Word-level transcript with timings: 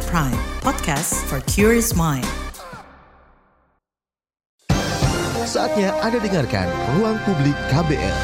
Smart 0.00 0.32
Prime, 0.32 0.40
podcast 0.64 1.12
for 1.28 1.44
curious 1.44 1.92
mind. 1.92 2.24
Saatnya 5.44 5.92
Anda 6.00 6.16
dengarkan 6.16 6.64
Ruang 6.96 7.20
Publik 7.28 7.52
KBR. 7.68 8.16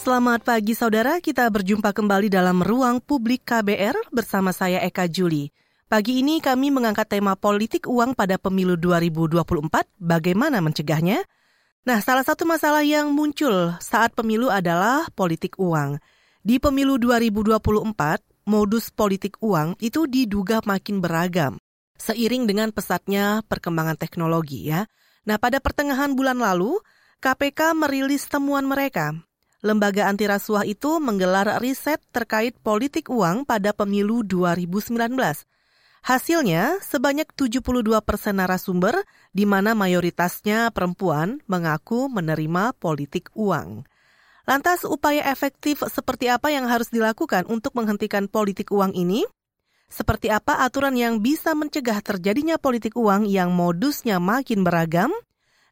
Selamat 0.00 0.40
pagi 0.40 0.72
saudara, 0.72 1.20
kita 1.20 1.44
berjumpa 1.52 1.92
kembali 1.92 2.32
dalam 2.32 2.64
Ruang 2.64 3.04
Publik 3.04 3.44
KBR 3.44 4.08
bersama 4.08 4.56
saya 4.56 4.80
Eka 4.80 5.04
Juli. 5.04 5.52
Pagi 5.92 6.24
ini 6.24 6.40
kami 6.40 6.72
mengangkat 6.72 7.12
tema 7.12 7.36
politik 7.36 7.84
uang 7.84 8.16
pada 8.16 8.40
pemilu 8.40 8.80
2024, 8.80 9.84
bagaimana 10.00 10.64
mencegahnya? 10.64 11.28
Nah, 11.84 12.00
salah 12.00 12.24
satu 12.24 12.48
masalah 12.48 12.80
yang 12.80 13.12
muncul 13.12 13.76
saat 13.84 14.16
pemilu 14.16 14.48
adalah 14.48 15.12
politik 15.12 15.60
uang. 15.60 16.00
Di 16.40 16.56
pemilu 16.56 16.96
2024, 16.96 18.31
modus 18.48 18.92
politik 18.92 19.38
uang 19.42 19.78
itu 19.78 20.06
diduga 20.10 20.60
makin 20.66 20.98
beragam 20.98 21.62
seiring 22.02 22.50
dengan 22.50 22.74
pesatnya 22.74 23.46
perkembangan 23.46 23.94
teknologi 23.94 24.66
ya. 24.66 24.90
Nah, 25.22 25.38
pada 25.38 25.62
pertengahan 25.62 26.18
bulan 26.18 26.42
lalu, 26.42 26.82
KPK 27.22 27.78
merilis 27.78 28.26
temuan 28.26 28.66
mereka. 28.66 29.14
Lembaga 29.62 30.10
anti 30.10 30.26
rasuah 30.26 30.66
itu 30.66 30.98
menggelar 30.98 31.62
riset 31.62 32.02
terkait 32.10 32.58
politik 32.58 33.06
uang 33.06 33.46
pada 33.46 33.70
pemilu 33.70 34.26
2019. 34.26 34.98
Hasilnya, 36.02 36.82
sebanyak 36.82 37.30
72 37.38 37.62
persen 38.02 38.42
narasumber, 38.42 39.06
di 39.30 39.46
mana 39.46 39.78
mayoritasnya 39.78 40.74
perempuan, 40.74 41.38
mengaku 41.46 42.10
menerima 42.10 42.74
politik 42.74 43.30
uang. 43.38 43.86
Lantas 44.42 44.82
upaya 44.82 45.22
efektif 45.30 45.86
seperti 45.86 46.26
apa 46.26 46.50
yang 46.50 46.66
harus 46.66 46.90
dilakukan 46.90 47.46
untuk 47.46 47.78
menghentikan 47.78 48.26
politik 48.26 48.74
uang 48.74 48.90
ini? 48.90 49.22
Seperti 49.86 50.32
apa 50.32 50.64
aturan 50.64 50.96
yang 50.96 51.20
bisa 51.20 51.52
mencegah 51.54 52.00
terjadinya 52.02 52.56
politik 52.56 52.96
uang 52.98 53.28
yang 53.28 53.54
modusnya 53.54 54.18
makin 54.18 54.64
beragam? 54.66 55.12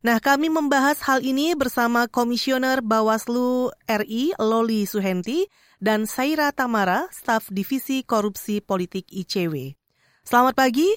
Nah, 0.01 0.17
kami 0.17 0.49
membahas 0.49 1.01
hal 1.05 1.21
ini 1.21 1.53
bersama 1.53 2.09
Komisioner 2.09 2.81
Bawaslu 2.81 3.69
RI 3.85 4.33
Loli 4.41 4.89
Suhenti 4.89 5.45
dan 5.77 6.09
Saira 6.09 6.53
Tamara, 6.57 7.09
staf 7.13 7.49
Divisi 7.53 8.01
Korupsi 8.01 8.65
Politik 8.65 9.09
ICW. 9.13 9.77
Selamat 10.25 10.57
pagi, 10.57 10.89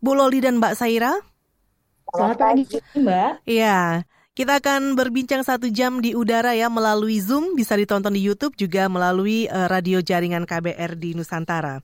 Bu 0.00 0.16
Loli 0.16 0.40
dan 0.40 0.56
Mbak 0.60 0.72
Saira. 0.72 1.16
Selamat 2.12 2.38
pagi, 2.38 2.64
Mbak. 2.96 3.30
Iya. 3.44 4.08
Kita 4.36 4.60
akan 4.60 5.00
berbincang 5.00 5.40
satu 5.40 5.72
jam 5.72 6.04
di 6.04 6.12
udara 6.12 6.52
ya 6.52 6.68
melalui 6.68 7.24
Zoom, 7.24 7.56
bisa 7.56 7.72
ditonton 7.72 8.12
di 8.12 8.20
YouTube 8.20 8.52
juga 8.52 8.84
melalui 8.84 9.48
uh, 9.48 9.64
radio 9.64 10.04
jaringan 10.04 10.44
KBR 10.44 10.92
di 11.00 11.16
Nusantara. 11.16 11.80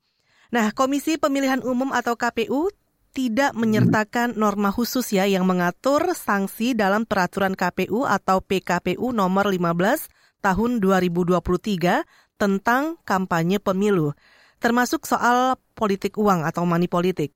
Nah, 0.52 0.68
Komisi 0.76 1.16
Pemilihan 1.16 1.64
Umum 1.64 1.96
atau 1.96 2.12
KPU 2.12 2.68
tidak 3.16 3.56
menyertakan 3.56 4.36
norma 4.36 4.68
khusus 4.68 5.16
ya 5.16 5.24
yang 5.24 5.48
mengatur 5.48 6.12
sanksi 6.12 6.76
dalam 6.76 7.08
peraturan 7.08 7.56
KPU 7.56 8.04
atau 8.04 8.44
PKPU 8.44 9.16
nomor 9.16 9.48
15 9.48 10.44
tahun 10.44 10.70
2023 10.84 12.04
tentang 12.36 13.00
kampanye 13.08 13.64
pemilu, 13.64 14.12
termasuk 14.60 15.08
soal 15.08 15.56
politik 15.72 16.20
uang 16.20 16.44
atau 16.44 16.68
money 16.68 16.84
politik. 16.84 17.32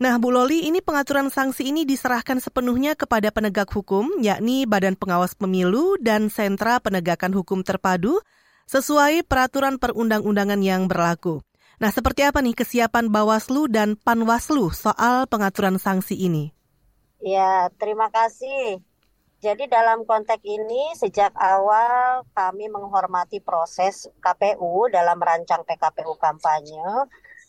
Nah, 0.00 0.16
Bu 0.16 0.32
Loli, 0.32 0.64
ini 0.64 0.80
pengaturan 0.80 1.28
sanksi 1.28 1.68
ini 1.68 1.84
diserahkan 1.84 2.40
sepenuhnya 2.40 2.96
kepada 2.96 3.28
penegak 3.28 3.68
hukum, 3.68 4.08
yakni 4.24 4.64
Badan 4.64 4.96
Pengawas 4.96 5.36
Pemilu 5.36 6.00
dan 6.00 6.32
Sentra 6.32 6.80
Penegakan 6.80 7.36
Hukum 7.36 7.60
Terpadu, 7.60 8.16
sesuai 8.64 9.28
peraturan 9.28 9.76
perundang-undangan 9.76 10.56
yang 10.64 10.88
berlaku. 10.88 11.44
Nah, 11.84 11.92
seperti 11.92 12.24
apa 12.24 12.40
nih 12.40 12.56
kesiapan 12.56 13.12
Bawaslu 13.12 13.68
dan 13.68 13.92
Panwaslu 13.92 14.72
soal 14.72 15.28
pengaturan 15.28 15.76
sanksi 15.76 16.16
ini? 16.16 16.56
Ya, 17.20 17.68
terima 17.76 18.08
kasih. 18.08 18.80
Jadi 19.44 19.68
dalam 19.68 20.08
konteks 20.08 20.40
ini 20.48 20.96
sejak 20.96 21.36
awal 21.36 22.24
kami 22.32 22.72
menghormati 22.72 23.44
proses 23.44 24.08
KPU 24.24 24.88
dalam 24.88 25.20
merancang 25.20 25.60
PKPU 25.68 26.16
kampanye 26.16 26.84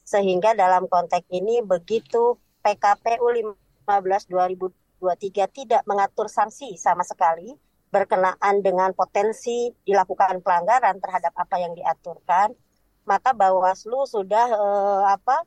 sehingga 0.01 0.57
dalam 0.57 0.89
konteks 0.89 1.27
ini 1.31 1.61
begitu 1.63 2.37
PKPU 2.61 3.55
15 3.87 4.29
2023 4.29 5.57
tidak 5.57 5.81
mengatur 5.89 6.29
sanksi 6.29 6.77
sama 6.77 7.01
sekali 7.01 7.57
berkenaan 7.91 8.63
dengan 8.63 8.95
potensi 8.95 9.67
dilakukan 9.83 10.39
pelanggaran 10.39 10.97
terhadap 11.03 11.35
apa 11.35 11.55
yang 11.59 11.75
diaturkan, 11.75 12.55
maka 13.03 13.35
Bawaslu 13.35 14.07
sudah 14.07 14.47
eh, 14.47 15.03
apa 15.11 15.43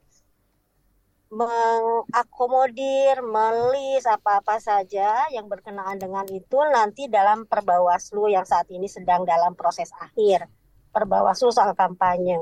mengakomodir, 1.34 3.18
melis 3.24 4.06
apa-apa 4.06 4.60
saja 4.62 5.26
yang 5.34 5.50
berkenaan 5.50 5.98
dengan 5.98 6.22
itu 6.30 6.58
nanti 6.70 7.10
dalam 7.10 7.48
Perbawaslu 7.48 8.30
yang 8.30 8.46
saat 8.46 8.70
ini 8.70 8.86
sedang 8.86 9.26
dalam 9.26 9.58
proses 9.58 9.90
akhir. 9.98 10.46
Perbawaslu 10.94 11.50
soal 11.50 11.74
kampanye. 11.74 12.38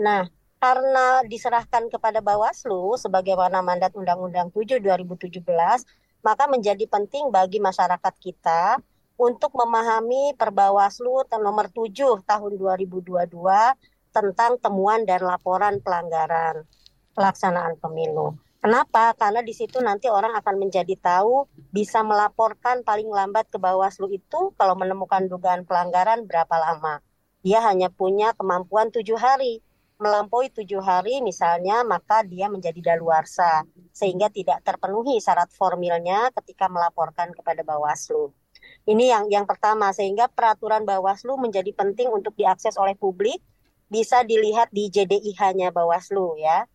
Nah, 0.00 0.24
karena 0.64 1.20
diserahkan 1.28 1.92
kepada 1.92 2.24
Bawaslu 2.24 2.96
sebagaimana 2.96 3.60
mandat 3.60 3.92
Undang-Undang 3.92 4.48
7 4.48 4.80
2017, 4.80 5.44
maka 6.24 6.44
menjadi 6.48 6.88
penting 6.88 7.28
bagi 7.28 7.60
masyarakat 7.60 8.14
kita 8.16 8.80
untuk 9.20 9.52
memahami 9.52 10.32
Perbawaslu 10.40 11.28
nomor 11.36 11.68
7 11.68 12.24
tahun 12.24 12.52
2022 12.56 13.28
tentang 14.16 14.56
temuan 14.56 15.04
dan 15.04 15.28
laporan 15.28 15.84
pelanggaran 15.84 16.64
pelaksanaan 17.12 17.76
pemilu. 17.76 18.32
Kenapa? 18.64 19.12
Karena 19.20 19.44
di 19.44 19.52
situ 19.52 19.84
nanti 19.84 20.08
orang 20.08 20.32
akan 20.32 20.64
menjadi 20.64 20.96
tahu 20.96 21.44
bisa 21.76 22.00
melaporkan 22.00 22.80
paling 22.80 23.12
lambat 23.12 23.52
ke 23.52 23.60
Bawaslu 23.60 24.08
itu 24.16 24.56
kalau 24.56 24.72
menemukan 24.80 25.28
dugaan 25.28 25.68
pelanggaran 25.68 26.24
berapa 26.24 26.56
lama. 26.56 27.04
Dia 27.44 27.60
hanya 27.68 27.92
punya 27.92 28.32
kemampuan 28.32 28.88
tujuh 28.88 29.20
hari 29.20 29.60
melampaui 29.94 30.50
tujuh 30.50 30.82
hari 30.82 31.22
misalnya 31.22 31.86
maka 31.86 32.26
dia 32.26 32.50
menjadi 32.50 32.94
daluarsa 32.94 33.62
sehingga 33.94 34.26
tidak 34.26 34.60
terpenuhi 34.66 35.22
syarat 35.22 35.48
formilnya 35.54 36.34
ketika 36.42 36.66
melaporkan 36.66 37.30
kepada 37.30 37.62
Bawaslu. 37.62 38.34
Ini 38.84 39.14
yang 39.14 39.24
yang 39.30 39.46
pertama 39.46 39.94
sehingga 39.94 40.26
peraturan 40.28 40.84
Bawaslu 40.84 41.38
menjadi 41.38 41.70
penting 41.72 42.10
untuk 42.10 42.34
diakses 42.34 42.74
oleh 42.76 42.98
publik 42.98 43.38
bisa 43.88 44.26
dilihat 44.26 44.72
di 44.74 44.90
JDIH-nya 44.90 45.70
Bawaslu 45.70 46.40
ya. 46.42 46.66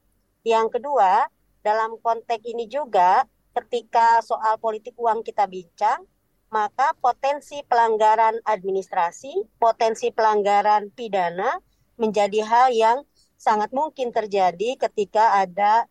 Yang 0.48 0.80
kedua, 0.80 1.28
dalam 1.60 2.00
konteks 2.00 2.46
ini 2.48 2.72
juga 2.72 3.28
ketika 3.52 4.24
soal 4.24 4.56
politik 4.62 4.96
uang 4.96 5.26
kita 5.26 5.44
bincang, 5.50 6.08
maka 6.50 6.96
potensi 6.98 7.62
pelanggaran 7.68 8.42
administrasi, 8.42 9.60
potensi 9.60 10.10
pelanggaran 10.10 10.90
pidana 10.90 11.60
menjadi 12.00 12.40
hal 12.48 12.68
yang 12.72 12.98
sangat 13.36 13.70
mungkin 13.76 14.16
terjadi 14.16 14.80
ketika 14.90 15.38
ada 15.40 15.86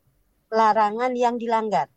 larangan 0.49 1.13
yang 1.13 1.37
dilanggar. 1.37 1.93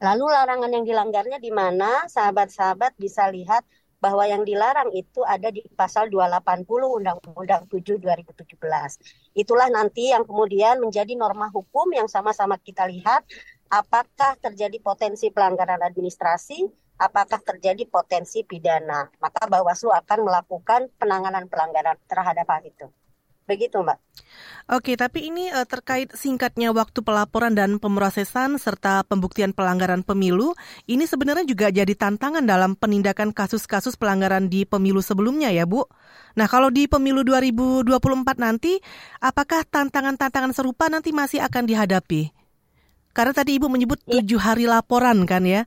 Lalu 0.00 0.26
larangan 0.32 0.70
yang 0.72 0.84
dilanggarnya 0.84 1.38
di 1.38 1.52
mana 1.54 2.08
sahabat-sahabat 2.08 2.96
bisa 2.98 3.28
lihat 3.30 3.62
bahwa 4.00 4.24
yang 4.24 4.48
dilarang 4.48 4.88
itu 4.96 5.20
ada 5.28 5.52
di 5.52 5.60
pasal 5.76 6.08
280 6.08 6.64
Undang-Undang 6.64 7.68
7 7.68 8.00
2017. 8.00 9.36
Itulah 9.36 9.68
nanti 9.68 10.08
yang 10.08 10.24
kemudian 10.24 10.80
menjadi 10.80 11.12
norma 11.14 11.52
hukum 11.52 11.92
yang 11.92 12.08
sama-sama 12.08 12.56
kita 12.56 12.88
lihat 12.88 13.28
apakah 13.68 14.40
terjadi 14.40 14.80
potensi 14.80 15.28
pelanggaran 15.28 15.84
administrasi, 15.84 16.64
apakah 16.96 17.44
terjadi 17.44 17.84
potensi 17.86 18.40
pidana. 18.40 19.04
Maka 19.20 19.44
Bawaslu 19.46 19.92
akan 19.92 20.18
melakukan 20.24 20.88
penanganan 20.96 21.44
pelanggaran 21.52 22.00
terhadap 22.08 22.48
hal 22.48 22.64
itu. 22.64 22.88
Begitu, 23.50 23.82
Mbak. 23.82 23.98
Oke, 24.70 24.94
tapi 24.94 25.26
ini 25.26 25.50
uh, 25.50 25.66
terkait 25.66 26.14
singkatnya 26.14 26.70
waktu 26.70 27.02
pelaporan 27.02 27.50
dan 27.58 27.82
pemrosesan 27.82 28.54
serta 28.62 29.02
pembuktian 29.02 29.50
pelanggaran 29.50 30.06
pemilu, 30.06 30.54
ini 30.86 31.02
sebenarnya 31.02 31.42
juga 31.42 31.74
jadi 31.74 31.90
tantangan 31.98 32.46
dalam 32.46 32.78
penindakan 32.78 33.34
kasus-kasus 33.34 33.98
pelanggaran 33.98 34.46
di 34.46 34.62
pemilu 34.62 35.02
sebelumnya 35.02 35.50
ya, 35.50 35.66
Bu. 35.66 35.82
Nah, 36.38 36.46
kalau 36.46 36.70
di 36.70 36.86
pemilu 36.86 37.26
2024 37.26 37.90
nanti, 38.38 38.78
apakah 39.18 39.66
tantangan-tantangan 39.66 40.54
serupa 40.54 40.86
nanti 40.86 41.10
masih 41.10 41.42
akan 41.42 41.66
dihadapi? 41.66 42.30
Karena 43.10 43.34
tadi 43.34 43.58
Ibu 43.58 43.66
menyebut 43.66 43.98
iya. 44.06 44.22
tujuh 44.22 44.38
hari 44.38 44.70
laporan 44.70 45.26
kan 45.26 45.42
ya? 45.42 45.66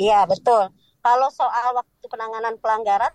Iya, 0.00 0.24
betul. 0.24 0.72
Kalau 1.04 1.28
soal 1.28 1.76
waktu 1.76 2.06
penanganan 2.08 2.56
pelanggaran, 2.56 3.12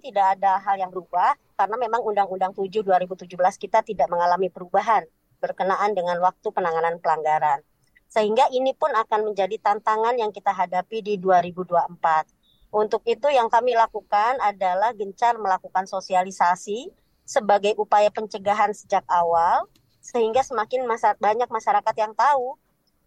tidak 0.00 0.38
ada 0.38 0.58
hal 0.60 0.76
yang 0.76 0.90
berubah 0.92 1.34
karena 1.56 1.76
memang 1.80 2.02
Undang-Undang 2.04 2.52
7 2.56 2.84
2017 2.84 3.28
kita 3.56 3.80
tidak 3.82 4.08
mengalami 4.12 4.52
perubahan 4.52 5.04
berkenaan 5.40 5.92
dengan 5.92 6.18
waktu 6.20 6.48
penanganan 6.52 6.98
pelanggaran. 7.00 7.60
Sehingga 8.06 8.48
ini 8.54 8.72
pun 8.72 8.94
akan 8.94 9.32
menjadi 9.32 9.58
tantangan 9.60 10.14
yang 10.16 10.30
kita 10.30 10.54
hadapi 10.54 11.02
di 11.02 11.14
2024. 11.18 12.72
Untuk 12.72 13.02
itu 13.06 13.28
yang 13.30 13.48
kami 13.48 13.74
lakukan 13.74 14.38
adalah 14.42 14.92
gencar 14.92 15.38
melakukan 15.38 15.88
sosialisasi 15.88 16.90
sebagai 17.26 17.74
upaya 17.80 18.12
pencegahan 18.14 18.70
sejak 18.70 19.02
awal 19.10 19.66
sehingga 20.06 20.46
semakin 20.46 20.86
masa, 20.86 21.18
banyak 21.18 21.50
masyarakat 21.50 21.94
yang 21.98 22.14
tahu 22.14 22.54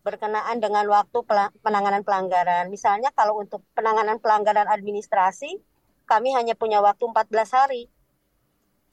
berkenaan 0.04 0.60
dengan 0.60 0.84
waktu 0.92 1.24
penanganan 1.64 2.04
pelanggaran. 2.04 2.68
Misalnya 2.68 3.12
kalau 3.16 3.40
untuk 3.40 3.64
penanganan 3.72 4.20
pelanggaran 4.20 4.68
administrasi, 4.68 5.60
kami 6.10 6.34
hanya 6.34 6.58
punya 6.58 6.82
waktu 6.82 7.06
14 7.06 7.54
hari. 7.54 7.94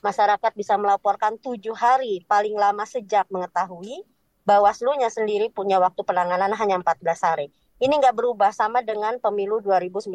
Masyarakat 0.05 0.53
bisa 0.53 0.77
melaporkan 0.77 1.41
tujuh 1.41 1.73
hari 1.73 2.21
paling 2.29 2.53
lama 2.53 2.85
sejak 2.85 3.25
mengetahui 3.33 4.05
Bawaslu-nya 4.47 5.11
sendiri 5.11 5.51
punya 5.51 5.83
waktu 5.83 6.07
penanganan 6.07 6.55
hanya 6.55 6.79
14 6.79 7.19
hari. 7.27 7.51
Ini 7.83 7.99
nggak 7.99 8.15
berubah 8.15 8.55
sama 8.55 8.79
dengan 8.79 9.19
pemilu 9.19 9.59
2019. 9.59 10.15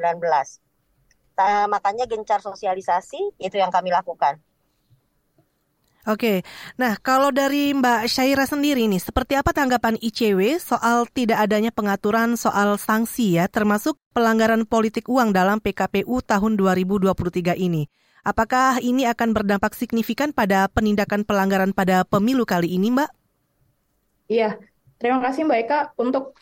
Nah, 1.35 1.67
makanya 1.67 2.07
gencar 2.07 2.39
sosialisasi 2.39 3.35
itu 3.43 3.55
yang 3.59 3.75
kami 3.75 3.91
lakukan. 3.91 4.39
Oke, 6.09 6.41
nah 6.81 6.97
kalau 6.97 7.29
dari 7.29 7.77
Mbak 7.77 8.09
Syaira 8.09 8.49
sendiri 8.49 8.89
nih, 8.89 8.97
seperti 8.97 9.37
apa 9.37 9.53
tanggapan 9.53 10.01
ICW 10.01 10.57
soal 10.57 11.05
tidak 11.13 11.45
adanya 11.45 11.69
pengaturan 11.69 12.33
soal 12.33 12.81
sanksi 12.81 13.37
ya, 13.37 13.45
termasuk 13.45 14.01
pelanggaran 14.09 14.65
politik 14.65 15.05
uang 15.05 15.29
dalam 15.29 15.61
PKPU 15.61 16.25
tahun 16.25 16.57
2023 16.57 17.53
ini? 17.53 17.85
Apakah 18.25 18.81
ini 18.81 19.05
akan 19.05 19.33
berdampak 19.33 19.77
signifikan 19.77 20.33
pada 20.33 20.65
penindakan 20.73 21.21
pelanggaran 21.21 21.69
pada 21.69 22.01
pemilu 22.01 22.49
kali 22.49 22.73
ini, 22.73 22.89
Mbak? 22.89 23.11
Iya, 24.25 24.57
terima 24.97 25.21
kasih 25.21 25.45
Mbak 25.45 25.59
Eka 25.69 25.79
untuk 26.01 26.33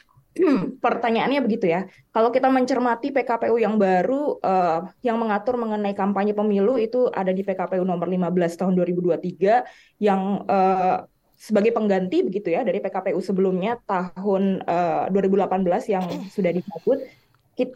pertanyaannya 0.85 1.41
begitu 1.43 1.65
ya. 1.67 1.89
Kalau 2.13 2.29
kita 2.29 2.47
mencermati 2.47 3.11
PKPU 3.11 3.57
yang 3.57 3.75
baru 3.75 4.37
uh, 4.39 4.87
yang 5.01 5.17
mengatur 5.17 5.57
mengenai 5.57 5.97
kampanye 5.97 6.37
pemilu 6.37 6.77
itu 6.77 7.09
ada 7.11 7.33
di 7.33 7.41
PKPU 7.41 7.83
nomor 7.83 8.07
15 8.07 8.59
tahun 8.59 8.73
2023 8.77 9.99
yang 9.99 10.45
uh, 10.45 11.03
sebagai 11.39 11.71
pengganti 11.71 12.19
begitu 12.19 12.51
ya 12.51 12.67
dari 12.67 12.83
PKPU 12.83 13.19
sebelumnya 13.23 13.79
tahun 13.87 14.59
uh, 14.67 15.07
2018 15.07 15.93
yang 15.93 16.05
sudah 16.27 16.51
dicabut. 16.51 16.99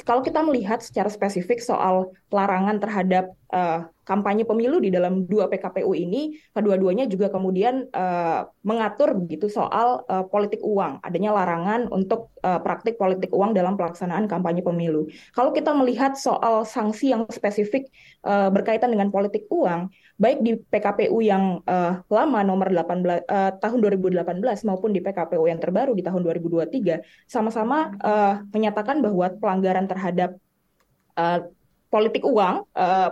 Kalau 0.08 0.24
kita 0.24 0.40
melihat 0.40 0.80
secara 0.80 1.12
spesifik 1.12 1.60
soal 1.60 2.16
larangan 2.32 2.80
terhadap 2.80 3.36
uh, 3.52 3.84
kampanye 4.04 4.44
pemilu 4.44 4.84
di 4.84 4.92
dalam 4.92 5.24
dua 5.24 5.48
PKPU 5.48 5.96
ini, 5.96 6.36
kedua-duanya 6.52 7.08
juga 7.08 7.32
kemudian 7.32 7.88
uh, 7.92 8.48
mengatur 8.64 9.16
begitu 9.16 9.48
soal 9.48 10.04
uh, 10.08 10.28
politik 10.28 10.60
uang, 10.64 11.00
adanya 11.04 11.32
larangan 11.32 11.88
untuk 11.90 12.36
uh, 12.44 12.60
praktik 12.60 13.00
politik 13.00 13.32
uang 13.32 13.56
dalam 13.56 13.80
pelaksanaan 13.80 14.28
kampanye 14.28 14.62
pemilu. 14.62 15.08
Kalau 15.32 15.56
kita 15.56 15.72
melihat 15.72 16.20
soal 16.20 16.68
sanksi 16.68 17.16
yang 17.16 17.24
spesifik 17.32 17.88
uh, 18.28 18.52
berkaitan 18.52 18.92
dengan 18.92 19.10
politik 19.10 19.48
uang, 19.48 19.88
baik 20.20 20.40
di 20.46 20.52
PKPU 20.60 21.18
yang 21.24 21.64
uh, 21.66 22.04
lama 22.08 22.40
nomor 22.46 22.70
18 22.70 23.26
uh, 23.26 23.52
tahun 23.58 23.80
2018 23.82 24.40
maupun 24.68 24.94
di 24.94 25.02
PKPU 25.02 25.50
yang 25.50 25.58
terbaru 25.58 25.98
di 25.98 26.06
tahun 26.06 26.22
2023 26.22 27.02
sama-sama 27.26 27.92
uh, 28.04 28.46
menyatakan 28.54 29.02
bahwa 29.02 29.34
pelanggaran 29.36 29.90
terhadap 29.90 30.38
uh, 31.18 31.50
politik 31.90 32.26
uang 32.26 32.66
uh, 32.74 33.10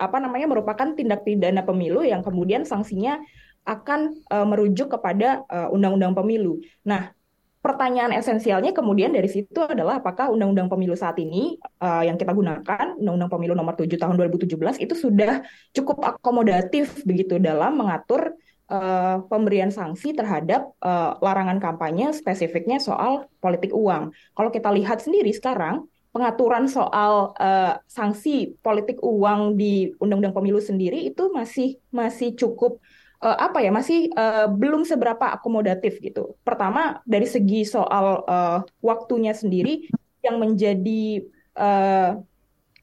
apa 0.00 0.16
namanya 0.16 0.48
merupakan 0.48 0.96
tindak 0.96 1.28
pidana 1.28 1.60
pemilu 1.60 2.00
yang 2.00 2.24
kemudian 2.24 2.64
sanksinya 2.64 3.20
akan 3.68 4.24
uh, 4.32 4.48
merujuk 4.48 4.88
kepada 4.88 5.44
undang-undang 5.68 6.16
uh, 6.16 6.24
pemilu. 6.24 6.64
Nah, 6.88 7.12
pertanyaan 7.60 8.16
esensialnya 8.16 8.72
kemudian 8.72 9.12
dari 9.12 9.28
situ 9.28 9.60
adalah 9.60 10.00
apakah 10.00 10.32
undang-undang 10.32 10.72
pemilu 10.72 10.96
saat 10.96 11.20
ini 11.20 11.60
uh, 11.84 12.00
yang 12.00 12.16
kita 12.16 12.32
gunakan 12.32 12.96
undang-undang 12.96 13.28
pemilu 13.28 13.52
nomor 13.52 13.76
7 13.76 14.00
tahun 14.00 14.16
2017 14.16 14.80
itu 14.80 14.94
sudah 14.96 15.44
cukup 15.76 16.00
akomodatif 16.00 17.04
begitu 17.04 17.36
dalam 17.36 17.76
mengatur 17.76 18.32
uh, 18.72 19.20
pemberian 19.28 19.68
sanksi 19.68 20.16
terhadap 20.16 20.72
uh, 20.80 21.20
larangan 21.20 21.60
kampanye 21.60 22.16
spesifiknya 22.16 22.80
soal 22.80 23.28
politik 23.44 23.76
uang. 23.76 24.16
Kalau 24.32 24.48
kita 24.48 24.72
lihat 24.72 25.04
sendiri 25.04 25.28
sekarang 25.36 25.84
pengaturan 26.10 26.66
soal 26.66 27.32
uh, 27.38 27.78
sanksi 27.86 28.58
politik 28.58 28.98
uang 28.98 29.54
di 29.54 29.94
undang-undang 30.02 30.34
pemilu 30.34 30.58
sendiri 30.58 31.06
itu 31.06 31.30
masih 31.30 31.78
masih 31.94 32.34
cukup 32.34 32.82
uh, 33.22 33.38
apa 33.38 33.62
ya 33.62 33.70
masih 33.70 34.10
uh, 34.18 34.50
belum 34.50 34.82
seberapa 34.82 35.30
akomodatif 35.30 36.02
gitu. 36.02 36.34
Pertama 36.42 36.98
dari 37.06 37.30
segi 37.30 37.62
soal 37.62 38.26
uh, 38.26 38.58
waktunya 38.82 39.30
sendiri 39.30 39.86
yang 40.20 40.42
menjadi 40.42 41.24
uh, 41.54 42.18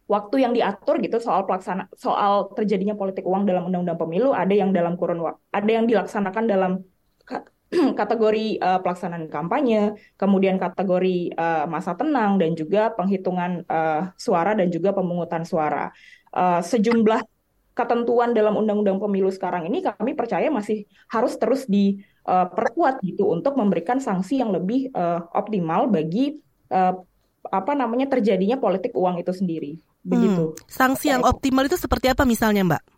waktu 0.08 0.36
yang 0.48 0.56
diatur 0.56 1.04
gitu 1.04 1.20
soal 1.20 1.44
pelaksana 1.44 1.92
soal 2.00 2.48
terjadinya 2.56 2.96
politik 2.96 3.28
uang 3.28 3.44
dalam 3.44 3.68
undang-undang 3.68 4.00
pemilu 4.00 4.32
ada 4.32 4.56
yang 4.56 4.72
dalam 4.72 4.96
kurun 4.96 5.20
waktu 5.20 5.40
ada 5.52 5.68
yang 5.68 5.84
dilaksanakan 5.84 6.44
dalam 6.48 6.72
kategori 8.00 8.60
uh, 8.64 8.80
pelaksanaan 8.80 9.28
kampanye, 9.28 9.96
kemudian 10.16 10.56
kategori 10.56 11.36
uh, 11.36 11.68
masa 11.68 11.94
tenang 12.00 12.40
dan 12.40 12.56
juga 12.56 12.96
penghitungan 12.96 13.68
uh, 13.68 14.12
suara 14.16 14.56
dan 14.56 14.72
juga 14.72 14.96
pemungutan 14.96 15.44
suara. 15.44 15.92
Uh, 16.32 16.64
sejumlah 16.64 17.24
ketentuan 17.78 18.34
dalam 18.34 18.58
undang-undang 18.58 18.98
pemilu 18.98 19.30
sekarang 19.30 19.70
ini 19.70 19.86
kami 19.86 20.18
percaya 20.18 20.50
masih 20.50 20.90
harus 21.14 21.38
terus 21.38 21.70
diperkuat 21.70 22.96
uh, 22.98 23.04
gitu 23.06 23.30
untuk 23.30 23.54
memberikan 23.54 24.02
sanksi 24.02 24.42
yang 24.42 24.50
lebih 24.50 24.90
uh, 24.98 25.22
optimal 25.38 25.86
bagi 25.86 26.42
uh, 26.74 26.98
apa 27.48 27.72
namanya 27.78 28.10
terjadinya 28.10 28.58
politik 28.58 28.92
uang 28.98 29.22
itu 29.22 29.32
sendiri. 29.32 29.78
Begitu. 30.02 30.56
Hmm. 30.56 30.58
Sanksi 30.68 31.12
yang 31.12 31.24
optimal 31.24 31.68
itu 31.68 31.78
seperti 31.78 32.12
apa 32.12 32.24
misalnya, 32.24 32.64
Mbak? 32.64 32.97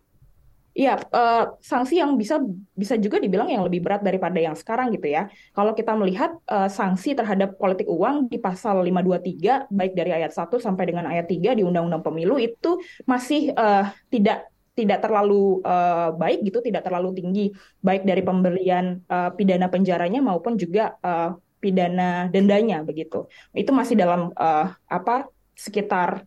Iya, 0.70 1.02
uh, 1.10 1.58
sanksi 1.58 1.98
yang 1.98 2.14
bisa 2.14 2.38
bisa 2.78 2.94
juga 2.94 3.18
dibilang 3.18 3.50
yang 3.50 3.66
lebih 3.66 3.82
berat 3.82 4.06
daripada 4.06 4.38
yang 4.38 4.54
sekarang 4.54 4.94
gitu 4.94 5.10
ya. 5.10 5.26
Kalau 5.50 5.74
kita 5.74 5.98
melihat 5.98 6.30
uh, 6.46 6.70
sanksi 6.70 7.18
terhadap 7.18 7.58
politik 7.58 7.90
uang 7.90 8.30
di 8.30 8.38
pasal 8.38 8.86
523 8.86 9.66
baik 9.66 9.92
dari 9.98 10.10
ayat 10.14 10.30
1 10.30 10.46
sampai 10.62 10.84
dengan 10.86 11.10
ayat 11.10 11.26
3 11.26 11.58
di 11.58 11.66
Undang-Undang 11.66 12.06
Pemilu 12.06 12.38
itu 12.38 12.78
masih 13.02 13.50
uh, 13.58 13.90
tidak 14.14 14.46
tidak 14.78 15.02
terlalu 15.02 15.58
uh, 15.66 16.14
baik 16.14 16.46
gitu, 16.46 16.62
tidak 16.62 16.86
terlalu 16.86 17.18
tinggi 17.18 17.50
baik 17.82 18.06
dari 18.06 18.22
pemberian 18.22 19.02
uh, 19.10 19.34
pidana 19.34 19.66
penjaranya 19.66 20.22
maupun 20.22 20.54
juga 20.54 20.94
uh, 21.02 21.34
pidana 21.58 22.30
dendanya 22.30 22.86
begitu. 22.86 23.26
Itu 23.50 23.74
masih 23.74 23.98
dalam 23.98 24.30
uh, 24.38 24.70
apa 24.86 25.26
sekitar 25.58 26.24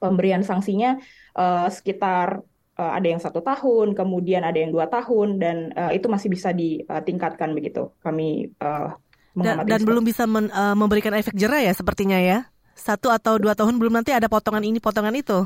pemberian 0.00 0.42
sanksinya 0.42 0.98
uh, 1.36 1.68
sekitar 1.68 2.40
uh, 2.76 2.92
ada 2.96 3.06
yang 3.08 3.20
satu 3.20 3.40
tahun, 3.40 3.96
kemudian 3.96 4.44
ada 4.44 4.56
yang 4.56 4.70
dua 4.70 4.86
tahun 4.86 5.40
dan 5.40 5.56
uh, 5.74 5.92
itu 5.92 6.06
masih 6.06 6.28
bisa 6.28 6.52
ditingkatkan 6.52 7.56
begitu. 7.56 7.90
Kami 8.04 8.52
uh, 8.60 8.94
dan, 9.36 9.68
dan 9.68 9.80
belum 9.84 10.04
bisa 10.04 10.24
men, 10.24 10.48
uh, 10.48 10.72
memberikan 10.72 11.12
efek 11.12 11.36
jerah 11.36 11.60
ya 11.60 11.72
sepertinya 11.76 12.16
ya. 12.16 12.48
Satu 12.76 13.12
atau 13.12 13.36
dua 13.36 13.52
tahun 13.56 13.76
belum 13.76 14.00
nanti 14.00 14.12
ada 14.12 14.28
potongan 14.28 14.64
ini, 14.64 14.80
potongan 14.80 15.12
itu. 15.12 15.44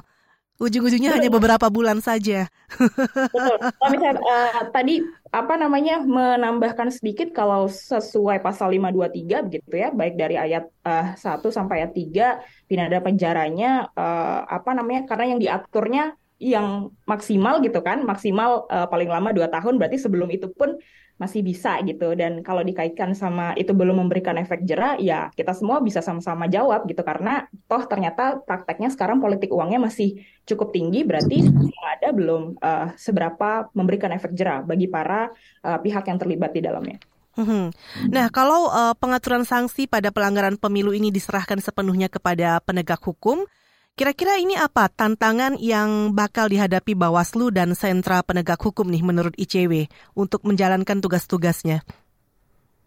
Ujung-ujungnya 0.60 1.16
hanya 1.16 1.32
beberapa 1.32 1.72
bulan 1.72 2.04
saja. 2.04 2.52
Betul. 2.68 3.56
Kalau 3.64 3.90
misalnya 3.96 4.20
uh, 4.20 4.68
tadi 4.68 5.00
apa 5.32 5.56
namanya 5.56 6.04
menambahkan 6.04 6.92
sedikit 6.92 7.32
kalau 7.32 7.64
sesuai 7.64 8.44
pasal 8.44 8.76
523 8.76 9.48
begitu 9.48 9.72
ya, 9.72 9.88
baik 9.88 10.20
dari 10.20 10.36
ayat 10.36 10.68
uh, 10.84 11.16
eh, 11.16 11.40
1 11.40 11.40
sampai 11.48 11.80
ayat 11.80 11.92
3 11.96 12.68
pidana 12.68 13.00
penjaranya 13.00 13.88
uh, 13.96 14.44
apa 14.44 14.76
namanya 14.76 15.08
karena 15.08 15.32
yang 15.32 15.40
diaturnya 15.40 16.19
yang 16.40 16.90
maksimal 17.04 17.60
gitu 17.60 17.84
kan, 17.84 18.02
maksimal 18.02 18.64
uh, 18.72 18.88
paling 18.88 19.12
lama 19.12 19.30
dua 19.30 19.52
tahun 19.52 19.76
berarti 19.76 20.00
sebelum 20.00 20.32
itu 20.32 20.48
pun 20.50 20.80
masih 21.20 21.44
bisa 21.44 21.76
gitu 21.84 22.16
dan 22.16 22.40
kalau 22.40 22.64
dikaitkan 22.64 23.12
sama 23.12 23.52
itu 23.60 23.76
belum 23.76 24.00
memberikan 24.00 24.40
efek 24.40 24.64
jerah 24.64 24.96
ya 24.96 25.28
kita 25.36 25.52
semua 25.52 25.84
bisa 25.84 26.00
sama-sama 26.00 26.48
jawab 26.48 26.88
gitu 26.88 27.04
karena 27.04 27.44
toh 27.68 27.84
ternyata 27.84 28.40
prakteknya 28.40 28.88
sekarang 28.88 29.20
politik 29.20 29.52
uangnya 29.52 29.84
masih 29.84 30.16
cukup 30.48 30.72
tinggi 30.72 31.04
berarti 31.04 31.44
ada 32.00 32.16
belum 32.16 32.56
uh, 32.56 32.96
seberapa 32.96 33.68
memberikan 33.76 34.16
efek 34.16 34.32
jerah 34.32 34.64
bagi 34.64 34.88
para 34.88 35.28
uh, 35.60 35.76
pihak 35.84 36.08
yang 36.08 36.16
terlibat 36.16 36.56
di 36.56 36.64
dalamnya. 36.64 36.96
Hmm. 37.36 37.70
Nah, 38.10 38.26
kalau 38.28 38.68
pengaturan 38.98 39.46
sanksi 39.46 39.86
pada 39.86 40.10
pelanggaran 40.10 40.58
pemilu 40.58 40.92
ini 40.92 41.14
diserahkan 41.14 41.62
sepenuhnya 41.62 42.10
kepada 42.10 42.58
penegak 42.60 43.00
hukum, 43.00 43.46
Kira-kira 44.00 44.40
ini 44.40 44.56
apa 44.56 44.88
tantangan 44.88 45.60
yang 45.60 46.16
bakal 46.16 46.48
dihadapi 46.48 46.96
Bawaslu 46.96 47.52
dan 47.52 47.76
sentra 47.76 48.24
penegak 48.24 48.56
hukum 48.56 48.88
nih 48.88 49.04
menurut 49.04 49.36
ICW 49.36 49.92
untuk 50.16 50.40
menjalankan 50.48 51.04
tugas-tugasnya? 51.04 51.84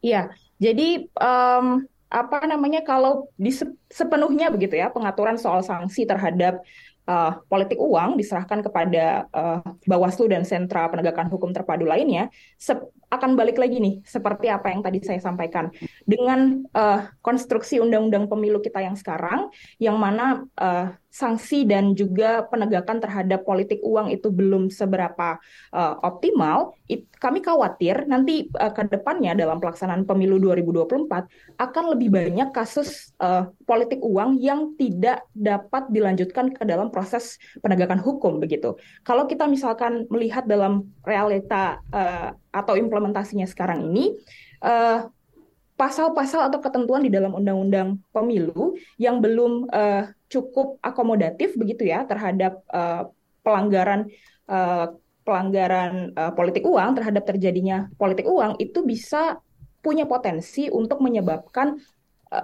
Iya, 0.01 0.33
jadi 0.57 1.05
um, 1.13 1.85
apa 2.09 2.49
namanya 2.49 2.81
kalau 2.81 3.29
di 3.37 3.53
sepenuhnya 3.93 4.49
begitu 4.49 4.73
ya 4.73 4.89
pengaturan 4.89 5.37
soal 5.37 5.61
sanksi 5.61 6.09
terhadap 6.09 6.65
uh, 7.05 7.45
politik 7.45 7.77
uang 7.77 8.17
diserahkan 8.17 8.65
kepada 8.65 9.29
uh, 9.37 9.61
Bawaslu 9.85 10.33
dan 10.33 10.41
sentra 10.41 10.89
penegakan 10.89 11.29
hukum 11.29 11.53
terpadu 11.53 11.85
lainnya, 11.85 12.33
akan 13.13 13.37
balik 13.37 13.61
lagi 13.61 13.77
nih 13.77 14.01
seperti 14.01 14.49
apa 14.49 14.73
yang 14.73 14.81
tadi 14.81 14.97
saya 15.05 15.21
sampaikan 15.21 15.69
dengan 16.09 16.65
uh, 16.73 17.05
konstruksi 17.21 17.77
undang-undang 17.77 18.25
pemilu 18.25 18.57
kita 18.65 18.81
yang 18.81 18.97
sekarang 18.97 19.53
yang 19.77 20.01
mana 20.01 20.41
uh, 20.57 20.89
sanksi 21.13 21.69
dan 21.69 21.93
juga 21.93 22.41
penegakan 22.49 22.97
terhadap 22.97 23.45
politik 23.45 23.77
uang 23.85 24.09
itu 24.09 24.33
belum 24.33 24.73
seberapa 24.73 25.37
uh, 25.69 25.95
optimal 26.01 26.73
it, 26.89 27.05
kami 27.21 27.45
khawatir 27.45 28.09
nanti 28.09 28.49
uh, 28.57 28.73
ke 28.73 28.89
depannya 28.89 29.37
dalam 29.37 29.61
pelaksanaan 29.61 30.09
pemilu 30.09 30.41
2024 30.41 31.61
akan 31.61 31.83
lebih 31.93 32.09
banyak 32.09 32.49
kasus 32.49 33.13
uh, 33.21 33.45
politik 33.69 34.01
uang 34.01 34.41
yang 34.41 34.73
tidak 34.73 35.21
dapat 35.37 35.85
dilanjutkan 35.93 36.49
ke 36.49 36.65
dalam 36.65 36.89
proses 36.89 37.37
penegakan 37.61 38.01
hukum 38.01 38.41
begitu. 38.41 38.73
Kalau 39.05 39.29
kita 39.29 39.45
misalkan 39.45 40.09
melihat 40.09 40.49
dalam 40.49 40.89
realita 41.05 41.77
uh, 41.93 42.33
atau 42.49 42.73
implementasinya 42.73 43.45
sekarang 43.45 43.85
ini 43.85 44.17
uh, 44.65 45.05
pasal-pasal 45.73 46.53
atau 46.53 46.59
ketentuan 46.61 47.01
di 47.01 47.09
dalam 47.09 47.33
undang-undang 47.33 47.97
pemilu 48.13 48.77
yang 49.01 49.17
belum 49.19 49.67
uh, 49.73 50.13
cukup 50.29 50.77
akomodatif 50.85 51.57
begitu 51.57 51.89
ya 51.89 52.05
terhadap 52.05 52.61
uh, 52.69 53.09
pelanggaran 53.41 54.09
uh, 54.45 54.93
pelanggaran 55.25 56.13
uh, 56.13 56.31
politik 56.35 56.63
uang 56.67 56.93
terhadap 56.99 57.23
terjadinya 57.25 57.89
politik 57.97 58.29
uang 58.29 58.59
itu 58.61 58.85
bisa 58.85 59.41
punya 59.83 60.07
potensi 60.07 60.71
untuk 60.71 61.03
menyebabkan 61.03 61.75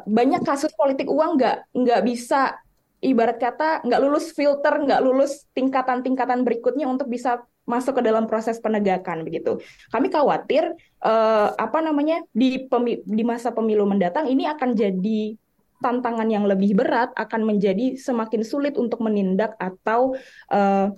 banyak 0.05 0.45
kasus 0.45 0.69
politik 0.77 1.09
uang 1.09 1.41
nggak 1.41 1.73
nggak 1.73 2.01
bisa 2.05 2.61
ibarat 3.01 3.39
kata 3.39 3.81
nggak 3.87 4.01
lulus 4.03 4.35
filter 4.35 4.75
nggak 4.85 5.01
lulus 5.01 5.47
tingkatan-tingkatan 5.55 6.43
berikutnya 6.43 6.85
untuk 6.85 7.07
bisa 7.07 7.41
masuk 7.69 8.01
ke 8.01 8.03
dalam 8.03 8.25
proses 8.25 8.57
penegakan 8.57 9.21
begitu. 9.21 9.61
Kami 9.93 10.09
khawatir 10.09 10.73
uh, 11.05 11.53
apa 11.53 11.79
namanya 11.85 12.25
di 12.33 12.65
pemi 12.65 12.97
di 13.05 13.21
masa 13.21 13.53
pemilu 13.53 13.85
mendatang 13.85 14.25
ini 14.25 14.49
akan 14.49 14.73
jadi 14.73 15.37
tantangan 15.79 16.27
yang 16.27 16.43
lebih 16.43 16.75
berat, 16.75 17.13
akan 17.15 17.47
menjadi 17.47 17.95
semakin 17.95 18.43
sulit 18.43 18.75
untuk 18.75 18.99
menindak 18.99 19.55
atau 19.55 20.17
uh, 20.51 20.91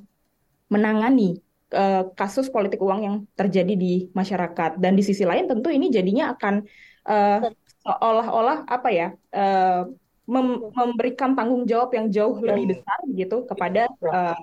menangani 0.73 1.37
uh, 1.75 2.09
kasus 2.17 2.49
politik 2.49 2.81
uang 2.81 3.01
yang 3.05 3.15
terjadi 3.37 3.77
di 3.77 4.09
masyarakat. 4.15 4.81
Dan 4.81 4.97
di 4.97 5.03
sisi 5.05 5.21
lain 5.21 5.45
tentu 5.45 5.69
ini 5.69 5.93
jadinya 5.93 6.33
akan 6.33 6.65
uh, 7.05 7.51
seolah-olah 7.85 8.65
apa 8.65 8.89
ya 8.89 9.07
uh, 9.33 9.85
mem 10.29 10.47
memberikan 10.73 11.33
tanggung 11.33 11.65
jawab 11.65 11.91
yang 11.97 12.07
jauh 12.13 12.37
lebih 12.39 12.77
besar 12.77 12.99
gitu 13.11 13.43
kepada 13.49 13.89
uh, 14.05 14.37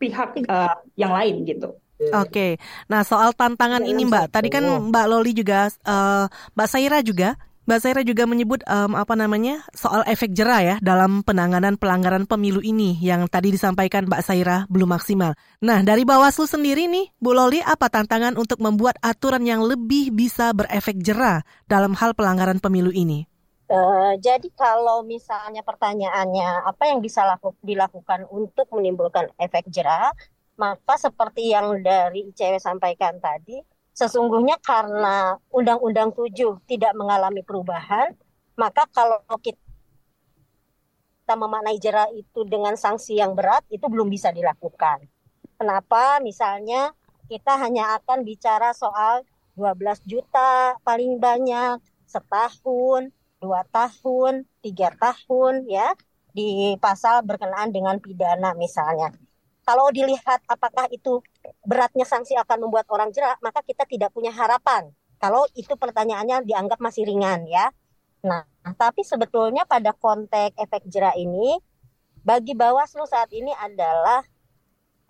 pihak 0.00 0.40
uh, 0.48 0.74
yang 0.96 1.12
lain 1.12 1.44
gitu. 1.44 1.76
Oke, 2.00 2.16
okay. 2.16 2.52
nah 2.88 3.04
soal 3.04 3.36
tantangan 3.36 3.84
ini 3.84 4.08
Mbak, 4.08 4.32
tadi 4.32 4.48
kan 4.48 4.64
Mbak 4.64 5.04
Loli 5.04 5.36
juga, 5.36 5.68
uh, 5.84 6.24
Mbak 6.56 6.68
Saira 6.72 7.04
juga, 7.04 7.36
Mbak 7.70 7.80
Saira 7.86 8.02
juga 8.02 8.26
menyebut 8.26 8.66
um, 8.66 8.98
apa 8.98 9.14
namanya 9.14 9.62
soal 9.78 10.02
efek 10.10 10.34
jerah 10.34 10.58
ya 10.58 10.76
dalam 10.82 11.22
penanganan 11.22 11.78
pelanggaran 11.78 12.26
pemilu 12.26 12.58
ini 12.58 12.98
yang 12.98 13.30
tadi 13.30 13.54
disampaikan 13.54 14.10
Mbak 14.10 14.26
Saira 14.26 14.66
belum 14.66 14.90
maksimal. 14.90 15.38
Nah 15.62 15.86
dari 15.86 16.02
Bawaslu 16.02 16.50
sendiri 16.50 16.90
nih, 16.90 17.14
Bu 17.22 17.30
Loli 17.30 17.62
apa 17.62 17.86
tantangan 17.86 18.34
untuk 18.34 18.58
membuat 18.58 18.98
aturan 18.98 19.46
yang 19.46 19.62
lebih 19.62 20.10
bisa 20.10 20.50
berefek 20.50 20.98
jerah 20.98 21.46
dalam 21.70 21.94
hal 21.94 22.18
pelanggaran 22.18 22.58
pemilu 22.58 22.90
ini? 22.90 23.29
Uh, 23.70 24.18
jadi 24.18 24.50
kalau 24.58 25.06
misalnya 25.06 25.62
pertanyaannya 25.62 26.66
apa 26.66 26.90
yang 26.90 26.98
bisa 26.98 27.22
laku, 27.22 27.54
dilakukan 27.62 28.26
untuk 28.26 28.66
menimbulkan 28.74 29.30
efek 29.38 29.70
jerah, 29.70 30.10
maka 30.58 30.98
seperti 30.98 31.54
yang 31.54 31.78
dari 31.78 32.34
ICW 32.34 32.58
sampaikan 32.58 33.22
tadi, 33.22 33.62
sesungguhnya 33.94 34.58
karena 34.58 35.38
Undang-Undang 35.54 36.18
7 36.18 36.66
tidak 36.66 36.98
mengalami 36.98 37.46
perubahan, 37.46 38.10
maka 38.58 38.90
kalau 38.90 39.22
kita 39.38 39.62
memaknai 41.38 41.78
jerah 41.78 42.10
itu 42.10 42.42
dengan 42.50 42.74
sanksi 42.74 43.22
yang 43.22 43.38
berat, 43.38 43.62
itu 43.70 43.86
belum 43.86 44.10
bisa 44.10 44.34
dilakukan. 44.34 45.06
Kenapa? 45.54 46.18
Misalnya 46.18 46.90
kita 47.30 47.54
hanya 47.54 48.02
akan 48.02 48.26
bicara 48.26 48.74
soal 48.74 49.22
12 49.54 50.02
juta 50.10 50.74
paling 50.82 51.22
banyak 51.22 51.78
setahun, 52.10 53.14
dua 53.40 53.64
tahun, 53.72 54.44
tiga 54.60 54.92
tahun 55.00 55.64
ya 55.66 55.96
di 56.30 56.76
pasal 56.78 57.24
berkenaan 57.26 57.72
dengan 57.72 57.98
pidana 57.98 58.54
misalnya. 58.54 59.10
Kalau 59.64 59.88
dilihat 59.90 60.44
apakah 60.46 60.86
itu 60.92 61.24
beratnya 61.64 62.04
sanksi 62.04 62.36
akan 62.36 62.68
membuat 62.68 62.86
orang 62.92 63.10
jerak, 63.10 63.40
maka 63.40 63.64
kita 63.64 63.88
tidak 63.88 64.12
punya 64.12 64.30
harapan. 64.30 64.92
Kalau 65.20 65.44
itu 65.56 65.76
pertanyaannya 65.76 66.44
dianggap 66.48 66.80
masih 66.80 67.04
ringan 67.08 67.44
ya. 67.44 67.68
Nah, 68.24 68.44
tapi 68.76 69.04
sebetulnya 69.04 69.64
pada 69.64 69.92
konteks 69.96 70.56
efek 70.56 70.84
jerak 70.88 71.16
ini, 71.16 71.60
bagi 72.24 72.52
Bawaslu 72.56 73.04
saat 73.08 73.32
ini 73.32 73.52
adalah 73.52 74.24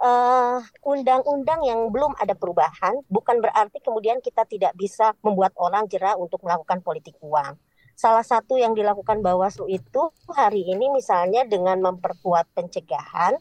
eh, 0.02 0.58
undang-undang 0.82 1.62
yang 1.66 1.90
belum 1.90 2.18
ada 2.18 2.34
perubahan, 2.34 3.00
bukan 3.06 3.42
berarti 3.42 3.78
kemudian 3.82 4.18
kita 4.18 4.46
tidak 4.50 4.74
bisa 4.74 5.14
membuat 5.22 5.54
orang 5.58 5.86
jerak 5.86 6.18
untuk 6.18 6.42
melakukan 6.42 6.82
politik 6.82 7.18
uang 7.22 7.54
salah 8.00 8.24
satu 8.24 8.56
yang 8.56 8.72
dilakukan 8.72 9.20
Bawaslu 9.20 9.68
itu 9.68 10.08
hari 10.32 10.64
ini 10.64 10.88
misalnya 10.88 11.44
dengan 11.44 11.84
memperkuat 11.84 12.48
pencegahan 12.56 13.36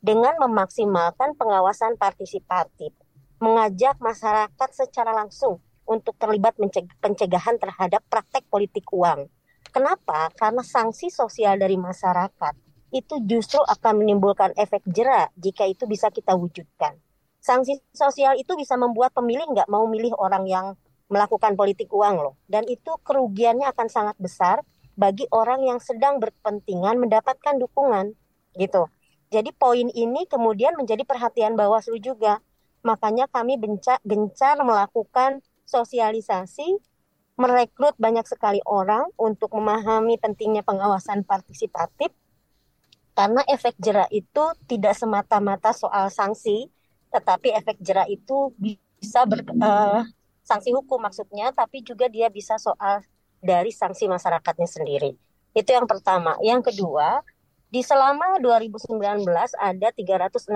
dengan 0.00 0.32
memaksimalkan 0.40 1.36
pengawasan 1.36 2.00
partisipatif, 2.00 2.96
mengajak 3.36 4.00
masyarakat 4.00 4.68
secara 4.72 5.12
langsung 5.12 5.60
untuk 5.84 6.16
terlibat 6.16 6.56
pencegahan 7.04 7.60
terhadap 7.60 8.00
praktek 8.08 8.48
politik 8.48 8.88
uang. 8.88 9.28
Kenapa? 9.68 10.32
Karena 10.32 10.64
sanksi 10.64 11.12
sosial 11.12 11.60
dari 11.60 11.76
masyarakat 11.76 12.56
itu 12.88 13.20
justru 13.28 13.60
akan 13.60 14.00
menimbulkan 14.00 14.56
efek 14.56 14.80
jerah 14.88 15.28
jika 15.36 15.68
itu 15.68 15.84
bisa 15.84 16.08
kita 16.08 16.32
wujudkan. 16.32 16.96
Sanksi 17.44 17.76
sosial 17.92 18.40
itu 18.40 18.56
bisa 18.56 18.80
membuat 18.80 19.12
pemilih 19.12 19.44
nggak 19.52 19.68
mau 19.68 19.84
milih 19.84 20.16
orang 20.16 20.48
yang 20.48 20.66
melakukan 21.08 21.56
politik 21.56 21.88
uang 21.92 22.16
loh. 22.20 22.34
Dan 22.48 22.64
itu 22.68 22.96
kerugiannya 23.04 23.68
akan 23.72 23.88
sangat 23.88 24.16
besar 24.20 24.62
bagi 24.94 25.24
orang 25.32 25.64
yang 25.64 25.78
sedang 25.80 26.20
berkepentingan 26.20 27.00
mendapatkan 27.00 27.56
dukungan 27.56 28.16
gitu. 28.56 28.88
Jadi 29.28 29.52
poin 29.52 29.88
ini 29.92 30.24
kemudian 30.24 30.76
menjadi 30.76 31.04
perhatian 31.04 31.56
Bawaslu 31.56 32.00
juga. 32.00 32.40
Makanya 32.80 33.28
kami 33.28 33.60
gencar, 33.60 34.00
gencar 34.06 34.56
melakukan 34.64 35.44
sosialisasi, 35.68 36.80
merekrut 37.36 37.92
banyak 38.00 38.24
sekali 38.24 38.64
orang 38.64 39.12
untuk 39.20 39.52
memahami 39.52 40.16
pentingnya 40.16 40.64
pengawasan 40.64 41.28
partisipatif 41.28 42.14
karena 43.18 43.42
efek 43.50 43.74
jerah 43.82 44.06
itu 44.14 44.54
tidak 44.70 44.94
semata-mata 44.94 45.74
soal 45.74 46.06
sanksi, 46.06 46.70
tetapi 47.10 47.50
efek 47.50 47.82
jerah 47.82 48.06
itu 48.06 48.54
bisa 48.54 49.26
ber, 49.26 49.42
uh, 49.58 50.06
sanksi 50.48 50.72
hukum 50.72 51.04
maksudnya, 51.04 51.52
tapi 51.52 51.84
juga 51.84 52.08
dia 52.08 52.32
bisa 52.32 52.56
soal 52.56 53.04
dari 53.44 53.68
sanksi 53.68 54.08
masyarakatnya 54.08 54.64
sendiri. 54.64 55.12
Itu 55.52 55.76
yang 55.76 55.84
pertama. 55.84 56.40
Yang 56.40 56.72
kedua, 56.72 57.20
di 57.68 57.84
selama 57.84 58.40
2019 58.40 58.96
ada 59.60 59.88
361 59.92 60.48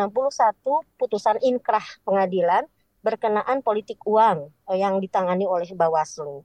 putusan 0.96 1.36
inkrah 1.44 1.84
pengadilan 2.08 2.64
berkenaan 3.04 3.60
politik 3.60 4.00
uang 4.08 4.48
eh, 4.72 4.78
yang 4.80 4.96
ditangani 4.96 5.44
oleh 5.44 5.68
Bawaslu. 5.76 6.40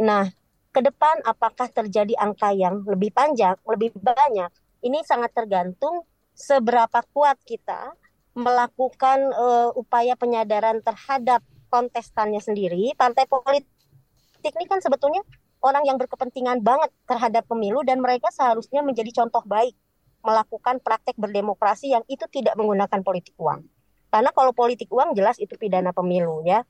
Nah, 0.00 0.24
ke 0.72 0.80
depan 0.80 1.20
apakah 1.28 1.68
terjadi 1.68 2.16
angka 2.16 2.56
yang 2.56 2.80
lebih 2.88 3.12
panjang, 3.12 3.60
lebih 3.68 3.92
banyak? 3.96 4.48
Ini 4.80 5.04
sangat 5.04 5.36
tergantung 5.36 6.04
seberapa 6.36 7.00
kuat 7.12 7.40
kita 7.44 7.96
melakukan 8.36 9.32
uh, 9.32 9.72
upaya 9.72 10.12
penyadaran 10.20 10.84
terhadap 10.84 11.40
kontestannya 11.76 12.40
sendiri, 12.40 12.96
partai 12.96 13.28
politik 13.28 13.68
ini 14.40 14.64
kan 14.64 14.80
sebetulnya 14.80 15.20
orang 15.60 15.84
yang 15.84 16.00
berkepentingan 16.00 16.64
banget 16.64 16.88
terhadap 17.04 17.44
pemilu 17.44 17.84
dan 17.84 18.00
mereka 18.00 18.32
seharusnya 18.32 18.80
menjadi 18.80 19.12
contoh 19.12 19.44
baik 19.44 19.76
melakukan 20.24 20.80
praktek 20.80 21.14
berdemokrasi 21.20 21.92
yang 21.92 22.02
itu 22.08 22.24
tidak 22.32 22.56
menggunakan 22.56 23.04
politik 23.04 23.36
uang. 23.36 23.62
Karena 24.08 24.32
kalau 24.32 24.56
politik 24.56 24.88
uang 24.88 25.12
jelas 25.12 25.36
itu 25.36 25.54
pidana 25.60 25.92
pemilu 25.92 26.40
ya. 26.48 26.64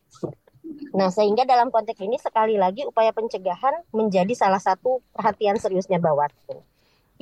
Nah, 0.92 1.14
sehingga 1.14 1.46
dalam 1.46 1.70
konteks 1.70 2.02
ini 2.02 2.18
sekali 2.18 2.58
lagi 2.58 2.82
upaya 2.82 3.14
pencegahan 3.14 3.86
menjadi 3.94 4.34
salah 4.34 4.58
satu 4.58 4.98
perhatian 5.14 5.56
seriusnya 5.56 6.02
Bawaslu. 6.02 6.66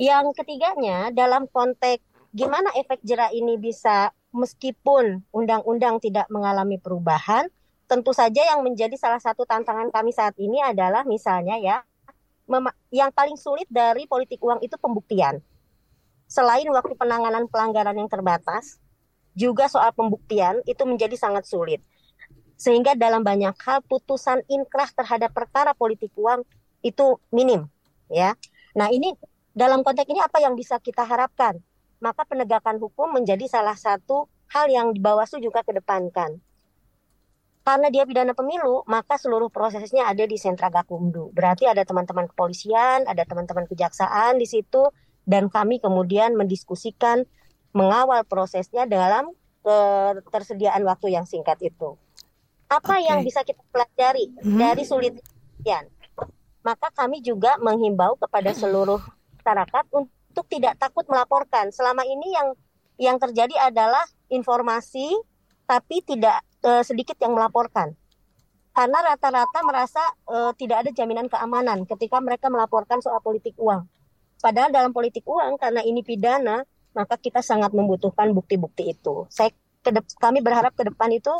Yang 0.01 0.33
ketiganya 0.41 1.13
dalam 1.13 1.45
konteks 1.47 2.03
gimana 2.35 2.67
efek 2.75 2.99
jerah 3.05 3.31
ini 3.31 3.55
bisa 3.55 4.11
meskipun 4.35 5.23
undang-undang 5.31 6.03
tidak 6.03 6.27
mengalami 6.27 6.75
perubahan, 6.75 7.47
tentu 7.85 8.11
saja 8.13 8.41
yang 8.41 8.65
menjadi 8.65 8.97
salah 8.97 9.21
satu 9.21 9.45
tantangan 9.45 9.93
kami 9.93 10.09
saat 10.13 10.33
ini 10.41 10.61
adalah 10.61 11.05
misalnya 11.05 11.57
ya 11.61 11.85
yang 12.93 13.09
paling 13.13 13.37
sulit 13.37 13.65
dari 13.69 14.05
politik 14.05 14.37
uang 14.41 14.61
itu 14.61 14.77
pembuktian. 14.77 15.41
Selain 16.29 16.65
waktu 16.69 16.93
penanganan 16.97 17.45
pelanggaran 17.49 17.97
yang 17.97 18.09
terbatas, 18.09 18.77
juga 19.37 19.69
soal 19.69 19.93
pembuktian 19.93 20.61
itu 20.65 20.81
menjadi 20.85 21.13
sangat 21.17 21.45
sulit. 21.45 21.81
sehingga 22.55 22.95
dalam 22.95 23.19
banyak 23.19 23.51
hal 23.67 23.83
putusan 23.83 24.39
inkrah 24.47 24.87
terhadap 24.95 25.35
perkara 25.35 25.75
politik 25.75 26.11
uang 26.15 26.47
itu 26.79 27.19
minim 27.31 27.67
ya. 28.07 28.35
Nah, 28.75 28.91
ini 28.91 29.11
dalam 29.51 29.83
konteks 29.83 30.07
ini 30.07 30.23
apa 30.23 30.39
yang 30.39 30.55
bisa 30.55 30.79
kita 30.79 31.03
harapkan? 31.03 31.59
Maka 31.99 32.27
penegakan 32.27 32.79
hukum 32.79 33.11
menjadi 33.11 33.47
salah 33.47 33.75
satu 33.75 34.27
hal 34.51 34.67
yang 34.71 34.91
di 34.91 34.99
Bawaslu 34.99 35.39
juga 35.43 35.63
kedepankan. 35.63 36.39
Karena 37.65 37.89
dia 37.89 38.05
pidana 38.05 38.37
pemilu, 38.37 38.85
maka 38.85 39.17
seluruh 39.17 39.49
prosesnya 39.49 40.05
ada 40.05 40.21
di 40.29 40.37
sentra 40.37 40.69
Gakumdu. 40.69 41.33
Berarti 41.33 41.65
ada 41.65 41.81
teman-teman 41.81 42.29
kepolisian, 42.29 43.09
ada 43.09 43.25
teman-teman 43.25 43.65
kejaksaan 43.65 44.37
di 44.37 44.45
situ, 44.45 44.85
dan 45.25 45.49
kami 45.49 45.81
kemudian 45.81 46.37
mendiskusikan 46.37 47.25
mengawal 47.73 48.21
prosesnya 48.29 48.85
dalam 48.85 49.33
ketersediaan 50.29 50.85
waktu 50.85 51.17
yang 51.17 51.25
singkat 51.25 51.57
itu. 51.65 51.97
Apa 52.69 53.01
okay. 53.01 53.09
yang 53.09 53.25
bisa 53.25 53.41
kita 53.41 53.65
pelajari 53.73 54.29
hmm. 54.45 54.61
dari 54.61 54.83
sulit 54.85 55.17
ya? 55.65 55.81
Maka 56.61 56.93
kami 56.93 57.25
juga 57.25 57.57
menghimbau 57.57 58.13
kepada 58.21 58.53
seluruh 58.53 59.01
masyarakat 59.41 59.85
untuk 59.93 60.45
tidak 60.53 60.77
takut 60.77 61.05
melaporkan. 61.09 61.73
Selama 61.73 62.05
ini 62.05 62.29
yang 62.29 62.47
yang 63.01 63.17
terjadi 63.17 63.69
adalah 63.73 64.05
informasi 64.29 65.17
tapi 65.65 66.05
tidak 66.05 66.45
uh, 66.65 66.81
sedikit 66.81 67.15
yang 67.21 67.37
melaporkan. 67.37 67.93
Karena 68.75 68.99
rata-rata 68.99 69.59
merasa 69.63 70.03
uh, 70.27 70.51
tidak 70.57 70.83
ada 70.83 70.91
jaminan 70.91 71.31
keamanan 71.31 71.87
ketika 71.87 72.19
mereka 72.19 72.51
melaporkan 72.51 72.99
soal 72.99 73.23
politik 73.23 73.55
uang. 73.55 73.87
Padahal 74.41 74.73
dalam 74.73 74.91
politik 74.91 75.23
uang 75.23 75.55
karena 75.55 75.79
ini 75.85 76.03
pidana, 76.03 76.59
maka 76.91 77.15
kita 77.15 77.39
sangat 77.39 77.71
membutuhkan 77.71 78.35
bukti-bukti 78.35 78.91
itu. 78.91 79.29
Saya 79.31 79.53
kami 80.19 80.43
berharap 80.43 80.75
ke 80.75 80.83
depan 80.83 81.13
itu 81.13 81.31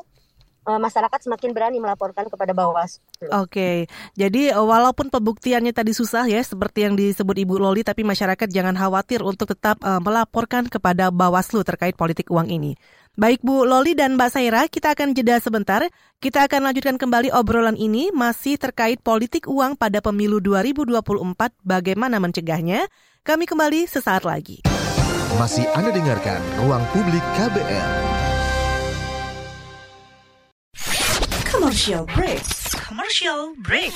uh, 0.65 0.79
masyarakat 0.81 1.19
semakin 1.21 1.53
berani 1.53 1.77
melaporkan 1.77 2.27
kepada 2.27 2.51
Bawaslu. 2.51 2.99
Oke, 3.29 3.31
okay. 3.31 3.77
jadi 4.17 4.57
uh, 4.57 4.65
walaupun 4.65 5.13
pembuktiannya 5.13 5.71
tadi 5.71 5.93
susah 5.93 6.25
ya, 6.25 6.41
seperti 6.41 6.89
yang 6.89 6.97
disebut 6.97 7.37
Ibu 7.37 7.61
Loli, 7.61 7.85
tapi 7.85 8.01
masyarakat 8.01 8.49
jangan 8.49 8.75
khawatir 8.75 9.21
untuk 9.21 9.53
tetap 9.53 9.79
uh, 9.85 10.01
melaporkan 10.01 10.67
kepada 10.67 11.13
Bawaslu 11.13 11.61
terkait 11.63 11.93
politik 11.95 12.27
uang 12.33 12.49
ini. 12.49 12.73
Baik 13.15 13.39
Bu 13.47 13.63
Loli 13.63 13.95
dan 13.95 14.19
Mbak 14.19 14.27
Saira, 14.27 14.67
kita 14.67 14.91
akan 14.91 15.15
jeda 15.15 15.39
sebentar. 15.39 15.87
Kita 16.19 16.51
akan 16.51 16.67
lanjutkan 16.67 16.99
kembali 16.99 17.31
obrolan 17.31 17.79
ini 17.79 18.11
masih 18.11 18.59
terkait 18.59 18.99
politik 18.99 19.47
uang 19.47 19.79
pada 19.79 20.03
pemilu 20.03 20.43
2024, 20.43 20.99
bagaimana 21.63 22.19
mencegahnya. 22.19 22.91
Kami 23.23 23.47
kembali 23.47 23.87
sesaat 23.87 24.27
lagi. 24.27 24.67
Masih 25.39 25.63
Anda 25.73 25.95
dengarkan 25.95 26.43
Ruang 26.59 26.83
Publik 26.91 27.23
KBR. 27.39 28.14
Commercial 31.85 32.09
break. 32.17 32.41
Commercial 32.81 33.41
break. 33.61 33.93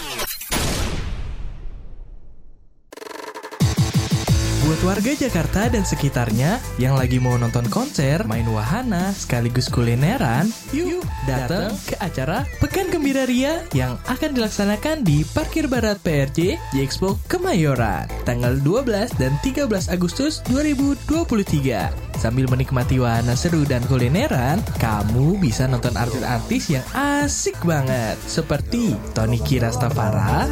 Buat 4.62 4.82
warga 4.86 5.12
Jakarta 5.18 5.74
dan 5.74 5.82
sekitarnya 5.82 6.62
yang 6.78 6.94
lagi 6.94 7.18
mau 7.18 7.34
nonton 7.42 7.66
konser, 7.74 8.22
main 8.30 8.46
wahana, 8.46 9.10
sekaligus 9.18 9.74
kulineran, 9.74 10.46
yuk 10.70 11.02
datang 11.26 11.74
ke 11.90 11.98
acara 11.98 12.46
Pekan 12.62 12.94
Gembira 12.94 13.26
Ria 13.26 13.66
yang 13.74 13.98
akan 14.06 14.38
dilaksanakan 14.38 15.02
di 15.02 15.26
Parkir 15.26 15.66
Barat 15.66 15.98
PRJ 16.06 16.62
di 16.62 16.86
Expo 16.86 17.18
Kemayoran 17.26 18.06
tanggal 18.22 18.54
12 18.62 19.18
dan 19.18 19.34
13 19.42 19.66
Agustus 19.90 20.46
2023. 20.46 22.09
Sambil 22.20 22.52
menikmati 22.52 23.00
wahana 23.00 23.32
seru 23.32 23.64
dan 23.64 23.80
kulineran, 23.88 24.60
kamu 24.76 25.40
bisa 25.40 25.72
nonton 25.72 25.96
artis-artis 25.96 26.68
yang 26.68 26.84
asik 26.92 27.56
banget. 27.64 28.20
Seperti 28.28 28.92
Tony 29.16 29.40
Kirastafara, 29.40 30.52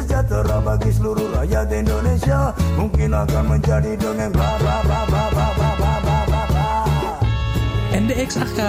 bagi 0.64 0.90
seluruh 0.96 1.28
rakyat 1.36 1.68
Indonesia. 1.68 2.56
Mungkin 2.80 3.12
akan 3.12 3.44
menjadi 3.52 4.00
dongeng 4.00 4.32
bla 4.32 4.56
bla 4.56 4.76
bla 4.80 5.00
bla 5.12 5.24
bla 5.28 5.46
bla 5.52 5.68
bla 5.76 5.96
bla 6.00 6.18
bla 6.24 6.42
bla 6.48 6.66
NDXAK 8.00 8.60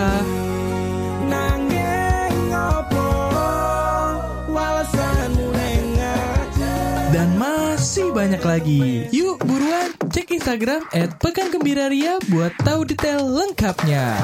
dan 7.20 7.36
masih 7.36 8.16
banyak 8.16 8.40
lagi. 8.48 9.12
Yuk 9.12 9.44
buruan 9.44 9.92
cek 10.08 10.40
Instagram 10.40 10.88
at 10.96 11.20
Pekan 11.20 11.51
Gembira 11.51 11.92
Ria 11.92 12.16
buat 12.32 12.55
tahu 12.64 12.88
detail 12.88 13.27
lengkapnya. 13.27 14.16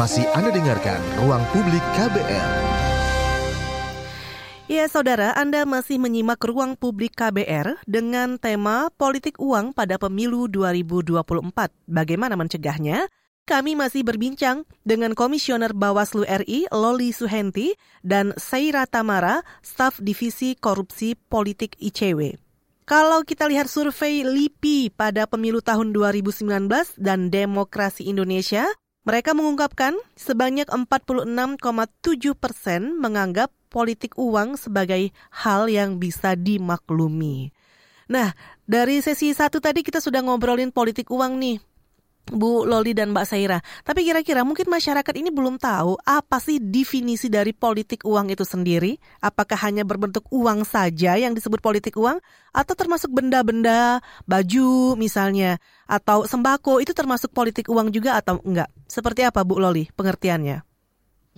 Masih 0.00 0.24
Anda 0.32 0.48
dengarkan 0.48 0.96
Ruang 1.20 1.44
Publik 1.52 1.84
KBR. 1.92 2.48
Ya, 4.72 4.88
saudara, 4.88 5.36
Anda 5.36 5.68
masih 5.68 6.00
menyimak 6.00 6.40
ruang 6.40 6.76
publik 6.76 7.16
KBR 7.16 7.84
dengan 7.84 8.36
tema 8.40 8.88
politik 8.96 9.36
uang 9.40 9.76
pada 9.76 10.00
pemilu 10.00 10.48
2024. 10.48 11.72
Bagaimana 11.84 12.36
mencegahnya? 12.36 13.12
Kami 13.48 13.80
masih 13.80 14.04
berbincang 14.04 14.68
dengan 14.84 15.16
Komisioner 15.16 15.72
Bawaslu 15.72 16.28
RI 16.28 16.68
Loli 16.68 17.16
Suhenti 17.16 17.72
dan 18.04 18.36
Saira 18.36 18.84
Tamara, 18.84 19.40
staf 19.64 19.96
Divisi 20.04 20.52
Korupsi 20.52 21.16
Politik 21.16 21.72
ICW. 21.80 22.36
Kalau 22.84 23.24
kita 23.24 23.48
lihat 23.48 23.72
survei 23.72 24.20
LIPI 24.20 24.92
pada 24.92 25.24
pemilu 25.24 25.64
tahun 25.64 25.96
2019 25.96 26.68
dan 27.00 27.32
Demokrasi 27.32 28.04
Indonesia, 28.12 28.68
mereka 29.08 29.32
mengungkapkan 29.32 29.96
sebanyak 30.12 30.68
46,7 30.68 32.36
persen 32.36 33.00
menganggap 33.00 33.48
politik 33.72 34.12
uang 34.20 34.60
sebagai 34.60 35.08
hal 35.32 35.72
yang 35.72 35.96
bisa 35.96 36.36
dimaklumi. 36.36 37.56
Nah, 38.12 38.32
dari 38.68 39.00
sesi 39.00 39.32
satu 39.32 39.60
tadi 39.60 39.80
kita 39.80 40.04
sudah 40.04 40.20
ngobrolin 40.20 40.68
politik 40.68 41.08
uang 41.08 41.40
nih. 41.40 41.67
Bu 42.32 42.68
Loli 42.68 42.92
dan 42.92 43.16
Mbak 43.16 43.26
Saira. 43.26 43.58
Tapi 43.84 44.04
kira-kira 44.04 44.44
mungkin 44.44 44.68
masyarakat 44.68 45.14
ini 45.16 45.32
belum 45.32 45.56
tahu 45.56 45.96
apa 46.04 46.38
sih 46.38 46.60
definisi 46.60 47.32
dari 47.32 47.56
politik 47.56 48.04
uang 48.04 48.32
itu 48.32 48.44
sendiri? 48.44 48.96
Apakah 49.24 49.56
hanya 49.64 49.82
berbentuk 49.84 50.28
uang 50.28 50.64
saja 50.68 51.16
yang 51.16 51.32
disebut 51.32 51.60
politik 51.64 51.96
uang 51.96 52.20
atau 52.52 52.74
termasuk 52.76 53.12
benda-benda, 53.12 54.04
baju 54.28 54.96
misalnya 54.96 55.56
atau 55.88 56.28
sembako 56.28 56.84
itu 56.84 56.92
termasuk 56.92 57.32
politik 57.32 57.68
uang 57.72 57.92
juga 57.92 58.20
atau 58.20 58.40
enggak? 58.44 58.68
Seperti 58.88 59.24
apa 59.24 59.44
Bu 59.44 59.60
Loli 59.60 59.88
pengertiannya? 59.92 60.68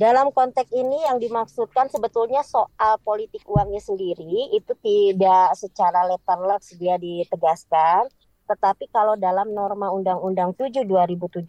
Dalam 0.01 0.33
konteks 0.33 0.73
ini 0.73 0.97
yang 1.05 1.21
dimaksudkan 1.21 1.93
sebetulnya 1.93 2.41
soal 2.41 2.97
politik 3.05 3.45
uangnya 3.45 3.85
sendiri 3.85 4.49
itu 4.57 4.73
tidak 4.81 5.53
secara 5.61 6.09
letterless 6.09 6.73
dia 6.81 6.97
ditegaskan, 6.97 8.09
tetapi 8.51 8.91
kalau 8.91 9.15
dalam 9.15 9.55
norma 9.55 9.95
Undang-Undang 9.95 10.59
7 10.59 10.83
2017 10.83 11.47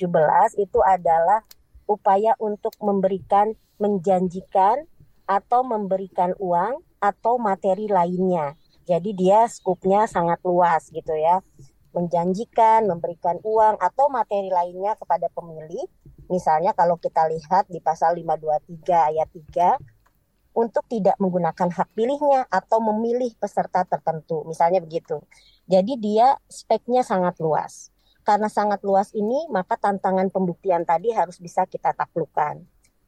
itu 0.62 0.80
adalah 0.86 1.42
upaya 1.90 2.38
untuk 2.38 2.78
memberikan 2.78 3.58
menjanjikan 3.82 4.86
atau 5.26 5.66
memberikan 5.66 6.38
uang 6.38 6.86
atau 7.02 7.42
materi 7.42 7.90
lainnya. 7.90 8.54
Jadi 8.86 9.18
dia 9.18 9.50
skupnya 9.50 10.06
sangat 10.06 10.38
luas 10.46 10.94
gitu 10.94 11.18
ya. 11.18 11.42
Menjanjikan, 11.98 12.86
memberikan 12.86 13.42
uang 13.42 13.82
atau 13.82 14.06
materi 14.14 14.54
lainnya 14.54 14.94
kepada 14.94 15.26
pemilih 15.34 15.90
Misalnya 16.32 16.72
kalau 16.72 16.96
kita 16.96 17.28
lihat 17.28 17.68
di 17.68 17.84
pasal 17.84 18.16
523 18.16 18.88
ayat 18.88 19.28
3 19.36 19.91
untuk 20.52 20.84
tidak 20.92 21.16
menggunakan 21.18 21.70
hak 21.72 21.90
pilihnya 21.96 22.48
atau 22.52 22.84
memilih 22.84 23.32
peserta 23.40 23.88
tertentu, 23.88 24.44
misalnya 24.44 24.84
begitu. 24.84 25.24
Jadi 25.68 25.96
dia 25.98 26.36
speknya 26.52 27.02
sangat 27.02 27.40
luas. 27.40 27.90
Karena 28.22 28.52
sangat 28.52 28.86
luas 28.86 29.10
ini, 29.18 29.50
maka 29.50 29.80
tantangan 29.80 30.30
pembuktian 30.30 30.86
tadi 30.86 31.10
harus 31.10 31.42
bisa 31.42 31.66
kita 31.66 31.96
taklukkan. 31.98 32.62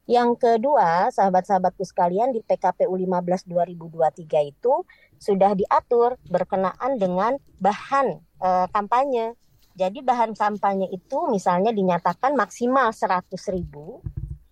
Yang 0.04 0.36
kedua, 0.36 1.08
sahabat-sahabatku 1.14 1.80
sekalian 1.86 2.34
di 2.34 2.44
PKPU 2.44 2.92
15 2.92 3.48
2023 3.48 4.52
itu 4.52 4.84
sudah 5.16 5.56
diatur 5.56 6.20
berkenaan 6.28 7.00
dengan 7.00 7.40
bahan 7.62 8.20
e, 8.20 8.48
kampanye 8.68 9.32
jadi 9.74 10.06
bahan 10.06 10.38
kampanye 10.38 10.86
itu 10.94 11.18
misalnya 11.26 11.74
dinyatakan 11.74 12.38
maksimal 12.38 12.94
100 12.94 13.26
ribu, 13.50 13.98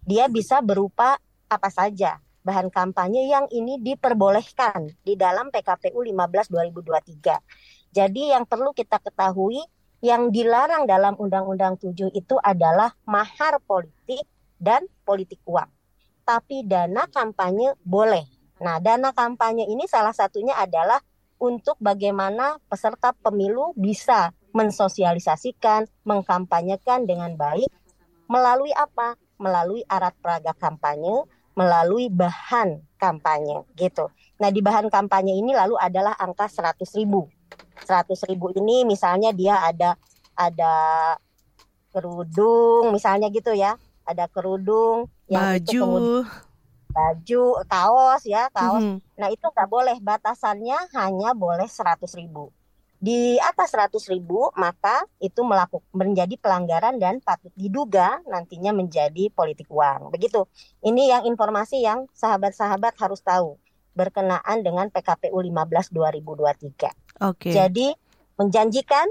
dia 0.03 0.27
bisa 0.27 0.59
berupa 0.59 1.15
apa 1.47 1.71
saja 1.71 2.19
bahan 2.43 2.69
kampanye 2.75 3.31
yang 3.31 3.47
ini 3.55 3.79
diperbolehkan 3.79 4.91
di 5.07 5.15
dalam 5.15 5.49
PKPU 5.55 6.03
15 6.03 6.51
2023. 6.51 7.95
Jadi 7.95 8.23
yang 8.35 8.45
perlu 8.45 8.75
kita 8.75 8.99
ketahui 8.99 9.63
yang 10.03 10.35
dilarang 10.35 10.91
dalam 10.91 11.15
Undang-Undang 11.15 11.79
7 11.79 12.11
itu 12.11 12.35
adalah 12.43 12.91
mahar 13.07 13.63
politik 13.63 14.27
dan 14.59 14.83
politik 15.07 15.39
uang. 15.47 15.71
Tapi 16.27 16.67
dana 16.67 17.07
kampanye 17.07 17.79
boleh. 17.87 18.27
Nah, 18.63 18.83
dana 18.83 19.15
kampanye 19.15 19.67
ini 19.71 19.87
salah 19.87 20.15
satunya 20.15 20.55
adalah 20.59 20.99
untuk 21.39 21.75
bagaimana 21.83 22.59
peserta 22.71 23.15
pemilu 23.15 23.75
bisa 23.75 24.31
mensosialisasikan, 24.55 25.91
mengkampanyekan 26.07 27.07
dengan 27.07 27.35
baik 27.35 27.71
melalui 28.31 28.71
apa? 28.75 29.19
melalui 29.43 29.83
arat 29.91 30.15
peraga 30.23 30.55
kampanye, 30.55 31.27
melalui 31.53 32.09
bahan 32.09 32.81
kampanye 32.97 33.65
gitu. 33.77 34.09
Nah 34.41 34.49
di 34.49 34.65
bahan 34.65 34.89
kampanye 34.89 35.37
ini 35.37 35.53
lalu 35.53 35.77
adalah 35.77 36.17
angka 36.17 36.49
100 36.49 36.81
ribu. 36.97 37.29
100 37.85 38.29
ribu 38.31 38.53
ini 38.57 38.89
misalnya 38.89 39.35
dia 39.35 39.61
ada 39.61 39.99
ada 40.33 40.75
kerudung 41.93 42.93
misalnya 42.95 43.29
gitu 43.29 43.53
ya, 43.53 43.77
ada 44.09 44.25
kerudung 44.33 45.13
yang 45.29 45.61
baju. 45.61 45.61
itu 45.61 45.85
baju, 46.93 47.45
kaos 47.69 48.23
ya, 48.29 48.49
kaos. 48.53 48.85
Mm 48.85 48.97
-hmm. 48.97 49.21
Nah 49.21 49.29
itu 49.33 49.45
nggak 49.49 49.69
boleh 49.69 49.97
batasannya 50.01 50.93
hanya 50.97 51.37
boleh 51.37 51.69
100 51.69 52.05
ribu 52.17 52.53
di 53.03 53.35
atas 53.43 53.75
100 53.75 53.99
ribu 54.15 54.55
maka 54.55 55.03
itu 55.19 55.43
melakukan 55.43 55.83
menjadi 55.91 56.39
pelanggaran 56.39 57.03
dan 57.03 57.19
patut 57.19 57.51
diduga 57.59 58.23
nantinya 58.31 58.71
menjadi 58.71 59.27
politik 59.35 59.67
uang. 59.67 60.15
Begitu. 60.15 60.47
Ini 60.87 61.19
yang 61.19 61.23
informasi 61.27 61.83
yang 61.83 62.07
sahabat-sahabat 62.15 62.95
harus 63.03 63.19
tahu 63.27 63.59
berkenaan 63.99 64.63
dengan 64.63 64.87
PKPU 64.95 65.35
15 65.35 65.91
2023. 65.91 65.91
Oke. 65.91 67.51
Okay. 67.51 67.53
Jadi 67.53 67.91
menjanjikan 68.39 69.11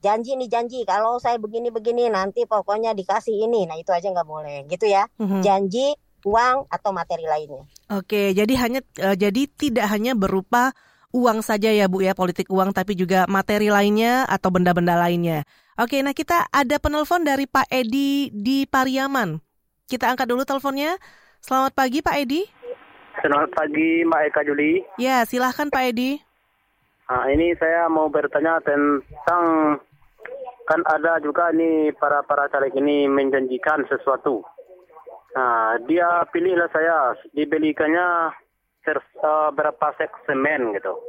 janji 0.00 0.32
nih 0.40 0.48
janji 0.48 0.80
kalau 0.88 1.20
saya 1.20 1.36
begini-begini 1.36 2.08
nanti 2.08 2.48
pokoknya 2.48 2.96
dikasih 2.96 3.44
ini. 3.44 3.68
Nah, 3.68 3.76
itu 3.76 3.92
aja 3.92 4.08
nggak 4.08 4.24
boleh 4.24 4.64
gitu 4.72 4.88
ya. 4.88 5.04
Mm 5.20 5.26
-hmm. 5.28 5.40
Janji 5.44 5.92
uang 6.24 6.66
atau 6.72 6.90
materi 6.96 7.28
lainnya. 7.28 7.68
Oke, 7.92 8.32
jadi 8.32 8.54
hanya 8.58 8.80
uh, 9.04 9.14
jadi 9.14 9.42
tidak 9.52 9.86
hanya 9.92 10.16
berupa 10.18 10.74
uang 11.18 11.42
saja 11.42 11.74
ya 11.74 11.90
Bu 11.90 12.06
ya, 12.06 12.14
politik 12.14 12.46
uang 12.46 12.70
tapi 12.70 12.94
juga 12.94 13.26
materi 13.26 13.66
lainnya 13.66 14.22
atau 14.30 14.54
benda-benda 14.54 14.94
lainnya. 14.94 15.42
Oke, 15.74 15.98
nah 16.06 16.14
kita 16.14 16.46
ada 16.54 16.78
penelpon 16.78 17.26
dari 17.26 17.50
Pak 17.50 17.66
Edi 17.70 18.30
di 18.30 18.62
Pariaman. 18.70 19.42
Kita 19.90 20.06
angkat 20.06 20.30
dulu 20.30 20.46
teleponnya. 20.46 20.94
Selamat 21.42 21.74
pagi 21.74 21.98
Pak 21.98 22.16
Edi. 22.18 22.42
Selamat 23.18 23.50
pagi 23.50 24.06
Mbak 24.06 24.22
Eka 24.30 24.42
Juli. 24.46 24.82
Ya, 24.98 25.26
silahkan 25.26 25.66
Pak 25.66 25.90
Edi. 25.90 26.22
Nah, 27.10 27.24
ini 27.34 27.56
saya 27.58 27.90
mau 27.90 28.06
bertanya 28.06 28.62
tentang 28.62 29.74
kan 30.68 30.80
ada 30.84 31.16
juga 31.24 31.48
nih 31.50 31.96
para 31.96 32.20
para 32.22 32.46
caleg 32.52 32.76
ini 32.76 33.08
menjanjikan 33.08 33.88
sesuatu. 33.88 34.44
Nah, 35.32 35.80
dia 35.88 36.26
pilihlah 36.28 36.68
saya, 36.68 37.16
dibelikannya 37.32 38.36
uh, 39.24 39.48
berapa 39.56 39.86
sek 39.96 40.12
semen 40.28 40.76
gitu. 40.76 41.07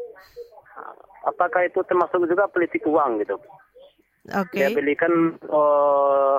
Apakah 1.27 1.67
itu 1.67 1.83
termasuk 1.83 2.23
juga 2.25 2.47
politik 2.47 2.85
uang 2.87 3.19
gitu? 3.23 3.35
Oke. 4.35 4.55
Okay. 4.55 4.67
Dia 4.67 4.75
belikan 4.75 5.35
uh, 5.49 6.37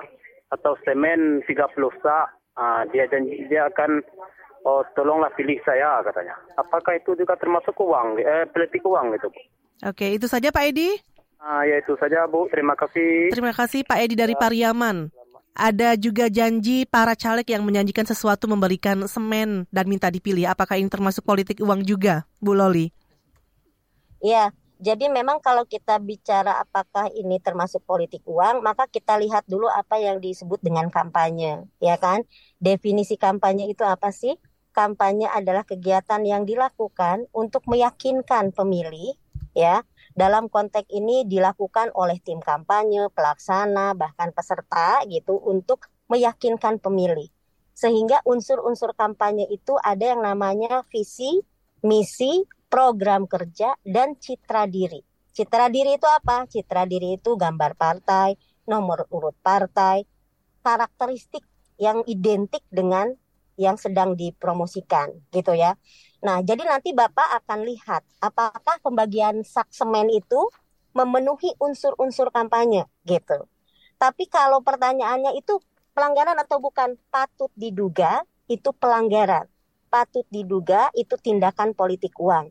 atau 0.51 0.75
semen 0.87 1.45
30 1.45 1.57
sak, 2.03 2.27
uh, 2.59 2.83
dia 2.91 3.07
janji 3.11 3.47
dia 3.47 3.69
akan 3.69 4.03
oh 4.65 4.85
tolonglah 4.97 5.33
pilih 5.37 5.57
saya 5.65 6.05
katanya. 6.05 6.37
Apakah 6.61 6.97
itu 6.97 7.17
juga 7.17 7.37
termasuk 7.37 7.77
uang, 7.81 8.21
eh, 8.21 8.45
politik 8.51 8.85
uang 8.85 9.17
gitu? 9.17 9.29
Oke, 9.81 10.13
itu 10.13 10.29
saja 10.29 10.53
Pak 10.53 10.65
Edi. 10.69 10.93
Ah, 11.41 11.65
ya 11.65 11.81
itu 11.81 11.97
saja 11.97 12.29
Bu. 12.29 12.45
Terima 12.53 12.77
kasih. 12.77 13.33
Terima 13.33 13.57
kasih 13.57 13.81
Pak 13.89 13.99
Edi 14.05 14.13
dari 14.13 14.37
Pariaman. 14.37 15.09
Ada 15.57 15.97
juga 15.97 16.29
janji 16.29 16.85
para 16.85 17.17
caleg 17.17 17.49
yang 17.49 17.65
menjanjikan 17.65 18.05
sesuatu 18.07 18.47
memberikan 18.47 19.01
semen 19.09 19.65
dan 19.73 19.89
minta 19.89 20.13
dipilih. 20.13 20.47
Apakah 20.53 20.77
ini 20.77 20.93
termasuk 20.93 21.25
politik 21.25 21.59
uang 21.65 21.83
juga, 21.83 22.29
Bu 22.39 22.53
Loli? 22.53 22.93
Iya, 24.21 24.53
jadi 24.81 25.13
memang 25.13 25.45
kalau 25.45 25.69
kita 25.69 26.01
bicara 26.01 26.57
apakah 26.61 27.13
ini 27.13 27.37
termasuk 27.41 27.85
politik 27.85 28.25
uang, 28.25 28.65
maka 28.65 28.89
kita 28.89 29.21
lihat 29.21 29.45
dulu 29.45 29.69
apa 29.69 30.01
yang 30.01 30.21
disebut 30.21 30.61
dengan 30.65 30.89
kampanye, 30.89 31.69
ya 31.81 32.01
kan? 32.01 32.25
Definisi 32.57 33.21
kampanye 33.21 33.69
itu 33.69 33.85
apa 33.85 34.09
sih? 34.09 34.37
Kampanye 34.73 35.29
adalah 35.29 35.69
kegiatan 35.69 36.25
yang 36.25 36.49
dilakukan 36.49 37.29
untuk 37.37 37.65
meyakinkan 37.69 38.57
pemilih, 38.57 39.17
ya, 39.53 39.85
dalam 40.17 40.49
konteks 40.49 40.89
ini 40.89 41.29
dilakukan 41.29 41.93
oleh 41.93 42.17
tim 42.25 42.41
kampanye, 42.41 43.13
pelaksana, 43.13 43.93
bahkan 43.93 44.33
peserta 44.33 45.05
gitu 45.09 45.37
untuk 45.45 45.93
meyakinkan 46.09 46.81
pemilih. 46.81 47.29
Sehingga 47.77 48.21
unsur-unsur 48.25 48.93
kampanye 48.97 49.49
itu 49.49 49.77
ada 49.81 50.13
yang 50.17 50.21
namanya 50.21 50.85
visi, 50.89 51.41
misi, 51.81 52.45
program 52.71 53.27
kerja, 53.27 53.75
dan 53.83 54.15
citra 54.17 54.71
diri. 54.71 55.03
Citra 55.35 55.67
diri 55.67 55.99
itu 55.99 56.07
apa? 56.07 56.47
Citra 56.47 56.87
diri 56.87 57.19
itu 57.19 57.35
gambar 57.35 57.75
partai, 57.75 58.39
nomor 58.71 59.11
urut 59.11 59.35
partai, 59.43 60.07
karakteristik 60.63 61.43
yang 61.81 62.07
identik 62.07 62.63
dengan 62.71 63.11
yang 63.61 63.77
sedang 63.77 64.17
dipromosikan 64.17 65.13
gitu 65.35 65.53
ya. 65.53 65.77
Nah, 66.25 66.41
jadi 66.41 66.65
nanti 66.65 66.97
Bapak 66.97 67.45
akan 67.45 67.69
lihat 67.69 68.01
apakah 68.25 68.81
pembagian 68.81 69.45
sak 69.45 69.69
semen 69.69 70.09
itu 70.09 70.49
memenuhi 70.97 71.53
unsur-unsur 71.61 72.33
kampanye 72.33 72.89
gitu. 73.05 73.49
Tapi 74.01 74.25
kalau 74.33 74.65
pertanyaannya 74.65 75.37
itu 75.37 75.61
pelanggaran 75.93 76.37
atau 76.41 76.57
bukan 76.57 76.97
patut 77.13 77.53
diduga 77.53 78.25
itu 78.49 78.73
pelanggaran. 78.73 79.45
Patut 79.93 80.25
diduga 80.33 80.89
itu 80.97 81.19
tindakan 81.21 81.77
politik 81.77 82.17
uang. 82.17 82.49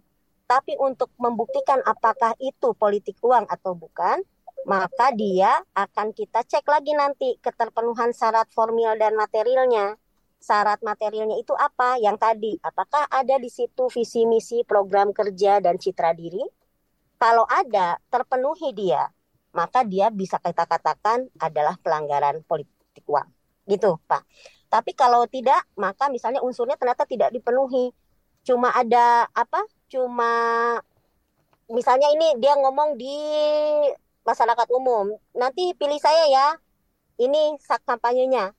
Tapi 0.49 0.73
untuk 0.81 1.13
membuktikan 1.21 1.77
apakah 1.85 2.33
itu 2.41 2.73
politik 2.73 3.21
uang 3.21 3.45
atau 3.45 3.77
bukan, 3.77 4.17
maka 4.65 5.13
dia 5.13 5.61
akan 5.77 6.09
kita 6.09 6.41
cek 6.41 6.65
lagi 6.65 6.97
nanti 6.97 7.37
keterpenuhan 7.37 8.09
syarat 8.17 8.49
formil 8.49 8.97
dan 8.97 9.13
materialnya 9.13 9.93
syarat 10.39 10.79
materialnya 10.81 11.37
itu 11.37 11.51
apa? 11.53 11.99
Yang 11.99 12.17
tadi, 12.17 12.53
apakah 12.63 13.05
ada 13.11 13.35
di 13.37 13.51
situ 13.51 13.91
visi 13.91 14.23
misi 14.25 14.63
program 14.63 15.11
kerja 15.11 15.59
dan 15.59 15.75
citra 15.75 16.15
diri? 16.15 16.41
Kalau 17.19 17.43
ada, 17.45 17.99
terpenuhi 18.07 18.71
dia, 18.71 19.11
maka 19.51 19.83
dia 19.83 20.07
bisa 20.07 20.39
kita 20.39 20.63
katakan 20.63 21.27
adalah 21.37 21.75
pelanggaran 21.83 22.39
politik 22.47 23.03
uang. 23.05 23.27
Gitu, 23.67 23.99
Pak. 24.07 24.23
Tapi 24.71 24.95
kalau 24.95 25.27
tidak, 25.27 25.67
maka 25.75 26.07
misalnya 26.07 26.39
unsurnya 26.39 26.79
ternyata 26.79 27.03
tidak 27.03 27.29
dipenuhi. 27.35 27.91
Cuma 28.47 28.71
ada 28.71 29.27
apa? 29.35 29.61
Cuma 29.89 30.33
misalnya 31.69 32.09
ini 32.13 32.37
dia 32.37 32.53
ngomong 32.55 32.95
di 32.95 33.17
masyarakat 34.23 34.67
umum, 34.71 35.17
nanti 35.33 35.73
pilih 35.73 35.99
saya 35.99 36.25
ya. 36.29 36.47
Ini 37.19 37.59
sak 37.59 37.83
kampanyenya 37.83 38.55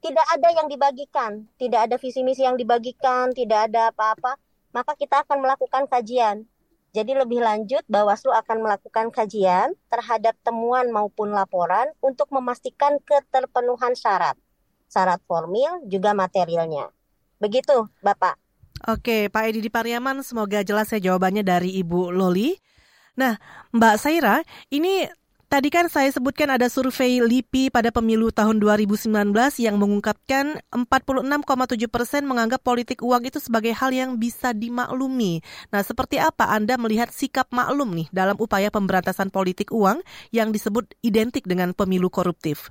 tidak 0.00 0.26
ada 0.32 0.48
yang 0.56 0.66
dibagikan, 0.66 1.44
tidak 1.60 1.88
ada 1.88 1.96
visi 2.00 2.24
misi 2.24 2.42
yang 2.42 2.56
dibagikan, 2.56 3.36
tidak 3.36 3.68
ada 3.68 3.92
apa-apa, 3.92 4.40
maka 4.72 4.96
kita 4.96 5.22
akan 5.28 5.44
melakukan 5.44 5.84
kajian. 5.86 6.48
Jadi 6.90 7.14
lebih 7.14 7.38
lanjut, 7.44 7.86
Bawaslu 7.86 8.34
akan 8.34 8.66
melakukan 8.66 9.14
kajian 9.14 9.76
terhadap 9.92 10.34
temuan 10.42 10.90
maupun 10.90 11.30
laporan 11.30 11.86
untuk 12.02 12.32
memastikan 12.34 12.98
keterpenuhan 13.04 13.94
syarat. 13.94 14.34
Syarat 14.90 15.22
formil 15.28 15.86
juga 15.86 16.16
materialnya. 16.16 16.90
Begitu, 17.38 17.86
Bapak. 18.02 18.34
Oke, 18.88 19.28
Pak 19.28 19.52
Edi 19.52 19.60
di 19.60 19.68
Pariaman, 19.68 20.24
semoga 20.24 20.64
jelas 20.64 20.88
ya 20.88 21.12
jawabannya 21.12 21.44
dari 21.44 21.76
Ibu 21.84 22.14
Loli. 22.16 22.56
Nah, 23.20 23.36
Mbak 23.76 23.94
Saira, 24.00 24.40
ini 24.72 25.04
Tadi 25.50 25.66
kan 25.66 25.90
saya 25.90 26.06
sebutkan 26.14 26.46
ada 26.46 26.70
survei 26.70 27.18
LIPI 27.18 27.74
pada 27.74 27.90
pemilu 27.90 28.30
tahun 28.30 28.62
2019 28.62 29.34
yang 29.58 29.82
mengungkapkan 29.82 30.62
46,7 30.70 31.90
persen 31.90 32.22
menganggap 32.22 32.62
politik 32.62 33.02
uang 33.02 33.26
itu 33.26 33.42
sebagai 33.42 33.74
hal 33.74 33.90
yang 33.90 34.14
bisa 34.14 34.54
dimaklumi. 34.54 35.42
Nah, 35.74 35.82
seperti 35.82 36.22
apa 36.22 36.54
Anda 36.54 36.78
melihat 36.78 37.10
sikap 37.10 37.50
maklum 37.50 37.98
nih 37.98 38.06
dalam 38.14 38.38
upaya 38.38 38.70
pemberantasan 38.70 39.34
politik 39.34 39.74
uang 39.74 40.06
yang 40.30 40.54
disebut 40.54 40.94
identik 41.02 41.42
dengan 41.50 41.74
pemilu 41.74 42.14
koruptif? 42.14 42.70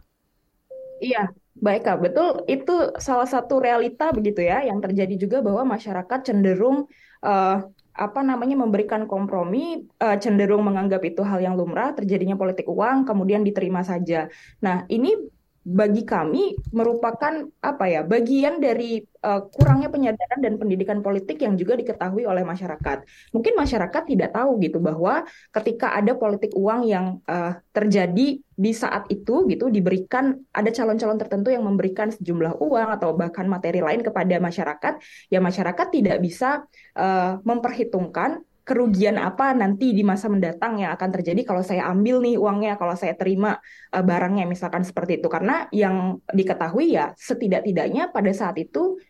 Iya, 1.04 1.36
baik 1.60 1.82
Kak. 1.86 1.98
Betul, 2.00 2.30
itu 2.48 2.96
salah 2.98 3.28
satu 3.28 3.60
realita 3.60 4.10
begitu 4.16 4.42
ya 4.44 4.64
yang 4.64 4.80
terjadi 4.80 5.16
juga 5.20 5.38
bahwa 5.44 5.76
masyarakat 5.76 6.20
cenderung 6.26 6.88
uh, 7.24 7.58
apa 8.00 8.22
namanya 8.24 8.56
memberikan 8.56 9.04
kompromi 9.12 9.84
uh, 10.00 10.16
cenderung 10.16 10.64
menganggap 10.64 11.04
itu 11.04 11.20
hal 11.20 11.44
yang 11.44 11.60
lumrah 11.60 11.92
terjadinya 11.92 12.40
politik 12.40 12.64
uang 12.66 13.04
kemudian 13.04 13.44
diterima 13.44 13.84
saja. 13.84 14.32
Nah, 14.64 14.88
ini 14.88 15.16
bagi 15.64 16.08
kami 16.08 16.56
merupakan 16.72 17.46
apa 17.60 17.86
ya 17.86 18.02
bagian 18.08 18.64
dari 18.64 19.04
uh, 19.04 19.44
kurangnya 19.52 19.92
penyadaran 19.92 20.40
dan 20.40 20.56
pendidikan 20.56 21.04
politik 21.04 21.44
yang 21.44 21.60
juga 21.60 21.76
diketahui 21.76 22.24
oleh 22.24 22.48
masyarakat. 22.48 23.04
Mungkin 23.36 23.54
masyarakat 23.60 24.04
tidak 24.08 24.32
tahu 24.34 24.58
gitu 24.64 24.80
bahwa 24.80 25.28
ketika 25.52 25.94
ada 25.94 26.16
politik 26.16 26.56
uang 26.56 26.88
yang 26.88 27.20
uh, 27.28 27.60
terjadi 27.76 28.40
di 28.40 28.72
saat 28.76 29.08
itu 29.08 29.48
gitu 29.48 29.72
diberikan 29.72 30.36
ada 30.52 30.68
calon-calon 30.68 31.16
tertentu 31.16 31.48
yang 31.48 31.64
memberikan 31.64 32.12
sejumlah 32.12 32.60
uang 32.60 32.90
atau 33.00 33.16
bahkan 33.16 33.48
materi 33.48 33.80
lain 33.80 34.04
kepada 34.04 34.36
masyarakat, 34.40 35.00
ya 35.32 35.40
masyarakat 35.40 35.88
tidak 35.92 36.18
bisa 36.20 36.68
uh, 37.00 37.40
memperhitungkan 37.48 38.44
kerugian 38.64 39.18
apa 39.18 39.52
nanti 39.58 39.92
di 39.98 40.06
masa 40.06 40.30
mendatang 40.30 40.78
yang 40.78 40.94
akan 40.94 41.10
terjadi 41.10 41.42
kalau 41.42 41.66
saya 41.66 41.90
ambil 41.90 42.22
nih 42.22 42.38
uangnya, 42.38 42.78
kalau 42.78 42.94
saya 42.94 43.18
terima 43.18 43.58
uh, 43.92 44.04
barangnya 44.06 44.46
misalkan 44.46 44.86
seperti 44.86 45.18
itu. 45.18 45.28
Karena 45.28 45.66
yang 45.74 46.22
diketahui 46.30 46.94
ya 46.94 47.12
setidak-tidaknya 47.18 48.14
pada 48.14 48.32
saat 48.32 48.56
itu 48.62 49.02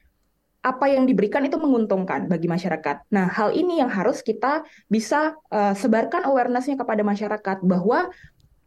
apa 0.59 0.91
yang 0.91 1.07
diberikan 1.07 1.43
itu 1.47 1.55
menguntungkan 1.55 2.27
bagi 2.27 2.51
masyarakat. 2.51 3.07
Nah, 3.15 3.31
hal 3.31 3.55
ini 3.55 3.79
yang 3.79 3.87
harus 3.87 4.19
kita 4.19 4.67
bisa 4.91 5.39
uh, 5.51 5.71
sebarkan 5.71 6.27
awarenessnya 6.27 6.75
kepada 6.75 6.99
masyarakat 6.99 7.63
bahwa 7.63 8.11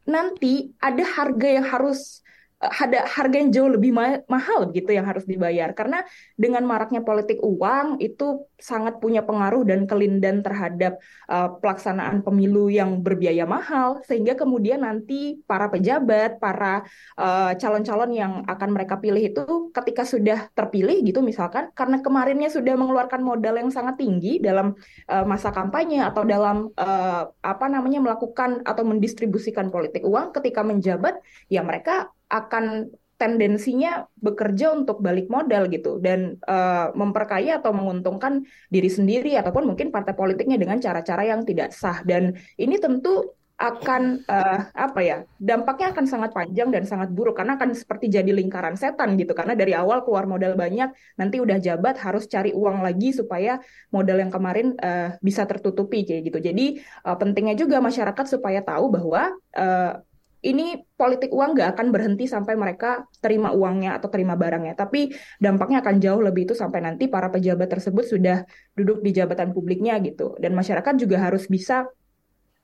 nanti 0.09 0.73
ada 0.81 1.05
harga 1.05 1.49
yang 1.61 1.67
harus 1.69 2.25
ada 2.63 3.03
harga 3.11 3.37
yang 3.37 3.51
jauh 3.51 3.71
lebih 3.71 3.91
ma 3.91 4.23
mahal 4.31 4.71
gitu 4.71 4.95
yang 4.95 5.03
harus 5.03 5.27
dibayar. 5.27 5.75
Karena 5.75 6.07
dengan 6.39 6.63
maraknya 6.63 7.03
politik 7.03 7.43
uang 7.43 7.99
itu 7.99 8.47
sangat 8.63 9.03
punya 9.03 9.27
pengaruh 9.27 9.67
dan 9.67 9.91
kelindan 9.91 10.47
terhadap 10.47 11.03
uh, 11.27 11.59
pelaksanaan 11.59 12.23
pemilu 12.23 12.71
yang 12.71 13.03
berbiaya 13.03 13.43
mahal. 13.43 13.99
Sehingga 14.07 14.39
kemudian 14.39 14.87
nanti 14.87 15.43
para 15.47 15.67
pejabat 15.73 16.39
para 16.39 16.85
eh, 17.19 17.53
calon-calon 17.59 18.11
uh, 18.13 18.17
yang 18.17 18.33
akan 18.47 18.69
mereka 18.75 18.99
pilih 19.01 19.21
itu 19.21 19.73
ketika 19.75 20.03
sudah 20.05 20.49
terpilih 20.53 21.01
gitu 21.03 21.25
misalkan 21.25 21.73
karena 21.73 22.05
kemarinnya 22.05 22.53
sudah 22.53 22.75
mengeluarkan 22.77 23.25
modal 23.25 23.57
yang 23.57 23.71
sangat 23.73 23.99
tinggi 23.99 24.39
dalam 24.39 24.77
uh, 25.09 25.25
masa 25.25 25.51
kampanye 25.55 26.05
atau 26.05 26.23
dalam 26.29 26.71
uh, 26.77 27.23
apa 27.41 27.67
namanya 27.71 28.05
melakukan 28.05 28.61
atau 28.67 28.85
mendistribusikan 28.85 29.73
politik 29.73 30.05
uang 30.05 30.37
ketika 30.37 30.61
menjabat 30.61 31.19
ya 31.49 31.65
mereka 31.65 32.13
akan 32.33 32.89
tendensinya 33.23 34.11
bekerja 34.19 34.75
untuk 34.75 34.99
balik 34.99 35.31
modal 35.31 35.71
gitu 35.71 36.03
dan 36.03 36.43
uh, 36.43 36.91
memperkaya 36.99 37.63
atau 37.63 37.71
menguntungkan 37.71 38.43
diri 38.67 38.91
sendiri 38.91 39.39
ataupun 39.39 39.63
mungkin 39.63 39.95
partai 39.95 40.19
politiknya 40.19 40.59
dengan 40.59 40.83
cara-cara 40.83 41.23
yang 41.23 41.47
tidak 41.47 41.71
sah. 41.71 42.03
Dan 42.03 42.35
ini 42.59 42.83
tentu 42.83 43.31
akan 43.63 44.27
uh, 44.27 44.75
apa 44.75 45.01
ya 45.07 45.17
dampaknya 45.39 45.95
akan 45.95 46.03
sangat 46.11 46.35
panjang 46.35 46.75
dan 46.75 46.83
sangat 46.83 47.15
buruk 47.15 47.39
karena 47.39 47.55
akan 47.55 47.79
seperti 47.79 48.11
jadi 48.11 48.27
lingkaran 48.35 48.75
setan 48.75 49.15
gitu. 49.15 49.39
Karena 49.39 49.55
dari 49.55 49.71
awal 49.71 50.03
keluar 50.03 50.27
modal 50.27 50.59
banyak 50.59 50.91
nanti 51.15 51.39
udah 51.39 51.63
jabat 51.63 52.03
harus 52.03 52.27
cari 52.27 52.51
uang 52.51 52.83
lagi 52.83 53.15
supaya 53.15 53.63
modal 53.95 54.19
yang 54.19 54.35
kemarin 54.35 54.75
uh, 54.83 55.15
bisa 55.23 55.47
tertutupi 55.47 56.03
kayak 56.03 56.27
gitu. 56.27 56.39
Jadi 56.43 56.83
uh, 57.07 57.15
pentingnya 57.15 57.55
juga 57.55 57.79
masyarakat 57.79 58.27
supaya 58.27 58.67
tahu 58.67 58.91
bahwa 58.91 59.31
uh, 59.55 60.03
ini 60.43 60.75
politik 60.99 61.31
uang 61.31 61.55
nggak 61.55 61.79
akan 61.79 61.95
berhenti 61.95 62.27
sampai 62.27 62.59
mereka 62.59 63.07
terima 63.23 63.55
uangnya 63.55 64.03
atau 64.03 64.11
terima 64.11 64.35
barangnya, 64.35 64.75
tapi 64.75 65.15
dampaknya 65.39 65.79
akan 65.79 65.97
jauh 66.03 66.19
lebih 66.19 66.51
itu 66.51 66.55
sampai 66.59 66.83
nanti 66.83 67.07
para 67.07 67.31
pejabat 67.31 67.71
tersebut 67.71 68.03
sudah 68.03 68.43
duduk 68.75 69.07
di 69.07 69.15
jabatan 69.15 69.55
publiknya 69.55 70.03
gitu. 70.03 70.35
Dan 70.43 70.59
masyarakat 70.59 70.99
juga 70.99 71.23
harus 71.23 71.47
bisa 71.47 71.87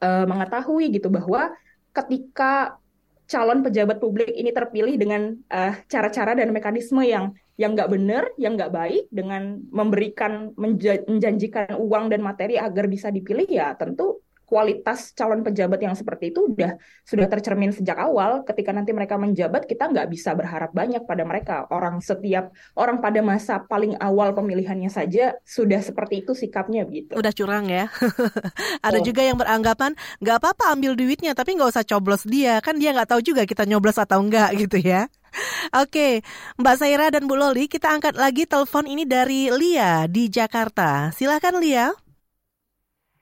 uh, 0.03 0.27
mengetahui 0.27 0.91
gitu 0.99 1.07
bahwa 1.07 1.55
ketika 1.95 2.83
calon 3.29 3.63
pejabat 3.63 4.03
publik 4.03 4.33
ini 4.33 4.57
terpilih 4.57 4.97
dengan 4.97 5.37
eh, 5.53 5.85
cara-cara 5.85 6.33
uh, 6.33 6.39
dan 6.41 6.49
mekanisme 6.49 7.05
yang 7.05 7.37
yang 7.61 7.77
nggak 7.77 7.91
benar, 7.93 8.25
yang 8.41 8.57
nggak 8.57 8.73
baik, 8.73 9.05
dengan 9.13 9.61
memberikan 9.69 10.57
menjanjikan 10.57 11.77
uang 11.77 12.09
dan 12.09 12.25
materi 12.25 12.57
agar 12.57 12.89
bisa 12.89 13.13
dipilih 13.13 13.45
ya 13.45 13.77
tentu 13.77 14.25
kualitas 14.49 15.13
calon 15.13 15.45
pejabat 15.45 15.77
yang 15.85 15.93
seperti 15.93 16.33
itu 16.33 16.49
udah 16.49 16.81
sudah 17.05 17.29
tercermin 17.29 17.69
sejak 17.69 18.01
awal 18.01 18.43
ketika 18.49 18.73
nanti 18.73 18.97
mereka 18.97 19.21
menjabat 19.21 19.69
kita 19.69 19.93
nggak 19.93 20.09
bisa 20.09 20.33
berharap 20.33 20.73
banyak 20.73 21.05
pada 21.05 21.23
mereka 21.29 21.69
orang 21.69 22.01
setiap 22.01 22.49
orang 22.73 23.05
pada 23.05 23.21
masa 23.21 23.61
paling 23.61 23.93
awal 24.01 24.33
pemilihannya 24.33 24.89
saja 24.89 25.37
sudah 25.45 25.85
seperti 25.85 26.25
itu 26.25 26.33
sikapnya 26.33 26.89
gitu 26.89 27.13
udah 27.13 27.33
curang 27.37 27.69
ya 27.69 27.93
ada 28.89 28.99
oh. 28.99 29.05
juga 29.05 29.21
yang 29.21 29.37
beranggapan 29.37 29.93
nggak 30.25 30.37
apa-apa 30.41 30.73
ambil 30.73 30.97
duitnya 30.97 31.37
tapi 31.37 31.61
nggak 31.61 31.69
usah 31.69 31.85
coblos 31.85 32.25
dia 32.25 32.65
kan 32.65 32.81
dia 32.81 32.97
nggak 32.97 33.13
tahu 33.13 33.21
juga 33.21 33.45
kita 33.45 33.69
nyoblos 33.69 34.01
atau 34.01 34.25
enggak 34.25 34.57
gitu 34.57 34.81
ya 34.81 35.13
Oke, 35.77 36.25
Mbak 36.57 36.77
Saira 36.81 37.07
dan 37.13 37.29
Bu 37.29 37.37
Loli, 37.37 37.69
kita 37.69 37.93
angkat 37.93 38.17
lagi 38.17 38.49
telepon 38.49 38.89
ini 38.89 39.05
dari 39.05 39.53
Lia 39.53 40.09
di 40.09 40.33
Jakarta. 40.33 41.13
Silakan 41.13 41.61
Lia. 41.61 42.08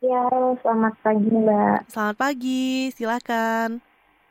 Ya, 0.06 0.22
selamat 0.62 0.94
pagi 1.02 1.26
Mbak. 1.34 1.90
Selamat 1.90 2.14
pagi, 2.14 2.94
silakan. 2.94 3.82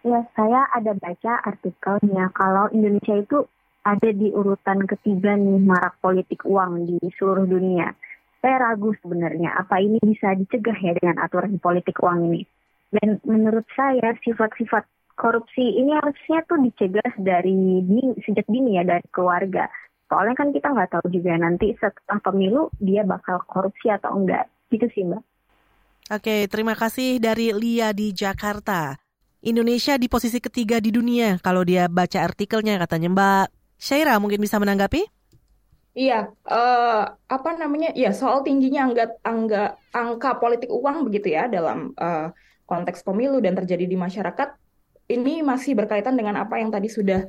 Ya, 0.07 0.23
saya 0.31 0.71
ada 0.71 0.95
baca 0.95 1.33
artikelnya 1.43 2.31
kalau 2.31 2.71
Indonesia 2.71 3.19
itu 3.19 3.43
ada 3.83 4.09
di 4.15 4.31
urutan 4.31 4.87
ketiga 4.87 5.35
nih 5.35 5.59
marak 5.59 5.99
politik 5.99 6.47
uang 6.47 6.87
di 6.87 6.95
seluruh 7.19 7.43
dunia. 7.43 7.91
Saya 8.39 8.71
ragu 8.71 8.95
sebenarnya 9.03 9.51
apa 9.51 9.83
ini 9.83 9.99
bisa 9.99 10.31
dicegah 10.39 10.79
ya 10.79 10.95
dengan 10.95 11.19
aturan 11.19 11.59
politik 11.59 11.99
uang 11.99 12.31
ini. 12.31 12.47
Dan 12.95 13.19
menurut 13.27 13.67
saya 13.75 14.15
sifat-sifat 14.23 14.87
korupsi 15.19 15.75
ini 15.75 15.91
harusnya 15.91 16.39
tuh 16.47 16.63
dicegah 16.63 17.19
dari 17.19 17.83
dini, 17.83 18.15
sejak 18.23 18.47
dini 18.47 18.79
ya 18.79 18.87
dari 18.87 19.03
keluarga. 19.11 19.67
Soalnya 20.07 20.39
kan 20.39 20.55
kita 20.55 20.71
nggak 20.71 20.95
tahu 20.95 21.11
juga 21.11 21.35
nanti 21.35 21.75
setelah 21.75 22.23
pemilu 22.23 22.71
dia 22.79 23.03
bakal 23.03 23.43
korupsi 23.43 23.91
atau 23.91 24.15
enggak. 24.15 24.47
Gitu 24.71 24.87
sih 24.95 25.03
Mbak. 25.03 25.34
Oke, 26.05 26.45
terima 26.45 26.77
kasih 26.77 27.17
dari 27.17 27.49
Lia 27.49 27.89
di 27.89 28.13
Jakarta. 28.13 28.93
Indonesia 29.41 29.97
di 29.97 30.05
posisi 30.05 30.37
ketiga 30.37 30.77
di 30.77 30.93
dunia 30.93 31.41
kalau 31.41 31.65
dia 31.65 31.89
baca 31.89 32.21
artikelnya 32.21 32.77
katanya 32.77 33.09
Mbak 33.09 33.45
Syaira 33.81 34.21
mungkin 34.21 34.37
bisa 34.37 34.61
menanggapi? 34.61 35.01
Iya, 35.97 36.29
uh, 36.45 37.09
apa 37.09 37.49
namanya? 37.57 37.89
Ya 37.97 38.13
soal 38.13 38.45
tingginya 38.45 38.85
angka, 38.85 39.17
angka 39.25 39.63
angka 39.97 40.37
politik 40.37 40.69
uang 40.69 41.09
begitu 41.09 41.33
ya 41.33 41.49
dalam 41.49 41.97
uh, 41.97 42.29
konteks 42.69 43.01
pemilu 43.01 43.41
dan 43.41 43.57
terjadi 43.57 43.89
di 43.89 43.97
masyarakat 43.97 44.61
ini 45.09 45.41
masih 45.41 45.73
berkaitan 45.73 46.13
dengan 46.13 46.37
apa 46.37 46.61
yang 46.61 46.69
tadi 46.69 46.85
sudah 46.85 47.25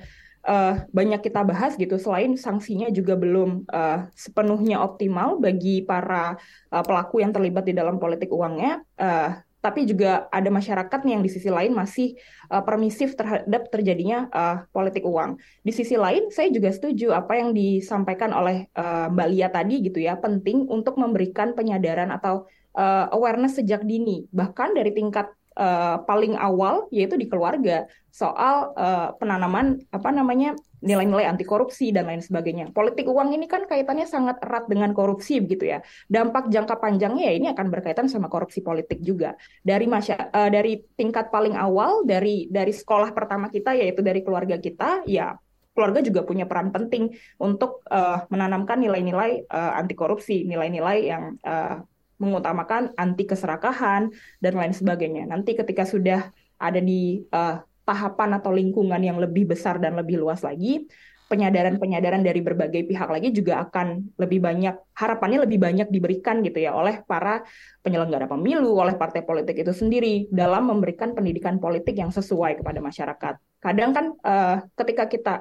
uh, 0.46 0.86
banyak 0.94 1.20
kita 1.20 1.42
bahas 1.42 1.74
gitu 1.74 1.98
selain 1.98 2.38
sanksinya 2.38 2.88
juga 2.94 3.18
belum 3.18 3.66
uh, 3.68 4.08
sepenuhnya 4.14 4.80
optimal 4.80 5.42
bagi 5.42 5.82
para 5.82 6.38
uh, 6.70 6.84
pelaku 6.86 7.20
yang 7.20 7.34
terlibat 7.34 7.66
di 7.66 7.74
dalam 7.74 7.98
politik 7.98 8.30
uangnya 8.30 8.80
uh, 8.96 9.42
tapi 9.66 9.82
juga 9.82 10.30
ada 10.30 10.46
masyarakat 10.46 11.00
yang 11.10 11.26
di 11.26 11.30
sisi 11.32 11.50
lain 11.50 11.74
masih 11.74 12.14
uh, 12.54 12.62
permisif 12.62 13.18
terhadap 13.18 13.66
terjadinya 13.66 14.30
uh, 14.30 14.62
politik 14.70 15.02
uang. 15.02 15.42
Di 15.66 15.74
sisi 15.74 15.98
lain, 15.98 16.30
saya 16.30 16.54
juga 16.54 16.70
setuju 16.70 17.10
apa 17.10 17.34
yang 17.34 17.50
disampaikan 17.50 18.30
oleh 18.30 18.70
uh, 18.78 19.10
Mbak 19.10 19.28
Lia 19.34 19.50
tadi 19.50 19.82
gitu 19.82 19.98
ya, 19.98 20.14
penting 20.22 20.70
untuk 20.70 20.94
memberikan 21.02 21.58
penyadaran 21.58 22.14
atau 22.14 22.46
uh, 22.78 23.10
awareness 23.10 23.58
sejak 23.58 23.82
dini, 23.82 24.30
bahkan 24.30 24.70
dari 24.70 24.94
tingkat 24.94 25.34
uh, 25.56 26.04
paling 26.04 26.36
awal 26.36 26.86
yaitu 26.92 27.16
di 27.16 27.26
keluarga 27.26 27.88
soal 28.12 28.72
uh, 28.76 29.12
penanaman 29.20 29.80
apa 29.92 30.08
namanya 30.08 30.56
nilai-nilai 30.80 31.26
anti 31.26 31.42
korupsi 31.42 31.90
dan 31.90 32.06
lain 32.08 32.22
sebagainya. 32.22 32.70
Politik 32.70 33.08
uang 33.08 33.32
ini 33.32 33.48
kan 33.48 33.64
kaitannya 33.64 34.06
sangat 34.06 34.40
erat 34.44 34.68
dengan 34.70 34.92
korupsi 34.92 35.40
begitu 35.42 35.72
ya. 35.72 35.82
Dampak 36.06 36.52
jangka 36.52 36.78
panjangnya 36.78 37.32
ya 37.32 37.34
ini 37.34 37.46
akan 37.52 37.66
berkaitan 37.72 38.06
sama 38.06 38.28
korupsi 38.30 38.62
politik 38.62 39.02
juga. 39.02 39.34
Dari 39.64 39.84
masya, 39.88 40.30
uh, 40.30 40.48
dari 40.52 40.80
tingkat 40.94 41.32
paling 41.32 41.56
awal 41.56 42.06
dari 42.06 42.46
dari 42.52 42.72
sekolah 42.72 43.10
pertama 43.16 43.48
kita 43.48 43.74
yaitu 43.74 44.00
dari 44.04 44.20
keluarga 44.22 44.56
kita 44.60 45.04
ya 45.08 45.36
keluarga 45.76 46.00
juga 46.00 46.24
punya 46.24 46.48
peran 46.48 46.72
penting 46.72 47.12
untuk 47.36 47.84
uh, 47.92 48.24
menanamkan 48.32 48.80
nilai-nilai 48.80 49.44
uh, 49.52 49.76
anti 49.76 49.92
korupsi, 49.92 50.48
nilai-nilai 50.48 50.98
yang 51.04 51.36
uh, 51.44 51.84
mengutamakan 52.16 52.96
anti 52.96 53.28
keserakahan 53.28 54.12
dan 54.40 54.52
lain 54.56 54.72
sebagainya. 54.72 55.28
Nanti 55.28 55.52
ketika 55.56 55.84
sudah 55.84 56.32
ada 56.56 56.80
di 56.80 57.24
uh, 57.32 57.60
tahapan 57.86 58.40
atau 58.40 58.50
lingkungan 58.50 58.98
yang 58.98 59.20
lebih 59.20 59.46
besar 59.46 59.78
dan 59.78 59.94
lebih 59.94 60.18
luas 60.18 60.42
lagi, 60.42 60.88
penyadaran-penyadaran 61.26 62.22
dari 62.22 62.38
berbagai 62.38 62.86
pihak 62.86 63.10
lagi 63.10 63.34
juga 63.34 63.66
akan 63.66 64.14
lebih 64.14 64.38
banyak 64.38 64.74
harapannya 64.94 65.42
lebih 65.42 65.58
banyak 65.58 65.88
diberikan 65.90 66.38
gitu 66.46 66.62
ya 66.62 66.70
oleh 66.70 67.02
para 67.02 67.42
penyelenggara 67.82 68.30
pemilu, 68.30 68.78
oleh 68.78 68.94
partai 68.94 69.26
politik 69.26 69.58
itu 69.58 69.74
sendiri 69.74 70.30
dalam 70.30 70.70
memberikan 70.70 71.18
pendidikan 71.18 71.58
politik 71.58 71.98
yang 71.98 72.14
sesuai 72.14 72.62
kepada 72.62 72.78
masyarakat. 72.78 73.34
Kadang 73.58 73.90
kan 73.90 74.06
uh, 74.22 74.56
ketika 74.78 75.10
kita 75.10 75.34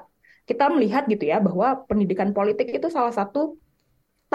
kita 0.45 0.69
melihat 0.69 1.09
gitu 1.09 1.25
ya 1.25 1.41
bahwa 1.41 1.85
pendidikan 1.89 2.33
politik 2.33 2.69
itu 2.69 2.89
salah 2.89 3.13
satu 3.13 3.57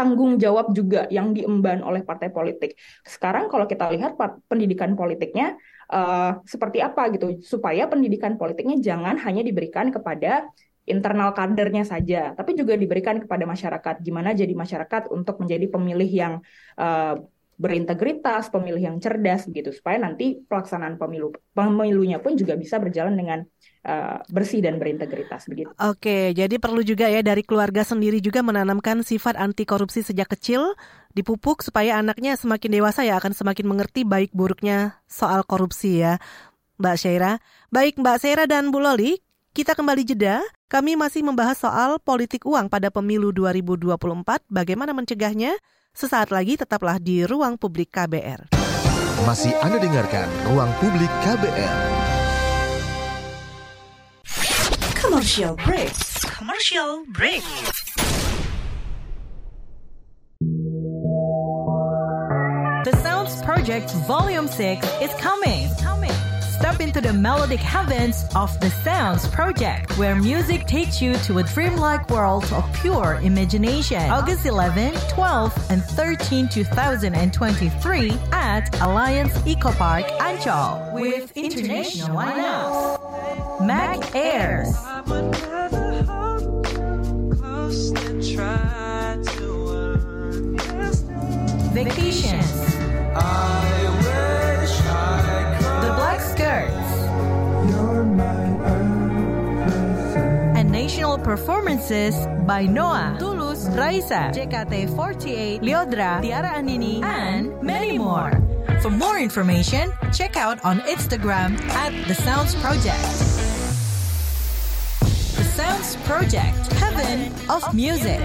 tanggung 0.01 0.41
jawab 0.41 0.73
juga 0.73 1.05
yang 1.13 1.37
diemban 1.37 1.85
oleh 1.85 2.01
partai 2.01 2.33
politik. 2.33 2.73
Sekarang 3.05 3.53
kalau 3.53 3.69
kita 3.69 3.93
lihat 3.93 4.17
pendidikan 4.49 4.97
politiknya 4.97 5.61
uh, 5.93 6.41
seperti 6.49 6.81
apa 6.81 7.13
gitu, 7.13 7.37
supaya 7.45 7.85
pendidikan 7.85 8.41
politiknya 8.41 8.81
jangan 8.81 9.21
hanya 9.21 9.45
diberikan 9.45 9.93
kepada 9.93 10.49
internal 10.89 11.37
kadernya 11.37 11.85
saja, 11.85 12.33
tapi 12.33 12.57
juga 12.57 12.81
diberikan 12.81 13.21
kepada 13.21 13.45
masyarakat. 13.45 14.01
Gimana 14.01 14.33
jadi 14.33 14.57
masyarakat 14.57 15.13
untuk 15.13 15.37
menjadi 15.45 15.69
pemilih 15.69 16.09
yang 16.09 16.35
uh, 16.81 17.21
berintegritas, 17.61 18.49
pemilih 18.49 18.81
yang 18.81 18.97
cerdas 19.05 19.45
gitu 19.45 19.69
supaya 19.69 20.01
nanti 20.01 20.41
pelaksanaan 20.49 20.97
pemilu 20.97 21.37
pemilunya 21.53 22.17
pun 22.17 22.33
juga 22.33 22.57
bisa 22.57 22.81
berjalan 22.81 23.13
dengan 23.13 23.45
uh, 23.85 24.25
bersih 24.33 24.65
dan 24.65 24.81
berintegritas 24.81 25.45
begitu. 25.45 25.69
Oke, 25.77 26.33
jadi 26.33 26.57
perlu 26.57 26.81
juga 26.81 27.13
ya 27.13 27.21
dari 27.21 27.45
keluarga 27.45 27.85
sendiri 27.85 28.25
juga 28.25 28.41
menanamkan 28.41 29.05
sifat 29.05 29.37
anti 29.37 29.69
korupsi 29.69 30.01
sejak 30.01 30.33
kecil 30.33 30.73
dipupuk 31.13 31.61
supaya 31.61 32.01
anaknya 32.01 32.33
semakin 32.41 32.81
dewasa 32.81 33.05
ya 33.05 33.21
akan 33.21 33.37
semakin 33.37 33.69
mengerti 33.69 34.09
baik 34.09 34.33
buruknya 34.33 34.97
soal 35.05 35.45
korupsi 35.45 36.01
ya. 36.01 36.17
Mbak 36.81 36.97
Syaira. 36.97 37.33
Baik 37.69 38.01
Mbak 38.01 38.17
Syaira 38.25 38.49
dan 38.49 38.73
Bu 38.73 38.81
Loli, 38.81 39.21
kita 39.53 39.77
kembali 39.77 40.01
jeda. 40.09 40.41
Kami 40.73 40.97
masih 40.97 41.21
membahas 41.21 41.61
soal 41.61 42.01
politik 42.01 42.49
uang 42.49 42.73
pada 42.73 42.89
pemilu 42.89 43.37
2024, 43.37 44.49
bagaimana 44.49 44.97
mencegahnya? 44.97 45.61
Sesaat 45.91 46.31
lagi 46.31 46.55
tetaplah 46.55 47.03
di 47.03 47.27
Ruang 47.27 47.59
Publik 47.59 47.91
KBR. 47.91 48.55
Masih 49.27 49.51
Anda 49.59 49.83
dengarkan 49.83 50.31
Ruang 50.47 50.71
Publik 50.79 51.11
KBR. 51.27 51.77
Commercial 54.95 55.59
break. 55.59 55.91
Commercial 56.31 57.03
break. 57.11 57.43
The 62.87 62.95
Sounds 63.03 63.43
Project 63.43 63.91
Volume 64.07 64.47
6 64.47 64.87
is 65.03 65.11
coming. 65.19 65.69
Step 66.71 66.83
into 66.83 67.01
the 67.01 67.13
melodic 67.13 67.59
heavens 67.59 68.25
of 68.37 68.61
the 68.61 68.71
Sounds 68.85 69.27
Project, 69.27 69.99
where 69.99 70.15
music 70.15 70.69
takes 70.69 71.03
you 71.03 71.15
to 71.15 71.39
a 71.39 71.43
dreamlike 71.43 72.09
world 72.11 72.45
of 72.53 72.65
pure 72.75 73.19
imagination. 73.25 74.01
August 74.03 74.47
11, 74.47 74.95
12, 75.09 75.71
and 75.71 75.83
13, 75.83 76.49
2023 76.49 78.13
at 78.31 78.81
Alliance 78.83 79.37
Eco 79.45 79.73
Park, 79.73 80.05
Anchal, 80.21 80.95
with 80.95 81.37
international 81.37 82.17
lineups. 82.17 83.67
Mac 83.67 84.15
Airs. 84.15 84.73
Vacations. 91.75 93.80
National 100.91 101.23
performances 101.23 102.19
by 102.51 102.67
Noah, 102.67 103.15
Tulus, 103.21 103.71
Raisa, 103.79 104.35
JKT48, 104.35 105.63
Leodra, 105.63 106.19
Tiara 106.19 106.59
Anini, 106.59 107.01
and 107.05 107.55
many 107.63 107.97
more. 107.97 108.35
For 108.83 108.91
more 108.91 109.17
information, 109.17 109.95
check 110.13 110.37
out 110.37 110.59
on 110.65 110.81
Instagram 110.91 111.55
at 111.79 111.95
The 112.09 112.15
Sounds 112.19 112.57
Project. 112.59 113.07
The 115.39 115.47
Sounds 115.55 115.95
Project, 116.11 116.59
Heaven 116.83 117.31
of 117.47 117.63
Music. 117.71 118.19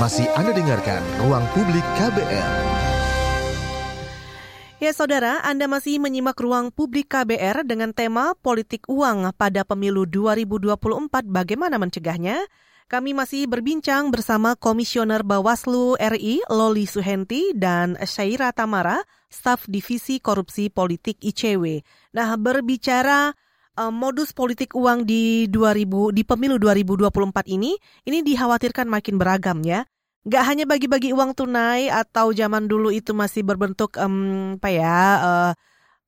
Masih 0.00 0.32
Anda 0.32 0.56
dengarkan 0.56 1.04
Ruang 1.20 1.44
Publik 1.52 1.84
KBR. 2.00 2.75
Ya 4.86 4.94
saudara, 4.94 5.42
Anda 5.42 5.66
masih 5.66 5.98
menyimak 5.98 6.38
ruang 6.38 6.70
publik 6.70 7.10
KBR 7.10 7.66
dengan 7.66 7.90
tema 7.90 8.38
politik 8.38 8.86
uang 8.86 9.34
pada 9.34 9.66
pemilu 9.66 10.06
2024 10.06 11.26
bagaimana 11.26 11.74
mencegahnya? 11.74 12.46
Kami 12.86 13.10
masih 13.10 13.50
berbincang 13.50 14.14
bersama 14.14 14.54
Komisioner 14.54 15.26
Bawaslu 15.26 15.98
RI 15.98 16.38
Loli 16.46 16.86
Suhenti 16.86 17.50
dan 17.50 17.98
Syaira 17.98 18.54
Tamara, 18.54 19.02
staf 19.26 19.66
Divisi 19.66 20.22
Korupsi 20.22 20.70
Politik 20.70 21.18
ICW. 21.18 21.82
Nah, 22.14 22.38
berbicara 22.38 23.34
uh, 23.74 23.90
modus 23.90 24.30
politik 24.30 24.78
uang 24.78 25.02
di 25.02 25.50
2000 25.50 26.14
di 26.14 26.22
pemilu 26.22 26.62
2024 26.62 27.10
ini, 27.50 27.74
ini 28.06 28.22
dikhawatirkan 28.22 28.86
makin 28.86 29.18
beragam 29.18 29.66
ya. 29.66 29.82
Gak 30.26 30.42
hanya 30.42 30.66
bagi-bagi 30.66 31.14
uang 31.14 31.38
tunai 31.38 31.86
atau 31.86 32.34
zaman 32.34 32.66
dulu 32.66 32.90
itu 32.90 33.14
masih 33.14 33.46
berbentuk 33.46 33.94
um, 33.94 34.58
apa 34.58 34.68
ya 34.74 34.98
uh, 35.22 35.52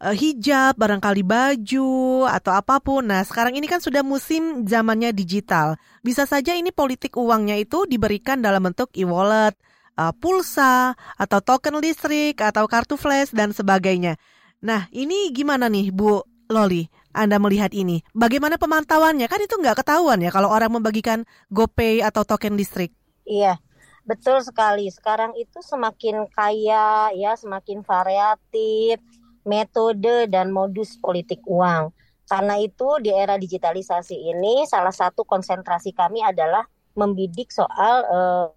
uh, 0.03 0.15
hijab, 0.15 0.75
barangkali 0.79 1.23
baju 1.23 2.27
atau 2.27 2.53
apa 2.55 2.83
pun. 2.83 3.07
Nah, 3.07 3.23
sekarang 3.23 3.55
ini 3.59 3.67
kan 3.71 3.83
sudah 3.83 4.03
musim 4.03 4.67
zamannya 4.67 5.15
digital. 5.15 5.79
Bisa 6.03 6.27
saja 6.27 6.55
ini 6.55 6.75
politik 6.75 7.15
uangnya 7.19 7.59
itu 7.59 7.87
diberikan 7.87 8.43
dalam 8.43 8.67
bentuk 8.67 8.91
e-wallet, 8.99 9.55
uh, 9.99 10.15
pulsa, 10.15 10.95
atau 11.19 11.39
token 11.39 11.79
listrik, 11.79 12.43
atau 12.43 12.67
kartu 12.67 12.99
flash 12.99 13.35
dan 13.35 13.55
sebagainya. 13.55 14.19
Nah, 14.59 14.91
ini 14.91 15.31
gimana 15.31 15.71
nih, 15.71 15.95
Bu 15.95 16.23
Loli? 16.51 16.91
Anda 17.15 17.43
melihat 17.43 17.75
ini, 17.75 18.03
bagaimana 18.15 18.63
pemantauannya? 18.63 19.27
Kan 19.27 19.43
itu 19.43 19.59
nggak 19.59 19.83
ketahuan 19.83 20.23
ya 20.23 20.31
kalau 20.31 20.55
orang 20.55 20.71
membagikan 20.71 21.27
GoPay 21.51 21.99
atau 22.03 22.23
token 22.23 22.55
listrik. 22.55 22.95
Iya, 23.27 23.59
betul 24.09 24.41
sekali. 24.41 24.89
Sekarang 24.89 25.37
itu 25.37 25.61
semakin 25.61 26.25
kaya, 26.33 27.13
ya, 27.13 27.37
semakin 27.37 27.85
variatif 27.85 28.97
metode 29.45 30.27
dan 30.33 30.49
modus 30.49 30.97
politik 30.97 31.45
uang. 31.45 31.93
Karena 32.29 32.61
itu 32.61 33.01
di 33.01 33.09
era 33.09 33.41
digitalisasi 33.41 34.17
ini 34.33 34.65
salah 34.69 34.93
satu 34.93 35.25
konsentrasi 35.25 35.97
kami 35.97 36.21
adalah 36.21 36.65
membidik 36.93 37.49
soal 37.49 38.05
uh, 38.05 38.49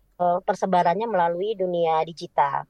persebarannya 0.44 1.08
melalui 1.08 1.56
dunia 1.56 2.04
digital. 2.04 2.68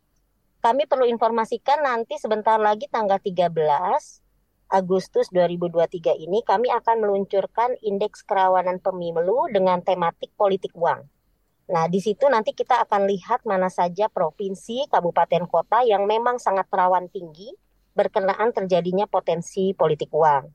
Kami 0.62 0.86
perlu 0.86 1.10
informasikan 1.10 1.82
nanti 1.82 2.22
sebentar 2.22 2.62
lagi 2.62 2.86
tanggal 2.86 3.18
13 3.18 3.50
Agustus 4.72 5.28
2023 5.34 6.22
ini 6.22 6.46
kami 6.46 6.70
akan 6.70 7.04
meluncurkan 7.04 7.76
indeks 7.82 8.24
kerawanan 8.24 8.78
pemilu 8.80 9.50
dengan 9.52 9.82
tematik 9.82 10.32
politik 10.38 10.72
uang. 10.78 11.02
Nah, 11.70 11.86
di 11.86 12.02
situ 12.02 12.26
nanti 12.26 12.58
kita 12.58 12.84
akan 12.88 13.06
lihat 13.06 13.46
mana 13.46 13.70
saja 13.70 14.10
provinsi, 14.10 14.90
kabupaten, 14.90 15.46
kota 15.46 15.86
yang 15.86 16.10
memang 16.10 16.42
sangat 16.42 16.66
rawan 16.74 17.06
tinggi 17.12 17.54
berkenaan 17.94 18.56
terjadinya 18.56 19.06
potensi 19.06 19.76
politik 19.76 20.10
uang. 20.16 20.48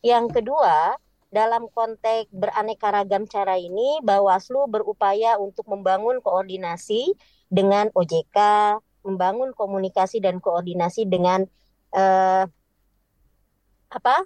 Yang 0.00 0.40
kedua, 0.40 0.96
dalam 1.30 1.70
konteks 1.70 2.32
beraneka 2.34 2.90
ragam 2.90 3.28
cara 3.28 3.54
ini, 3.60 4.00
Bawaslu 4.02 4.66
berupaya 4.66 5.38
untuk 5.38 5.68
membangun 5.70 6.18
koordinasi 6.18 7.14
dengan 7.46 7.92
OJK, 7.94 8.36
membangun 9.06 9.54
komunikasi 9.54 10.18
dan 10.18 10.42
koordinasi 10.42 11.06
dengan 11.06 11.46
eh, 11.94 12.44
apa 13.90 14.16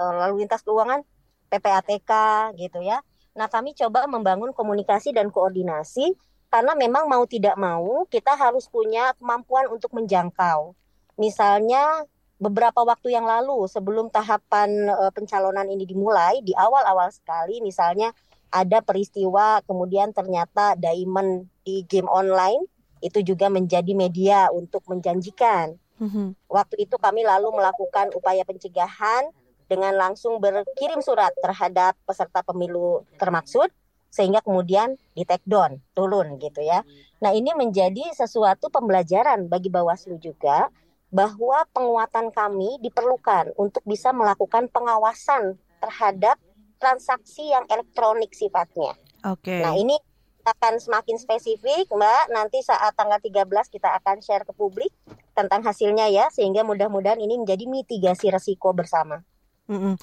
eh, 0.00 0.14
lalu 0.22 0.46
lintas 0.46 0.62
keuangan, 0.64 1.02
PPATK 1.50 2.12
gitu 2.58 2.80
ya 2.82 3.02
Nah, 3.34 3.50
kami 3.50 3.74
coba 3.74 4.06
membangun 4.06 4.54
komunikasi 4.54 5.10
dan 5.10 5.28
koordinasi 5.28 6.14
karena 6.54 6.78
memang 6.78 7.10
mau 7.10 7.26
tidak 7.26 7.58
mau 7.58 8.06
kita 8.06 8.38
harus 8.38 8.70
punya 8.70 9.10
kemampuan 9.18 9.66
untuk 9.74 9.90
menjangkau. 9.90 10.70
Misalnya 11.18 12.06
beberapa 12.38 12.86
waktu 12.86 13.14
yang 13.14 13.26
lalu 13.26 13.66
sebelum 13.66 14.06
tahapan 14.10 14.70
uh, 14.90 15.10
pencalonan 15.10 15.66
ini 15.66 15.86
dimulai 15.86 16.42
di 16.42 16.54
awal-awal 16.54 17.10
sekali 17.10 17.62
misalnya 17.62 18.10
ada 18.54 18.82
peristiwa 18.82 19.62
kemudian 19.66 20.14
ternyata 20.14 20.78
diamond 20.78 21.46
di 21.66 21.82
game 21.90 22.06
online 22.06 22.62
itu 23.02 23.20
juga 23.20 23.50
menjadi 23.50 23.92
media 23.92 24.48
untuk 24.54 24.86
menjanjikan. 24.86 25.74
Mm-hmm. 25.98 26.50
Waktu 26.50 26.86
itu 26.86 26.96
kami 26.98 27.26
lalu 27.26 27.50
melakukan 27.54 28.14
upaya 28.14 28.42
pencegahan 28.46 29.30
dengan 29.66 29.96
langsung 29.96 30.38
berkirim 30.38 31.00
surat 31.00 31.32
terhadap 31.40 31.96
peserta 32.04 32.44
pemilu 32.44 33.04
termaksud 33.16 33.72
sehingga 34.14 34.38
kemudian 34.46 34.94
di 35.18 35.26
take 35.26 35.42
down, 35.42 35.82
turun 35.90 36.38
gitu 36.38 36.62
ya. 36.62 36.86
Nah, 37.18 37.34
ini 37.34 37.50
menjadi 37.58 38.14
sesuatu 38.14 38.70
pembelajaran 38.70 39.50
bagi 39.50 39.74
Bawaslu 39.74 40.22
juga 40.22 40.70
bahwa 41.10 41.66
penguatan 41.74 42.30
kami 42.30 42.78
diperlukan 42.78 43.58
untuk 43.58 43.82
bisa 43.82 44.14
melakukan 44.14 44.70
pengawasan 44.70 45.58
terhadap 45.82 46.38
transaksi 46.78 47.50
yang 47.50 47.66
elektronik 47.66 48.30
sifatnya. 48.30 48.94
Oke. 49.26 49.50
Okay. 49.50 49.60
Nah, 49.66 49.74
ini 49.74 49.98
akan 50.46 50.78
semakin 50.78 51.16
spesifik, 51.18 51.90
Mbak. 51.90 52.24
Nanti 52.30 52.62
saat 52.62 52.94
tanggal 52.94 53.18
13 53.18 53.50
kita 53.66 53.98
akan 53.98 54.22
share 54.22 54.46
ke 54.46 54.54
publik 54.54 54.94
tentang 55.34 55.66
hasilnya 55.66 56.06
ya, 56.12 56.30
sehingga 56.30 56.62
mudah-mudahan 56.62 57.18
ini 57.18 57.42
menjadi 57.42 57.66
mitigasi 57.66 58.30
resiko 58.30 58.70
bersama. 58.70 59.26
Mm-mm. 59.64 59.94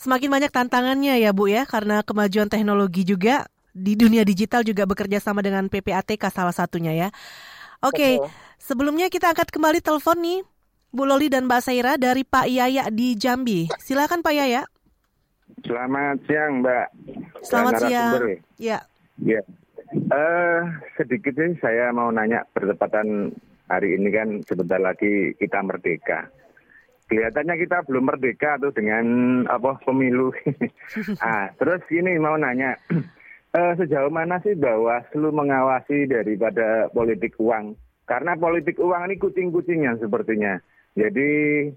Semakin 0.00 0.28
banyak 0.32 0.52
tantangannya 0.52 1.20
ya 1.20 1.30
Bu 1.36 1.52
ya 1.52 1.68
karena 1.68 2.00
kemajuan 2.00 2.48
teknologi 2.48 3.04
juga 3.04 3.46
di 3.72 3.96
dunia 3.96 4.24
digital 4.24 4.64
juga 4.64 4.84
bekerja 4.84 5.20
sama 5.20 5.40
dengan 5.40 5.68
PPATK 5.68 6.28
salah 6.28 6.52
satunya 6.52 6.92
ya. 6.92 7.08
Oke, 7.82 7.98
okay. 7.98 8.12
sebelumnya 8.60 9.10
kita 9.10 9.32
angkat 9.32 9.50
kembali 9.50 9.82
telepon 9.82 10.16
nih 10.22 10.40
Bu 10.92 11.08
Loli 11.08 11.32
dan 11.32 11.48
Mbak 11.48 11.60
Saira 11.64 11.96
dari 11.96 12.22
Pak 12.22 12.46
Yaya 12.46 12.92
di 12.92 13.16
Jambi. 13.16 13.66
Silakan 13.80 14.20
Pak 14.20 14.34
Yaya. 14.36 14.62
Selamat 15.64 16.20
siang 16.28 16.60
Mbak. 16.60 16.86
Selamat 17.44 17.72
siang. 17.84 18.12
Ya. 18.60 18.84
Ya. 19.20 19.40
Eh, 19.92 20.60
sedikit 20.96 21.36
sih 21.36 21.52
saya 21.60 21.92
mau 21.92 22.08
nanya 22.08 22.48
bertepatan 22.56 23.32
hari 23.68 23.96
ini 23.96 24.08
kan 24.08 24.28
sebentar 24.48 24.80
lagi 24.80 25.36
kita 25.36 25.60
merdeka. 25.60 26.28
Kelihatannya 27.12 27.60
kita 27.60 27.84
belum 27.84 28.08
merdeka 28.08 28.56
tuh 28.56 28.72
dengan 28.72 29.04
apa 29.44 29.76
pemilu. 29.84 30.32
ah, 31.20 31.52
terus 31.60 31.84
ini 31.92 32.16
mau 32.16 32.40
nanya, 32.40 32.72
eh, 33.60 33.72
sejauh 33.76 34.08
mana 34.08 34.40
sih 34.40 34.56
Bawaslu 34.56 35.28
mengawasi 35.28 36.08
daripada 36.08 36.88
politik 36.88 37.36
uang? 37.36 37.76
Karena 38.08 38.32
politik 38.40 38.80
uang 38.80 39.12
ini 39.12 39.20
kucing-kucingan 39.20 40.00
sepertinya. 40.00 40.56
Jadi 40.96 41.68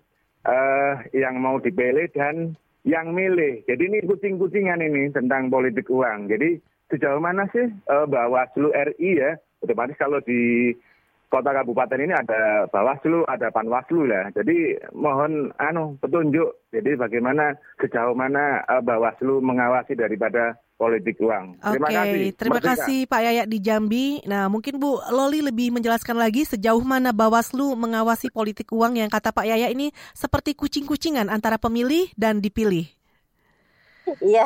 eh, 0.48 0.94
yang 1.12 1.44
mau 1.44 1.60
dipilih 1.60 2.08
dan 2.16 2.56
yang 2.88 3.12
milih. 3.12 3.68
Jadi 3.68 3.92
ini 3.92 4.00
kucing-kucingan 4.08 4.80
ini 4.80 5.12
tentang 5.12 5.52
politik 5.52 5.92
uang. 5.92 6.32
Jadi 6.32 6.64
sejauh 6.88 7.20
mana 7.20 7.50
sih 7.52 7.66
uh, 7.90 8.06
Bawaslu 8.06 8.70
RI 8.72 9.20
ya, 9.20 9.36
otomatis 9.66 9.98
kalau 9.98 10.22
di 10.22 10.72
kota 11.30 11.52
kabupaten 11.52 12.00
ini 12.00 12.14
ada 12.14 12.70
Bawaslu, 12.70 13.26
ada 13.28 13.52
Panwaslu 13.52 14.08
lah. 14.08 14.32
Jadi 14.32 14.80
mohon 14.96 15.52
anu 15.60 15.98
petunjuk. 16.00 16.70
Jadi 16.72 17.00
bagaimana 17.00 17.56
sejauh 17.80 18.16
mana 18.16 18.64
uh, 18.68 18.84
Bawaslu 18.84 19.40
mengawasi 19.40 19.96
daripada 19.96 20.60
politik 20.76 21.16
uang. 21.24 21.60
Terima 21.64 21.88
Oke, 21.88 21.96
kasih. 21.96 22.26
Terima 22.36 22.60
Merdeka. 22.60 22.72
kasih 22.76 23.00
Pak 23.08 23.22
Yayat 23.24 23.48
di 23.48 23.60
Jambi. 23.64 24.08
Nah, 24.28 24.52
mungkin 24.52 24.76
Bu 24.76 25.00
Loli 25.08 25.40
lebih 25.40 25.72
menjelaskan 25.72 26.20
lagi 26.20 26.44
sejauh 26.44 26.84
mana 26.84 27.16
Bawaslu 27.16 27.74
mengawasi 27.80 28.28
politik 28.28 28.72
uang 28.76 29.00
yang 29.00 29.08
kata 29.08 29.32
Pak 29.32 29.48
Yayat 29.48 29.72
ini 29.72 29.96
seperti 30.12 30.52
kucing-kucingan 30.54 31.32
antara 31.32 31.56
pemilih 31.56 32.12
dan 32.20 32.44
dipilih. 32.44 32.92
Iya, 34.22 34.46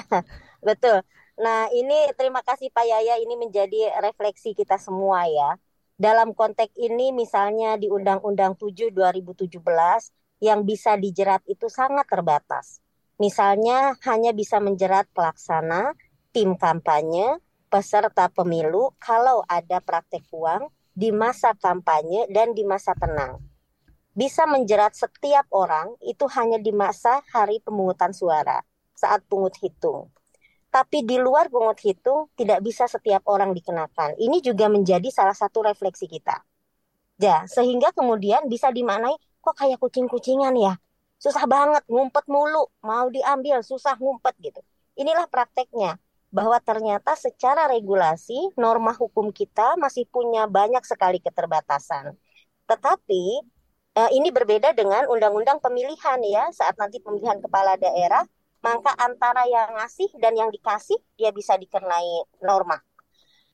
betul. 0.63 1.03
Nah, 1.39 1.71
ini 1.71 2.11
terima 2.19 2.43
kasih 2.43 2.67
Pak 2.67 2.83
Yaya 2.83 3.15
ini 3.23 3.39
menjadi 3.39 3.95
refleksi 4.03 4.51
kita 4.51 4.75
semua 4.75 5.23
ya. 5.23 5.55
Dalam 5.99 6.31
konteks 6.31 6.79
ini 6.79 7.11
misalnya 7.11 7.75
di 7.75 7.91
Undang-Undang 7.91 8.55
7 8.55 8.95
2017 8.95 9.59
yang 10.39 10.63
bisa 10.63 10.95
dijerat 10.95 11.43
itu 11.43 11.67
sangat 11.67 12.07
terbatas. 12.07 12.79
Misalnya 13.19 13.99
hanya 14.07 14.31
bisa 14.31 14.63
menjerat 14.63 15.11
pelaksana, 15.11 15.91
tim 16.31 16.55
kampanye, 16.55 17.43
peserta 17.67 18.31
pemilu 18.31 18.95
kalau 18.95 19.43
ada 19.51 19.83
praktek 19.83 20.23
uang 20.31 20.71
di 20.95 21.11
masa 21.11 21.51
kampanye 21.59 22.31
dan 22.31 22.55
di 22.55 22.63
masa 22.63 22.95
tenang. 22.95 23.43
Bisa 24.15 24.47
menjerat 24.47 24.95
setiap 24.95 25.51
orang 25.51 25.99
itu 25.99 26.23
hanya 26.31 26.63
di 26.63 26.71
masa 26.71 27.19
hari 27.35 27.59
pemungutan 27.59 28.15
suara 28.15 28.63
saat 28.95 29.19
pungut 29.27 29.59
hitung 29.59 30.07
tapi 30.69 31.01
di 31.01 31.17
luar 31.17 31.49
pungut 31.49 31.81
hitung 31.81 32.29
tidak 32.37 32.61
bisa 32.61 32.85
setiap 32.85 33.25
orang 33.25 33.57
dikenakan. 33.57 34.13
Ini 34.21 34.37
juga 34.45 34.69
menjadi 34.69 35.09
salah 35.09 35.33
satu 35.33 35.65
refleksi 35.65 36.05
kita. 36.05 36.45
Ya, 37.19 37.43
sehingga 37.49 37.91
kemudian 37.91 38.47
bisa 38.47 38.69
dimaknai 38.71 39.17
kok 39.41 39.55
kayak 39.57 39.81
kucing-kucingan 39.81 40.53
ya. 40.55 40.77
Susah 41.19 41.43
banget 41.49 41.83
ngumpet 41.91 42.23
mulu, 42.31 42.71
mau 42.85 43.11
diambil 43.11 43.59
susah 43.65 43.97
ngumpet 43.99 44.37
gitu. 44.39 44.61
Inilah 44.95 45.27
prakteknya 45.27 45.99
bahwa 46.29 46.61
ternyata 46.61 47.17
secara 47.17 47.65
regulasi 47.67 48.53
norma 48.55 48.93
hukum 48.93 49.33
kita 49.33 49.75
masih 49.75 50.05
punya 50.07 50.45
banyak 50.45 50.85
sekali 50.85 51.17
keterbatasan. 51.19 52.13
Tetapi 52.69 53.23
eh, 53.97 54.11
ini 54.15 54.29
berbeda 54.29 54.71
dengan 54.77 55.09
undang-undang 55.09 55.57
pemilihan 55.59 56.21
ya 56.23 56.53
saat 56.53 56.77
nanti 56.77 57.01
pemilihan 57.01 57.41
kepala 57.41 57.75
daerah 57.75 58.23
maka 58.59 58.91
antara 58.99 59.47
yang 59.47 59.75
ngasih 59.79 60.11
dan 60.19 60.35
yang 60.35 60.49
dikasih 60.51 60.99
dia 61.15 61.31
bisa 61.31 61.55
dikenai 61.55 62.27
norma. 62.43 62.79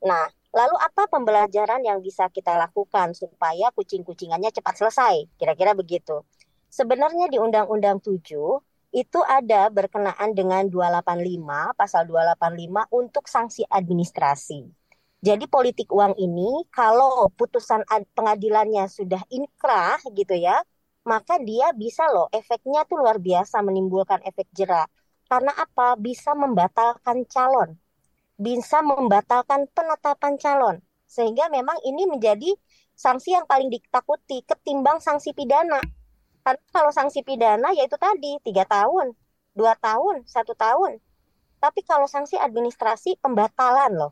Nah, 0.05 0.25
lalu 0.53 0.75
apa 0.81 1.09
pembelajaran 1.09 1.81
yang 1.81 2.01
bisa 2.01 2.29
kita 2.29 2.53
lakukan 2.57 3.13
supaya 3.17 3.69
kucing-kucingannya 3.73 4.53
cepat 4.53 4.75
selesai? 4.77 5.25
Kira-kira 5.37 5.73
begitu. 5.73 6.25
Sebenarnya 6.69 7.31
di 7.31 7.39
Undang-Undang 7.39 8.03
7 8.03 8.19
itu 8.95 9.19
ada 9.27 9.67
berkenaan 9.67 10.31
dengan 10.31 10.67
285, 10.71 11.75
pasal 11.75 12.07
285 12.07 12.87
untuk 12.95 13.27
sanksi 13.27 13.67
administrasi. 13.67 14.63
Jadi 15.25 15.49
politik 15.49 15.89
uang 15.89 16.15
ini 16.21 16.63
kalau 16.69 17.27
putusan 17.33 17.81
pengadilannya 18.13 18.85
sudah 18.87 19.19
inkrah 19.33 19.97
gitu 20.13 20.37
ya, 20.37 20.61
maka 21.05 21.37
dia 21.37 21.69
bisa 21.77 22.09
loh 22.09 22.27
efeknya 22.33 22.81
tuh 22.89 22.97
luar 22.97 23.21
biasa 23.21 23.61
menimbulkan 23.61 24.25
efek 24.25 24.49
jerak. 24.57 24.89
Karena 25.29 25.53
apa? 25.53 25.93
Bisa 25.97 26.33
membatalkan 26.33 27.25
calon. 27.29 27.77
Bisa 28.35 28.81
membatalkan 28.81 29.69
penetapan 29.69 30.33
calon. 30.41 30.75
Sehingga 31.05 31.47
memang 31.53 31.77
ini 31.85 32.09
menjadi 32.09 32.49
sanksi 32.97 33.37
yang 33.37 33.45
paling 33.45 33.69
ditakuti 33.69 34.41
ketimbang 34.45 34.97
sanksi 34.97 35.33
pidana. 35.37 35.77
Karena 36.41 36.61
kalau 36.73 36.89
sanksi 36.89 37.21
pidana 37.21 37.73
yaitu 37.73 37.97
tadi 37.97 38.37
tiga 38.41 38.65
tahun, 38.65 39.13
dua 39.53 39.77
tahun, 39.77 40.25
satu 40.25 40.57
tahun. 40.57 40.97
Tapi 41.61 41.81
kalau 41.85 42.09
sanksi 42.09 42.37
administrasi 42.37 43.17
pembatalan 43.21 43.93
loh. 43.93 44.11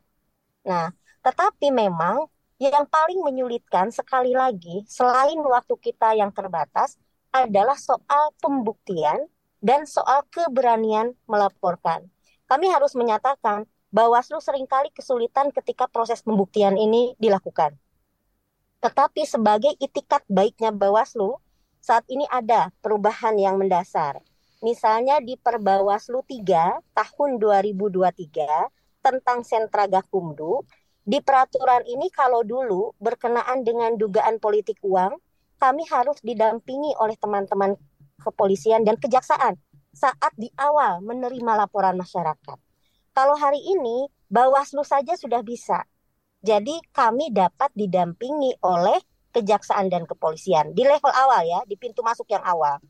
Nah, 0.66 0.90
tetapi 1.22 1.70
memang 1.70 2.26
yang 2.62 2.86
paling 2.86 3.20
menyulitkan 3.26 3.90
sekali 3.90 4.34
lagi 4.34 4.86
selain 4.86 5.38
waktu 5.42 5.74
kita 5.80 6.14
yang 6.18 6.30
terbatas 6.30 6.98
adalah 7.34 7.74
soal 7.74 8.30
pembuktian 8.38 9.26
dan 9.64 9.90
soal 9.90 10.22
keberanian 10.30 11.18
melaporkan. 11.26 12.06
Kami 12.46 12.70
harus 12.70 12.94
menyatakan 12.94 13.66
Bawaslu 13.94 14.42
sering 14.42 14.66
kali 14.66 14.90
kesulitan 14.90 15.54
ketika 15.54 15.86
proses 15.86 16.26
pembuktian 16.26 16.74
ini 16.78 17.14
dilakukan. 17.22 17.78
Tetapi 18.82 19.22
sebagai 19.24 19.74
itikat 19.78 20.26
baiknya 20.26 20.74
Bawaslu, 20.74 21.38
saat 21.78 22.02
ini 22.10 22.26
ada 22.28 22.74
perubahan 22.82 23.38
yang 23.38 23.62
mendasar. 23.62 24.20
Misalnya 24.66 25.20
di 25.20 25.36
Perbawaslu 25.36 26.24
3 26.26 26.80
tahun 26.96 27.30
2023 27.38 29.04
tentang 29.04 29.44
sentra 29.44 29.86
Gakumdu 29.86 30.64
di 31.04 31.20
peraturan 31.20 31.84
ini 31.84 32.08
kalau 32.08 32.48
dulu 32.48 32.96
berkenaan 32.96 33.68
dengan 33.68 34.00
dugaan 34.00 34.40
politik 34.40 34.80
uang, 34.80 35.20
kami 35.60 35.84
harus 35.92 36.16
didampingi 36.24 36.96
oleh 36.96 37.20
teman-teman 37.20 37.76
kepolisian 38.24 38.88
dan 38.88 38.96
kejaksaan 38.96 39.60
saat 39.92 40.34
di 40.40 40.48
awal 40.56 41.04
menerima 41.04 41.60
laporan 41.60 42.00
masyarakat. 42.00 42.58
Kalau 43.14 43.36
hari 43.36 43.60
ini 43.62 44.08
Bawaslu 44.34 44.82
saja 44.82 45.14
sudah 45.14 45.46
bisa. 45.46 45.86
Jadi 46.42 46.82
kami 46.90 47.30
dapat 47.30 47.70
didampingi 47.78 48.58
oleh 48.66 48.98
kejaksaan 49.30 49.94
dan 49.94 50.10
kepolisian 50.10 50.74
di 50.74 50.82
level 50.82 51.14
awal 51.14 51.46
ya, 51.46 51.62
di 51.70 51.78
pintu 51.78 52.02
masuk 52.02 52.26
yang 52.34 52.42
awal. 52.42 52.82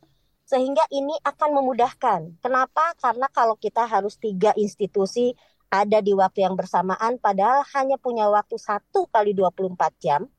Sehingga 0.47 0.87
ini 0.93 1.11
akan 1.19 1.49
memudahkan. 1.59 2.39
Kenapa? 2.39 2.95
Karena 2.95 3.27
kalau 3.27 3.59
kita 3.59 3.83
harus 3.83 4.15
tiga 4.15 4.55
institusi 4.55 5.35
ada 5.73 6.05
di 6.05 6.13
waktu 6.13 6.45
yang 6.45 6.53
bersamaan 6.53 7.17
padahal 7.17 7.65
hanya 7.73 7.97
punya 7.97 8.29
waktu 8.29 8.61
satu 8.61 9.09
kali 9.09 9.33
24 9.33 9.73
jam, 9.97 10.29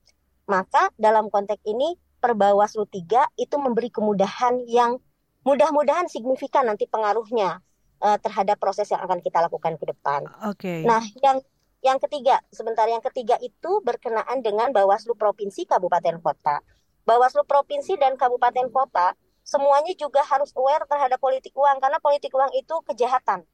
maka 0.47 0.95
dalam 0.95 1.27
konteks 1.27 1.67
ini 1.67 1.99
Perbawaslu 2.23 2.87
3 2.87 3.37
itu 3.37 3.57
memberi 3.59 3.91
kemudahan 3.91 4.63
yang 4.71 5.03
mudah-mudahan 5.43 6.07
signifikan 6.09 6.65
nanti 6.65 6.87
pengaruhnya 6.89 7.61
uh, 8.01 8.17
terhadap 8.23 8.57
proses 8.57 8.89
yang 8.89 9.03
akan 9.03 9.21
kita 9.21 9.45
lakukan 9.45 9.77
ke 9.77 9.91
depan. 9.91 10.25
Oke. 10.49 10.57
Okay. 10.57 10.79
Nah, 10.87 11.03
yang 11.21 11.43
yang 11.85 12.01
ketiga, 12.01 12.41
sebentar 12.49 12.89
yang 12.89 13.05
ketiga 13.05 13.37
itu 13.45 13.85
berkenaan 13.85 14.41
dengan 14.41 14.73
Bawaslu 14.73 15.19
provinsi 15.21 15.69
kabupaten 15.69 16.17
kota. 16.25 16.65
Bawaslu 17.05 17.45
provinsi 17.45 18.01
dan 18.01 18.17
kabupaten 18.17 18.73
kota 18.73 19.13
semuanya 19.45 19.93
juga 19.93 20.25
harus 20.25 20.49
aware 20.57 20.89
terhadap 20.89 21.21
politik 21.21 21.53
uang 21.53 21.77
karena 21.77 22.01
politik 22.01 22.33
uang 22.33 22.57
itu 22.57 22.73
kejahatan 22.89 23.45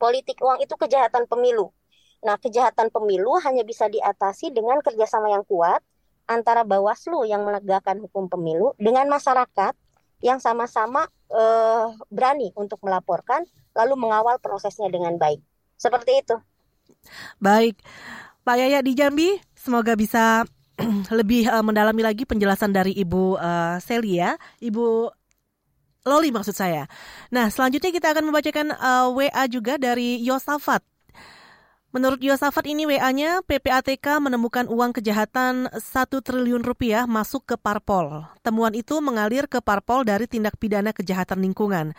politik 0.00 0.40
uang 0.40 0.64
itu 0.64 0.72
kejahatan 0.80 1.28
pemilu. 1.28 1.68
Nah, 2.24 2.40
kejahatan 2.40 2.88
pemilu 2.88 3.36
hanya 3.44 3.60
bisa 3.64 3.84
diatasi 3.92 4.52
dengan 4.56 4.80
kerjasama 4.80 5.28
yang 5.28 5.44
kuat 5.44 5.84
antara 6.24 6.64
Bawaslu 6.64 7.28
yang 7.28 7.44
menegakkan 7.44 8.00
hukum 8.00 8.32
pemilu 8.32 8.72
dengan 8.80 9.04
masyarakat 9.12 9.76
yang 10.24 10.40
sama-sama 10.40 11.08
eh, 11.32 11.86
berani 12.08 12.52
untuk 12.56 12.80
melaporkan 12.84 13.44
lalu 13.76 13.94
mengawal 13.96 14.40
prosesnya 14.40 14.88
dengan 14.88 15.16
baik. 15.16 15.40
Seperti 15.80 16.20
itu. 16.20 16.36
Baik, 17.40 17.80
Pak 18.44 18.56
Yaya 18.56 18.84
di 18.84 18.92
Jambi, 18.92 19.40
semoga 19.56 19.96
bisa 19.96 20.44
lebih 21.18 21.48
uh, 21.48 21.64
mendalami 21.64 22.04
lagi 22.04 22.24
penjelasan 22.24 22.72
dari 22.72 22.96
Ibu 22.96 23.36
uh, 23.36 23.76
Celia. 23.80 24.36
Ibu 24.60 25.12
Loli 26.08 26.32
maksud 26.32 26.56
saya. 26.56 26.88
Nah, 27.28 27.52
selanjutnya 27.52 27.92
kita 27.92 28.16
akan 28.16 28.24
membacakan 28.32 28.72
uh, 28.72 29.12
WA 29.12 29.44
juga 29.50 29.76
dari 29.76 30.16
Yosafat. 30.24 30.80
Menurut 31.90 32.22
Yosafat 32.22 32.70
ini 32.70 32.86
WA-nya, 32.86 33.42
PPATK 33.42 34.22
menemukan 34.22 34.70
uang 34.70 34.94
kejahatan 34.94 35.66
1 35.74 35.82
triliun 36.22 36.62
rupiah 36.62 37.02
masuk 37.02 37.42
ke 37.50 37.58
parpol. 37.58 38.22
Temuan 38.46 38.78
itu 38.78 39.02
mengalir 39.02 39.50
ke 39.50 39.58
parpol 39.58 40.06
dari 40.06 40.30
tindak 40.30 40.54
pidana 40.54 40.94
kejahatan 40.94 41.42
lingkungan. 41.42 41.90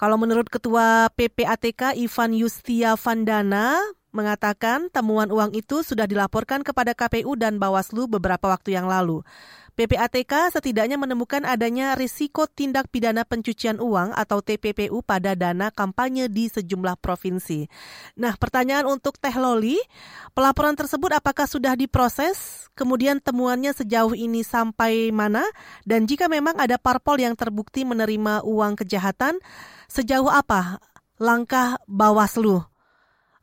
Kalau 0.00 0.16
menurut 0.16 0.48
Ketua 0.48 1.12
PPATK 1.12 1.92
Ivan 2.00 2.32
Yustia 2.32 2.96
Vandana, 2.96 3.76
mengatakan 4.14 4.88
temuan 4.94 5.28
uang 5.28 5.52
itu 5.58 5.82
sudah 5.82 6.06
dilaporkan 6.06 6.62
kepada 6.62 6.94
KPU 6.94 7.34
dan 7.34 7.58
Bawaslu 7.58 8.06
beberapa 8.06 8.46
waktu 8.46 8.78
yang 8.78 8.86
lalu. 8.86 9.26
PPATK 9.74 10.54
setidaknya 10.54 10.94
menemukan 10.94 11.42
adanya 11.42 11.98
risiko 11.98 12.46
tindak 12.46 12.86
pidana 12.94 13.26
pencucian 13.26 13.82
uang 13.82 14.14
atau 14.14 14.38
TPPU 14.38 15.02
pada 15.02 15.34
dana 15.34 15.74
kampanye 15.74 16.30
di 16.30 16.46
sejumlah 16.46 16.94
provinsi. 17.02 17.66
Nah, 18.14 18.38
pertanyaan 18.38 18.86
untuk 18.86 19.18
Teh 19.18 19.34
Loli, 19.34 19.74
pelaporan 20.30 20.78
tersebut 20.78 21.18
apakah 21.18 21.50
sudah 21.50 21.74
diproses? 21.74 22.70
Kemudian 22.78 23.18
temuannya 23.18 23.74
sejauh 23.74 24.14
ini 24.14 24.46
sampai 24.46 25.10
mana? 25.10 25.42
Dan 25.82 26.06
jika 26.06 26.30
memang 26.30 26.54
ada 26.54 26.78
parpol 26.78 27.18
yang 27.18 27.34
terbukti 27.34 27.82
menerima 27.82 28.46
uang 28.46 28.78
kejahatan, 28.78 29.42
sejauh 29.90 30.30
apa 30.30 30.78
langkah 31.18 31.82
Bawaslu? 31.90 32.73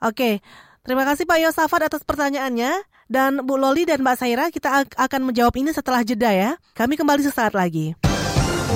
Oke, 0.02 0.42
terima 0.82 1.06
kasih 1.06 1.30
Pak 1.30 1.38
Yosafat 1.46 1.86
atas 1.86 2.02
pertanyaannya. 2.02 2.74
Dan 3.06 3.46
Bu 3.46 3.54
Loli 3.54 3.86
dan 3.86 4.02
Mbak 4.02 4.18
Saira, 4.18 4.50
kita 4.50 4.88
akan 4.98 5.22
menjawab 5.30 5.54
ini 5.62 5.70
setelah 5.70 6.02
jeda 6.02 6.34
ya. 6.34 6.58
Kami 6.74 6.98
kembali 6.98 7.22
sesaat 7.22 7.54
lagi. 7.54 7.94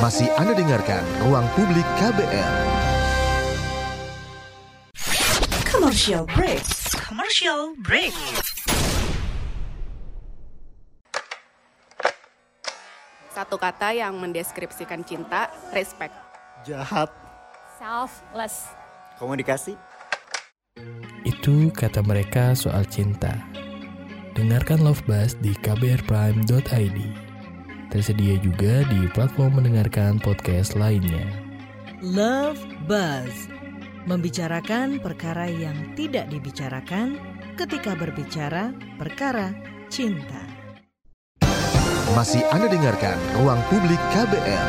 Masih 0.03 0.29
Anda 0.37 0.53
dengarkan 0.53 1.01
Ruang 1.25 1.49
Publik 1.57 1.87
KBR. 1.97 2.53
Commercial 5.65 6.29
break. 6.29 6.61
Commercial 6.93 7.73
break. 7.81 8.13
Satu 13.33 13.57
kata 13.57 13.97
yang 13.97 14.13
mendeskripsikan 14.21 15.01
cinta, 15.01 15.49
respect. 15.73 16.13
Jahat. 16.69 17.09
Selfless. 17.81 18.69
Komunikasi. 19.17 19.94
Itu 21.25 21.73
kata 21.73 22.05
mereka 22.05 22.53
soal 22.53 22.85
cinta. 22.85 23.33
Dengarkan 24.37 24.83
Love 24.85 25.01
Buzz 25.09 25.33
di 25.41 25.57
kbrprime.id. 25.57 26.99
Tersedia 27.89 28.35
juga 28.43 28.83
di 28.91 29.07
platform 29.15 29.63
mendengarkan 29.63 30.21
podcast 30.21 30.77
lainnya. 30.77 31.25
Love 32.03 32.61
Buzz. 32.85 33.49
Membicarakan 34.05 35.01
perkara 35.01 35.49
yang 35.49 35.97
tidak 35.97 36.29
dibicarakan 36.29 37.17
ketika 37.57 37.97
berbicara 37.97 38.69
perkara 39.01 39.49
cinta. 39.89 40.45
Masih 42.13 42.45
Anda 42.53 42.69
dengarkan 42.69 43.17
Ruang 43.41 43.57
Publik 43.71 43.97
KBR. 44.13 44.67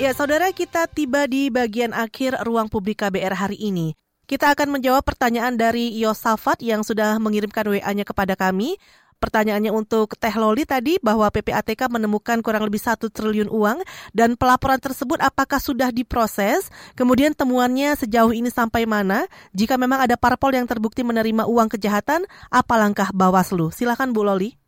Ya, 0.00 0.16
saudara 0.16 0.48
kita 0.56 0.88
tiba 0.88 1.28
di 1.28 1.52
bagian 1.52 1.92
akhir 1.92 2.40
Ruang 2.48 2.72
Publik 2.72 3.04
KBR 3.04 3.36
hari 3.36 3.60
ini. 3.60 4.05
Kita 4.26 4.50
akan 4.58 4.74
menjawab 4.74 5.06
pertanyaan 5.06 5.54
dari 5.54 5.94
Yosafat 6.02 6.58
yang 6.58 6.82
sudah 6.82 7.14
mengirimkan 7.22 7.62
WA-nya 7.62 8.02
kepada 8.02 8.34
kami. 8.34 8.74
Pertanyaannya 9.22 9.70
untuk 9.70 10.18
Teh 10.18 10.34
Loli 10.34 10.66
tadi 10.66 10.98
bahwa 10.98 11.30
PPATK 11.30 11.86
menemukan 11.86 12.42
kurang 12.42 12.66
lebih 12.66 12.82
satu 12.82 13.06
triliun 13.06 13.46
uang 13.46 13.86
dan 14.18 14.34
pelaporan 14.34 14.82
tersebut 14.82 15.22
apakah 15.22 15.62
sudah 15.62 15.94
diproses? 15.94 16.66
Kemudian 16.98 17.38
temuannya 17.38 17.94
sejauh 17.94 18.34
ini 18.34 18.50
sampai 18.50 18.82
mana? 18.82 19.30
Jika 19.54 19.78
memang 19.78 20.02
ada 20.02 20.18
parpol 20.18 20.58
yang 20.58 20.66
terbukti 20.66 21.06
menerima 21.06 21.46
uang 21.46 21.78
kejahatan, 21.78 22.26
apa 22.50 22.74
langkah 22.74 23.14
Bawaslu? 23.14 23.70
Silakan 23.70 24.10
Bu 24.10 24.26
Loli. 24.26 24.58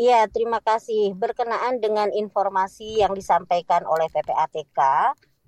Iya, 0.00 0.24
terima 0.32 0.64
kasih. 0.64 1.12
Berkenaan 1.12 1.84
dengan 1.84 2.10
informasi 2.16 3.04
yang 3.04 3.12
disampaikan 3.12 3.84
oleh 3.84 4.08
PPATK, 4.08 4.80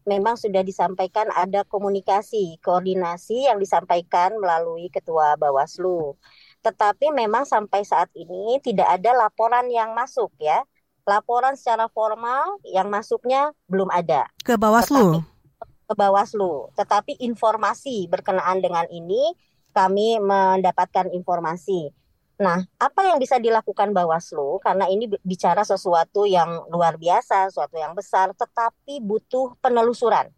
memang 0.06 0.38
sudah 0.38 0.62
disampaikan 0.62 1.26
ada 1.34 1.66
komunikasi, 1.66 2.62
koordinasi 2.62 3.50
yang 3.50 3.58
disampaikan 3.58 4.38
melalui 4.38 4.88
Ketua 4.88 5.34
Bawaslu. 5.34 6.14
Tetapi 6.62 7.10
memang 7.10 7.42
sampai 7.42 7.82
saat 7.82 8.08
ini 8.14 8.62
tidak 8.62 8.86
ada 8.86 9.12
laporan 9.12 9.66
yang 9.68 9.92
masuk 9.92 10.30
ya. 10.38 10.62
Laporan 11.06 11.54
secara 11.54 11.86
formal 11.90 12.58
yang 12.66 12.90
masuknya 12.90 13.54
belum 13.70 13.90
ada. 13.90 14.26
Ke 14.42 14.54
Bawaslu? 14.58 15.22
Tetapi, 15.22 15.86
ke 15.86 15.94
Bawaslu. 15.94 16.54
Tetapi 16.74 17.12
informasi 17.22 18.10
berkenaan 18.10 18.58
dengan 18.58 18.86
ini 18.90 19.34
kami 19.70 20.18
mendapatkan 20.18 21.12
informasi 21.12 21.92
Nah, 22.36 22.60
apa 22.76 23.00
yang 23.08 23.16
bisa 23.16 23.40
dilakukan 23.40 23.96
Bawaslu 23.96 24.60
karena 24.60 24.84
ini 24.92 25.08
bicara 25.24 25.64
sesuatu 25.64 26.28
yang 26.28 26.68
luar 26.68 27.00
biasa, 27.00 27.48
sesuatu 27.48 27.80
yang 27.80 27.96
besar, 27.96 28.36
tetapi 28.36 29.00
butuh 29.00 29.56
penelusuran. 29.64 30.28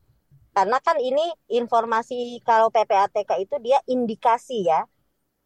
Karena 0.54 0.78
kan 0.78 0.94
ini 1.02 1.26
informasi 1.50 2.38
kalau 2.46 2.70
PPATK 2.70 3.42
itu 3.42 3.58
dia 3.58 3.82
indikasi 3.90 4.70
ya, 4.70 4.86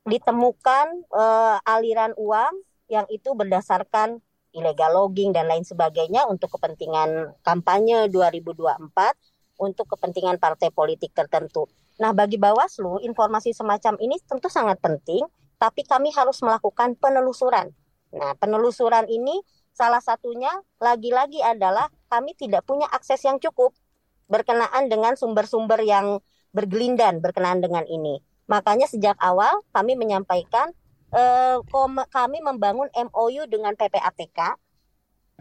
ditemukan 0.05 1.09
uh, 1.09 1.57
aliran 1.65 2.13
uang 2.21 2.53
yang 2.93 3.09
itu 3.09 3.33
berdasarkan 3.33 4.21
illegal 4.53 4.93
logging 4.93 5.33
dan 5.33 5.49
lain 5.49 5.65
sebagainya 5.65 6.29
untuk 6.29 6.53
kepentingan 6.61 7.33
kampanye 7.41 8.13
2024 8.13 8.93
untuk 9.57 9.89
kepentingan 9.97 10.37
partai 10.37 10.69
politik 10.69 11.17
tertentu. 11.17 11.65
Nah, 11.97 12.13
bagi 12.13 12.37
Bawaslu 12.37 13.01
informasi 13.01 13.57
semacam 13.57 13.97
ini 14.05 14.21
tentu 14.29 14.53
sangat 14.53 14.77
penting 14.85 15.25
tapi 15.63 15.87
kami 15.87 16.11
harus 16.11 16.43
melakukan 16.43 16.99
penelusuran. 16.99 17.71
Nah, 18.11 18.35
penelusuran 18.35 19.07
ini 19.07 19.39
salah 19.71 20.03
satunya 20.03 20.51
lagi-lagi 20.83 21.39
adalah 21.39 21.87
kami 22.11 22.35
tidak 22.35 22.67
punya 22.67 22.91
akses 22.91 23.23
yang 23.23 23.39
cukup 23.39 23.71
berkenaan 24.27 24.91
dengan 24.91 25.15
sumber-sumber 25.15 25.79
yang 25.87 26.19
bergelindan 26.51 27.23
berkenaan 27.23 27.63
dengan 27.63 27.87
ini. 27.87 28.19
Makanya 28.51 28.91
sejak 28.91 29.15
awal 29.23 29.63
kami 29.71 29.95
menyampaikan 29.95 30.75
eh, 31.15 31.57
kami 32.11 32.43
membangun 32.43 32.91
MOU 32.93 33.47
dengan 33.47 33.79
PPATK 33.79 34.59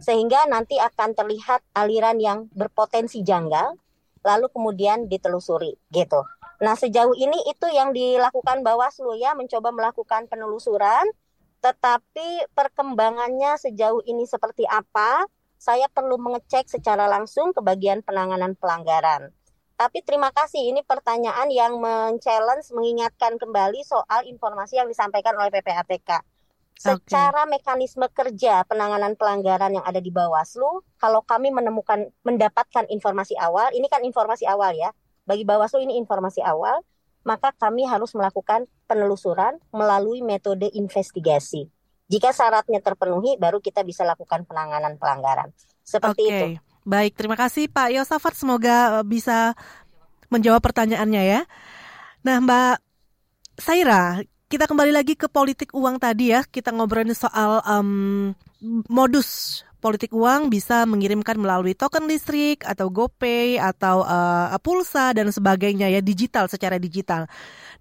sehingga 0.06 0.46
nanti 0.46 0.78
akan 0.78 1.18
terlihat 1.18 1.66
aliran 1.74 2.22
yang 2.22 2.46
berpotensi 2.54 3.26
janggal 3.26 3.74
lalu 4.22 4.48
kemudian 4.54 5.10
ditelusuri 5.10 5.76
gitu. 5.90 6.22
Nah, 6.62 6.78
sejauh 6.78 7.18
ini 7.18 7.42
itu 7.50 7.68
yang 7.74 7.90
dilakukan 7.90 8.62
Bawaslu 8.62 9.18
ya, 9.18 9.34
mencoba 9.34 9.74
melakukan 9.74 10.30
penelusuran, 10.30 11.10
tetapi 11.58 12.46
perkembangannya 12.54 13.58
sejauh 13.58 14.06
ini 14.06 14.30
seperti 14.30 14.70
apa, 14.70 15.26
saya 15.58 15.90
perlu 15.90 16.22
mengecek 16.22 16.70
secara 16.70 17.10
langsung 17.10 17.50
ke 17.50 17.66
bagian 17.66 18.06
penanganan 18.06 18.54
pelanggaran. 18.54 19.34
Tapi 19.74 20.06
terima 20.06 20.30
kasih, 20.30 20.62
ini 20.70 20.86
pertanyaan 20.86 21.50
yang 21.50 21.82
men-challenge, 21.82 22.70
mengingatkan 22.78 23.42
kembali 23.42 23.82
soal 23.82 24.30
informasi 24.30 24.78
yang 24.78 24.86
disampaikan 24.86 25.34
oleh 25.34 25.50
PPATK. 25.50 26.22
Secara 26.78 27.46
okay. 27.46 27.58
mekanisme 27.58 28.06
kerja 28.14 28.62
penanganan 28.70 29.18
pelanggaran 29.18 29.82
yang 29.82 29.86
ada 29.86 29.98
di 29.98 30.14
Bawaslu, 30.14 30.86
kalau 31.02 31.26
kami 31.26 31.50
menemukan 31.50 32.10
mendapatkan 32.22 32.86
informasi 32.90 33.34
awal, 33.42 33.74
ini 33.74 33.90
kan 33.90 34.06
informasi 34.06 34.46
awal 34.46 34.78
ya, 34.78 34.94
bagi 35.26 35.44
Bawaslu 35.46 35.84
ini 35.86 35.98
informasi 36.02 36.42
awal, 36.42 36.82
maka 37.22 37.54
kami 37.54 37.86
harus 37.86 38.12
melakukan 38.18 38.66
penelusuran 38.90 39.62
melalui 39.70 40.26
metode 40.26 40.68
investigasi. 40.74 41.70
Jika 42.12 42.36
syaratnya 42.36 42.84
terpenuhi, 42.84 43.40
baru 43.40 43.64
kita 43.64 43.88
bisa 43.88 44.04
lakukan 44.04 44.44
penanganan 44.44 45.00
pelanggaran. 45.00 45.54
Seperti 45.86 46.24
okay. 46.28 46.34
itu. 46.34 46.48
Baik, 46.82 47.14
terima 47.16 47.38
kasih 47.38 47.70
Pak 47.70 47.94
Yosafat. 47.94 48.34
Semoga 48.36 49.00
eh, 49.00 49.06
bisa 49.06 49.54
menjawab 50.34 50.60
pertanyaannya 50.60 51.24
ya. 51.24 51.42
Nah, 52.26 52.42
Mbak 52.42 52.76
Saira, 53.62 54.20
kita 54.52 54.68
kembali 54.68 54.92
lagi 54.92 55.14
ke 55.16 55.30
politik 55.32 55.72
uang 55.72 56.02
tadi 56.02 56.36
ya. 56.36 56.44
Kita 56.44 56.74
ngobrolin 56.74 57.16
soal 57.16 57.64
um, 57.64 58.34
modus 58.92 59.62
politik 59.82 60.14
uang 60.14 60.54
bisa 60.54 60.86
mengirimkan 60.86 61.36
melalui 61.42 61.74
token 61.74 62.06
listrik 62.06 62.62
atau 62.62 62.94
GoPay 62.94 63.58
atau 63.58 64.06
uh, 64.06 64.54
pulsa 64.62 65.12
dan 65.18 65.34
sebagainya 65.34 65.90
ya 65.90 66.00
digital 66.00 66.46
secara 66.46 66.78
digital. 66.78 67.26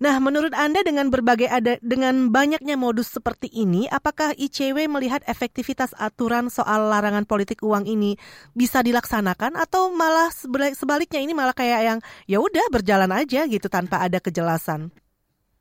Nah, 0.00 0.16
menurut 0.16 0.56
Anda 0.56 0.80
dengan 0.80 1.12
berbagai 1.12 1.44
ada 1.44 1.76
dengan 1.84 2.32
banyaknya 2.32 2.80
modus 2.80 3.12
seperti 3.12 3.52
ini, 3.52 3.84
apakah 3.92 4.32
ICW 4.32 4.88
melihat 4.88 5.20
efektivitas 5.28 5.92
aturan 6.00 6.48
soal 6.48 6.88
larangan 6.88 7.28
politik 7.28 7.60
uang 7.60 7.84
ini 7.84 8.16
bisa 8.56 8.80
dilaksanakan 8.80 9.60
atau 9.60 9.92
malah 9.92 10.32
sebaliknya 10.72 11.20
ini 11.20 11.36
malah 11.36 11.52
kayak 11.52 11.80
yang 11.84 11.98
ya 12.24 12.40
udah 12.40 12.72
berjalan 12.72 13.12
aja 13.12 13.44
gitu 13.44 13.68
tanpa 13.68 14.00
ada 14.00 14.16
kejelasan? 14.24 14.88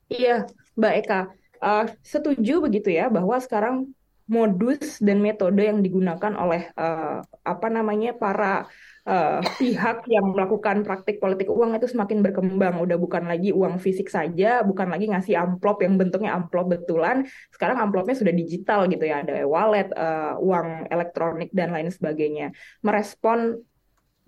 Iya, 0.07 0.47
Mbak 0.79 0.93
Eka. 1.03 1.21
Uh, 1.59 1.91
setuju 1.99 2.63
begitu 2.63 2.95
ya 2.95 3.11
bahwa 3.11 3.35
sekarang 3.43 3.91
modus 4.29 5.01
dan 5.01 5.25
metode 5.25 5.57
yang 5.57 5.81
digunakan 5.81 6.37
oleh 6.37 6.69
uh, 6.77 7.25
apa 7.41 7.67
namanya 7.73 8.13
para 8.13 8.69
uh, 9.09 9.41
pihak 9.57 10.05
yang 10.05 10.29
melakukan 10.37 10.85
praktik 10.85 11.17
politik 11.17 11.49
uang 11.49 11.73
itu 11.73 11.89
semakin 11.89 12.21
berkembang. 12.21 12.77
Udah 12.77 13.01
bukan 13.01 13.25
lagi 13.25 13.49
uang 13.49 13.81
fisik 13.81 14.05
saja, 14.05 14.61
bukan 14.61 14.93
lagi 14.93 15.09
ngasih 15.09 15.33
amplop 15.33 15.81
yang 15.81 15.97
bentuknya 15.97 16.37
amplop 16.37 16.69
betulan. 16.69 17.25
Sekarang 17.49 17.81
amplopnya 17.81 18.13
sudah 18.13 18.29
digital 18.29 18.85
gitu 18.85 19.01
ya, 19.01 19.25
ada 19.25 19.49
wallet, 19.49 19.89
uh, 19.97 20.37
uang 20.37 20.93
elektronik 20.93 21.49
dan 21.49 21.73
lain 21.73 21.89
sebagainya. 21.89 22.53
Merespon 22.85 23.57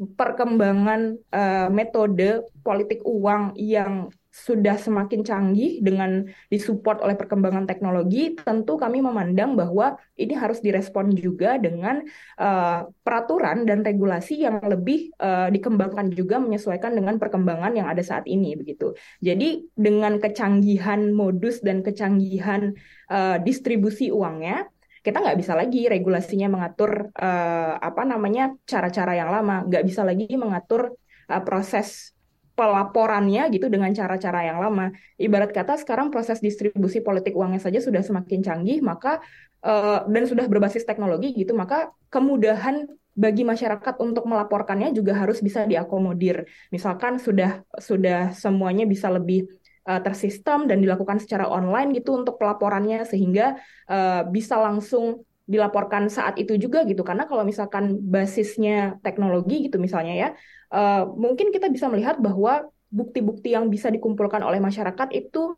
perkembangan 0.01 1.13
uh, 1.29 1.69
metode 1.69 2.49
politik 2.65 3.05
uang 3.05 3.53
yang 3.53 4.09
sudah 4.31 4.79
semakin 4.79 5.27
canggih 5.27 5.83
dengan 5.83 6.23
disupport 6.47 7.03
oleh 7.03 7.19
perkembangan 7.19 7.67
teknologi, 7.67 8.31
tentu 8.39 8.79
kami 8.79 9.03
memandang 9.03 9.59
bahwa 9.59 9.99
ini 10.15 10.31
harus 10.39 10.63
direspon 10.63 11.11
juga 11.11 11.59
dengan 11.59 11.99
uh, 12.39 12.87
peraturan 13.03 13.67
dan 13.67 13.83
regulasi 13.83 14.47
yang 14.47 14.63
lebih 14.63 15.11
uh, 15.19 15.51
dikembangkan 15.51 16.15
juga 16.15 16.39
menyesuaikan 16.39 16.95
dengan 16.95 17.19
perkembangan 17.19 17.75
yang 17.75 17.91
ada 17.91 17.99
saat 17.99 18.23
ini 18.23 18.55
begitu. 18.55 18.95
Jadi 19.19 19.67
dengan 19.75 20.15
kecanggihan 20.15 21.11
modus 21.11 21.59
dan 21.59 21.83
kecanggihan 21.83 22.71
uh, 23.11 23.35
distribusi 23.43 24.15
uangnya, 24.15 24.71
kita 25.03 25.19
nggak 25.19 25.37
bisa 25.43 25.59
lagi 25.59 25.91
regulasinya 25.91 26.47
mengatur 26.47 27.11
uh, 27.19 27.73
apa 27.83 28.07
namanya 28.07 28.55
cara-cara 28.63 29.11
yang 29.19 29.27
lama, 29.27 29.67
nggak 29.67 29.83
bisa 29.83 30.07
lagi 30.07 30.31
mengatur 30.39 30.95
uh, 31.27 31.41
proses 31.43 32.15
pelaporannya 32.53 33.47
gitu 33.53 33.71
dengan 33.71 33.89
cara-cara 33.95 34.45
yang 34.45 34.59
lama. 34.59 34.91
Ibarat 35.17 35.55
kata 35.55 35.79
sekarang 35.79 36.11
proses 36.11 36.43
distribusi 36.43 36.99
politik 36.99 37.33
uangnya 37.33 37.63
saja 37.63 37.79
sudah 37.79 38.03
semakin 38.03 38.43
canggih, 38.43 38.79
maka 38.83 39.23
uh, 39.63 40.05
dan 40.05 40.23
sudah 40.27 40.45
berbasis 40.45 40.83
teknologi 40.83 41.31
gitu, 41.33 41.55
maka 41.55 41.89
kemudahan 42.11 42.85
bagi 43.11 43.43
masyarakat 43.43 43.99
untuk 43.99 44.23
melaporkannya 44.23 44.95
juga 44.95 45.15
harus 45.19 45.43
bisa 45.43 45.67
diakomodir. 45.67 46.47
Misalkan 46.71 47.19
sudah 47.19 47.63
sudah 47.75 48.31
semuanya 48.31 48.87
bisa 48.87 49.11
lebih 49.11 49.47
uh, 49.87 49.99
tersistem 49.99 50.67
dan 50.67 50.79
dilakukan 50.79 51.19
secara 51.19 51.47
online 51.47 51.91
gitu 51.97 52.15
untuk 52.15 52.39
pelaporannya 52.39 53.03
sehingga 53.03 53.59
uh, 53.91 54.23
bisa 54.27 54.59
langsung 54.59 55.27
dilaporkan 55.51 56.07
saat 56.07 56.39
itu 56.39 56.55
juga 56.55 56.87
gitu 56.87 57.03
karena 57.03 57.27
kalau 57.27 57.43
misalkan 57.43 57.99
basisnya 57.99 58.95
teknologi 59.03 59.67
gitu 59.67 59.81
misalnya 59.81 60.13
ya 60.15 60.29
uh, 60.71 61.03
mungkin 61.07 61.51
kita 61.53 61.67
bisa 61.69 61.91
melihat 61.91 62.17
bahwa 62.17 62.67
bukti-bukti 62.91 63.55
yang 63.55 63.71
bisa 63.71 63.87
dikumpulkan 63.87 64.43
oleh 64.43 64.59
masyarakat 64.59 65.07
itu 65.15 65.55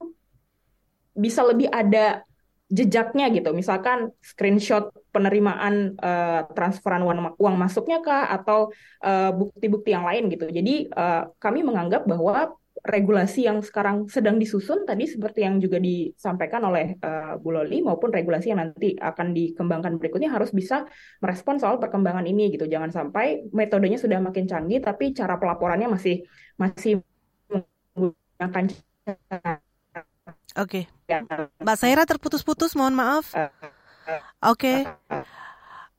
bisa 1.14 1.45
lebih 1.45 1.70
ada 1.70 2.26
jejaknya 2.74 3.30
gitu, 3.30 3.53
misalkan 3.53 4.09
screenshot 4.26 4.89
penerimaan 5.14 5.93
uh, 6.01 6.49
transferan 6.57 7.05
uang, 7.05 7.38
uang 7.38 7.55
masuknya 7.57 8.01
kah 8.01 8.34
atau 8.34 8.74
eh, 9.05 9.30
bukti-bukti 9.30 9.93
uh, 9.93 10.01
yang 10.01 10.05
lain 10.09 10.24
gitu. 10.34 10.49
Jadi 10.49 10.89
uh, 10.89 11.30
kami 11.38 11.61
menganggap 11.61 12.09
bahwa 12.09 12.57
regulasi 12.84 13.48
yang 13.48 13.64
sekarang 13.64 14.12
sedang 14.12 14.36
disusun 14.36 14.84
tadi 14.84 15.08
seperti 15.08 15.48
yang 15.48 15.56
juga 15.64 15.80
disampaikan 15.80 16.68
oleh 16.68 17.00
uh, 17.00 17.40
Bu 17.40 17.56
Loli 17.56 17.80
maupun 17.80 18.12
regulasi 18.12 18.52
yang 18.52 18.60
nanti 18.60 19.00
akan 19.00 19.32
dikembangkan 19.32 19.96
berikutnya 19.96 20.28
harus 20.28 20.52
bisa 20.52 20.84
merespon 21.24 21.64
soal 21.64 21.80
perkembangan 21.80 22.28
ini 22.28 22.52
gitu. 22.52 22.68
Jangan 22.68 22.92
sampai 22.92 23.48
metodenya 23.56 23.96
sudah 23.96 24.20
makin 24.20 24.52
canggih 24.52 24.84
tapi 24.84 25.16
cara 25.16 25.40
pelaporannya 25.40 25.88
masih 25.96 26.28
masih 26.60 27.00
menggunakan 27.96 28.64
Oke. 30.54 30.86
Okay. 30.86 31.20
Mbak 31.64 31.78
Saira 31.80 32.04
terputus-putus, 32.06 32.78
mohon 32.78 32.94
maaf. 32.94 33.32
Oke. 34.44 34.86
Okay. 34.86 35.24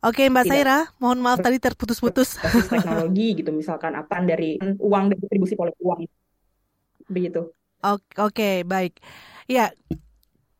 Oke, 0.04 0.28
Mbak 0.28 0.44
Saira, 0.46 0.78
mohon 1.00 1.18
maaf 1.24 1.40
tadi 1.40 1.56
terputus-putus. 1.56 2.36
Teknologi 2.68 3.40
gitu, 3.40 3.50
misalkan 3.50 3.96
apa 3.96 4.20
dari 4.20 4.60
uang 4.60 5.10
dan 5.10 5.16
distribusi 5.16 5.56
politik 5.56 5.80
uang 5.80 6.04
begitu. 7.08 7.52
Oke, 7.84 8.16
okay, 8.16 8.54
baik. 8.64 8.96
Ya, 9.44 9.76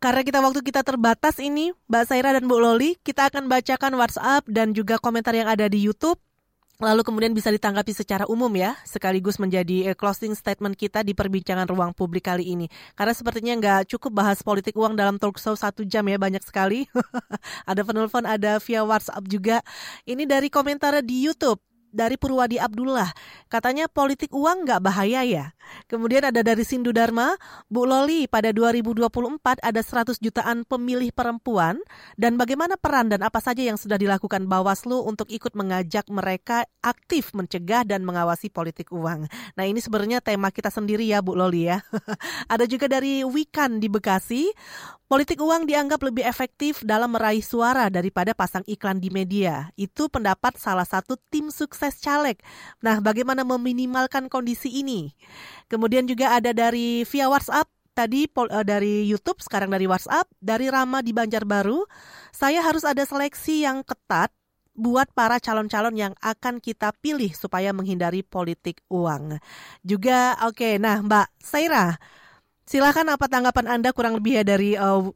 karena 0.05 0.21
kita 0.21 0.45
waktu 0.45 0.61
kita 0.61 0.85
terbatas 0.85 1.41
ini, 1.41 1.73
Mbak 1.89 2.05
Saira 2.05 2.37
dan 2.37 2.45
Bu 2.45 2.61
Loli, 2.61 3.01
kita 3.01 3.33
akan 3.33 3.49
bacakan 3.49 3.97
WhatsApp 3.97 4.45
dan 4.45 4.77
juga 4.77 5.01
komentar 5.01 5.33
yang 5.33 5.49
ada 5.49 5.65
di 5.65 5.81
YouTube. 5.81 6.21
Lalu 6.77 7.01
kemudian 7.01 7.33
bisa 7.33 7.49
ditanggapi 7.49 7.97
secara 7.97 8.29
umum 8.29 8.53
ya, 8.53 8.77
sekaligus 8.85 9.41
menjadi 9.41 9.89
eh, 9.89 9.97
closing 9.97 10.37
statement 10.37 10.77
kita 10.77 11.01
di 11.01 11.17
perbincangan 11.17 11.65
ruang 11.65 11.97
publik 11.97 12.29
kali 12.29 12.53
ini. 12.53 12.69
Karena 12.93 13.17
sepertinya 13.17 13.57
nggak 13.57 13.97
cukup 13.97 14.13
bahas 14.13 14.45
politik 14.45 14.77
uang 14.77 14.93
dalam 14.93 15.17
talk 15.17 15.41
show 15.41 15.57
satu 15.57 15.89
jam 15.89 16.05
ya, 16.05 16.21
banyak 16.21 16.45
sekali. 16.45 16.85
ada 17.71 17.81
penelpon, 17.81 18.29
ada 18.29 18.61
via 18.61 18.85
WhatsApp 18.85 19.25
juga. 19.25 19.65
Ini 20.05 20.29
dari 20.29 20.53
komentar 20.53 21.01
di 21.01 21.25
YouTube 21.25 21.65
dari 21.95 22.19
Purwadi 22.19 22.59
Abdullah. 22.59 23.15
Katanya 23.47 23.87
politik 23.87 24.35
uang 24.35 24.67
nggak 24.67 24.83
bahaya 24.83 25.23
ya. 25.23 25.55
Kemudian 25.89 26.27
ada 26.29 26.45
dari 26.45 26.67
Sindu 26.67 26.93
Dharma, 26.93 27.39
Bu 27.71 27.87
Loli 27.89 28.29
pada 28.29 28.53
2024 28.53 29.63
ada 29.63 29.81
100 29.81 30.21
jutaan 30.21 30.67
pemilih 30.67 31.15
perempuan 31.15 31.81
dan 32.19 32.37
bagaimana 32.37 32.77
peran 32.77 33.09
dan 33.09 33.25
apa 33.25 33.41
saja 33.41 33.65
yang 33.65 33.81
sudah 33.81 33.97
dilakukan 33.97 34.45
Bawaslu 34.45 35.07
untuk 35.07 35.31
ikut 35.33 35.57
mengajak 35.57 36.11
mereka 36.13 36.69
aktif 36.85 37.33
mencegah 37.33 37.87
dan 37.87 38.05
mengawasi 38.05 38.53
politik 38.53 38.93
uang. 38.93 39.31
Nah 39.57 39.65
ini 39.65 39.81
sebenarnya 39.81 40.21
tema 40.21 40.53
kita 40.53 40.69
sendiri 40.69 41.07
ya 41.09 41.25
Bu 41.25 41.39
Loli 41.39 41.71
ya. 41.71 41.81
ada 42.53 42.69
juga 42.69 42.91
dari 42.91 43.25
Wikan 43.25 43.81
di 43.81 43.89
Bekasi, 43.89 44.53
Politik 45.05 45.37
uang 45.37 45.69
dianggap 45.69 46.01
lebih 46.01 46.25
efektif 46.25 46.81
dalam 46.81 47.13
meraih 47.13 47.45
suara 47.45 47.93
daripada 47.93 48.33
pasang 48.33 48.65
iklan 48.65 48.97
di 48.97 49.13
media. 49.13 49.69
Itu 49.77 50.09
pendapat 50.09 50.57
salah 50.57 50.89
satu 50.89 51.21
tim 51.29 51.53
sukses 51.53 51.84
caleg. 51.93 52.41
Nah, 52.81 53.05
bagaimana 53.05 53.45
meminimalkan 53.45 54.33
kondisi 54.33 54.71
ini? 54.71 55.13
Kemudian 55.69 56.09
juga 56.09 56.39
ada 56.39 56.55
dari 56.55 57.05
via 57.05 57.27
WhatsApp 57.29 57.69
tadi 57.93 58.25
uh, 58.31 58.65
dari 58.65 59.05
YouTube, 59.05 59.43
sekarang 59.45 59.69
dari 59.69 59.85
WhatsApp, 59.85 60.31
dari 60.41 60.73
Rama 60.73 61.05
di 61.05 61.13
Banjarbaru. 61.13 61.85
Saya 62.33 62.65
harus 62.65 62.87
ada 62.87 63.05
seleksi 63.05 63.69
yang 63.69 63.85
ketat 63.85 64.33
buat 64.75 65.07
para 65.15 65.39
calon-calon 65.39 65.95
yang 65.95 66.13
akan 66.19 66.59
kita 66.59 66.91
pilih 66.99 67.31
supaya 67.31 67.71
menghindari 67.71 68.27
politik 68.27 68.83
uang. 68.91 69.39
Juga 69.87 70.35
oke, 70.43 70.59
okay, 70.59 70.75
nah 70.83 70.99
Mbak 70.99 71.27
Saira, 71.39 71.95
Silakan 72.65 73.13
apa 73.13 73.29
tanggapan 73.29 73.67
Anda 73.69 73.93
kurang 73.93 74.17
lebih 74.17 74.41
ya 74.41 74.45
dari 74.45 74.73
uh, 74.73 75.13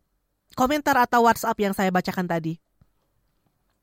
komentar 0.52 1.00
atau 1.00 1.24
WhatsApp 1.24 1.56
yang 1.56 1.72
saya 1.72 1.88
bacakan 1.88 2.28
tadi. 2.28 2.60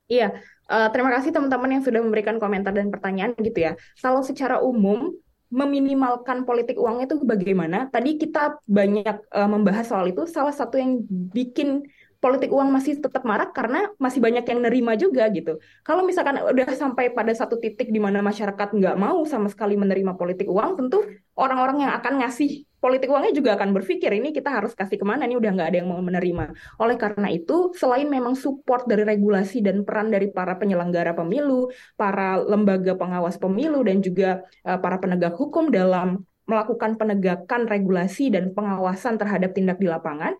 Iya, 0.06 0.38
uh, 0.70 0.90
terima 0.94 1.12
kasih 1.16 1.32
teman-teman 1.34 1.80
yang 1.80 1.84
sudah 1.84 2.02
memberikan 2.02 2.38
komentar 2.38 2.72
dan 2.74 2.90
pertanyaan 2.90 3.34
gitu 3.40 3.60
ya. 3.60 3.72
Kalau 4.02 4.22
secara 4.22 4.62
umum 4.62 5.14
meminimalkan 5.54 6.44
politik 6.44 6.76
uang 6.76 7.06
itu 7.06 7.22
bagaimana? 7.22 7.88
Tadi 7.94 8.18
kita 8.18 8.60
banyak 8.66 9.30
uh, 9.32 9.50
membahas 9.50 9.88
soal 9.88 10.10
itu. 10.10 10.26
Salah 10.26 10.52
satu 10.52 10.76
yang 10.82 11.06
bikin 11.10 11.86
politik 12.26 12.50
uang 12.50 12.74
masih 12.74 12.98
tetap 12.98 13.22
marak 13.22 13.54
karena 13.54 13.94
masih 14.02 14.18
banyak 14.18 14.42
yang 14.50 14.66
nerima 14.66 14.98
juga 14.98 15.30
gitu. 15.30 15.62
Kalau 15.86 16.02
misalkan 16.02 16.42
udah 16.42 16.74
sampai 16.74 17.14
pada 17.14 17.30
satu 17.38 17.62
titik 17.62 17.94
di 17.94 18.02
mana 18.02 18.26
masyarakat 18.26 18.74
nggak 18.74 18.98
mau 18.98 19.22
sama 19.30 19.46
sekali 19.46 19.78
menerima 19.78 20.18
politik 20.18 20.50
uang, 20.50 20.74
tentu 20.74 21.06
orang-orang 21.38 21.86
yang 21.86 21.94
akan 21.94 22.26
ngasih 22.26 22.66
politik 22.82 23.14
uangnya 23.14 23.30
juga 23.30 23.54
akan 23.54 23.78
berpikir 23.78 24.10
ini 24.10 24.34
kita 24.34 24.50
harus 24.50 24.74
kasih 24.74 24.98
ke 24.98 25.06
mana 25.06 25.30
nih 25.30 25.38
udah 25.38 25.52
nggak 25.54 25.70
ada 25.70 25.78
yang 25.86 25.90
mau 25.94 26.02
menerima. 26.02 26.58
Oleh 26.82 26.98
karena 26.98 27.30
itu, 27.30 27.70
selain 27.78 28.10
memang 28.10 28.34
support 28.34 28.90
dari 28.90 29.06
regulasi 29.06 29.62
dan 29.62 29.86
peran 29.86 30.10
dari 30.10 30.34
para 30.34 30.58
penyelenggara 30.58 31.14
pemilu, 31.14 31.70
para 31.94 32.42
lembaga 32.42 32.98
pengawas 32.98 33.38
pemilu 33.38 33.86
dan 33.86 34.02
juga 34.02 34.42
uh, 34.66 34.82
para 34.82 34.98
penegak 34.98 35.38
hukum 35.38 35.70
dalam 35.70 36.26
melakukan 36.46 36.94
penegakan 36.94 37.66
regulasi 37.66 38.30
dan 38.30 38.54
pengawasan 38.54 39.18
terhadap 39.18 39.58
tindak 39.58 39.82
di 39.82 39.90
lapangan, 39.90 40.38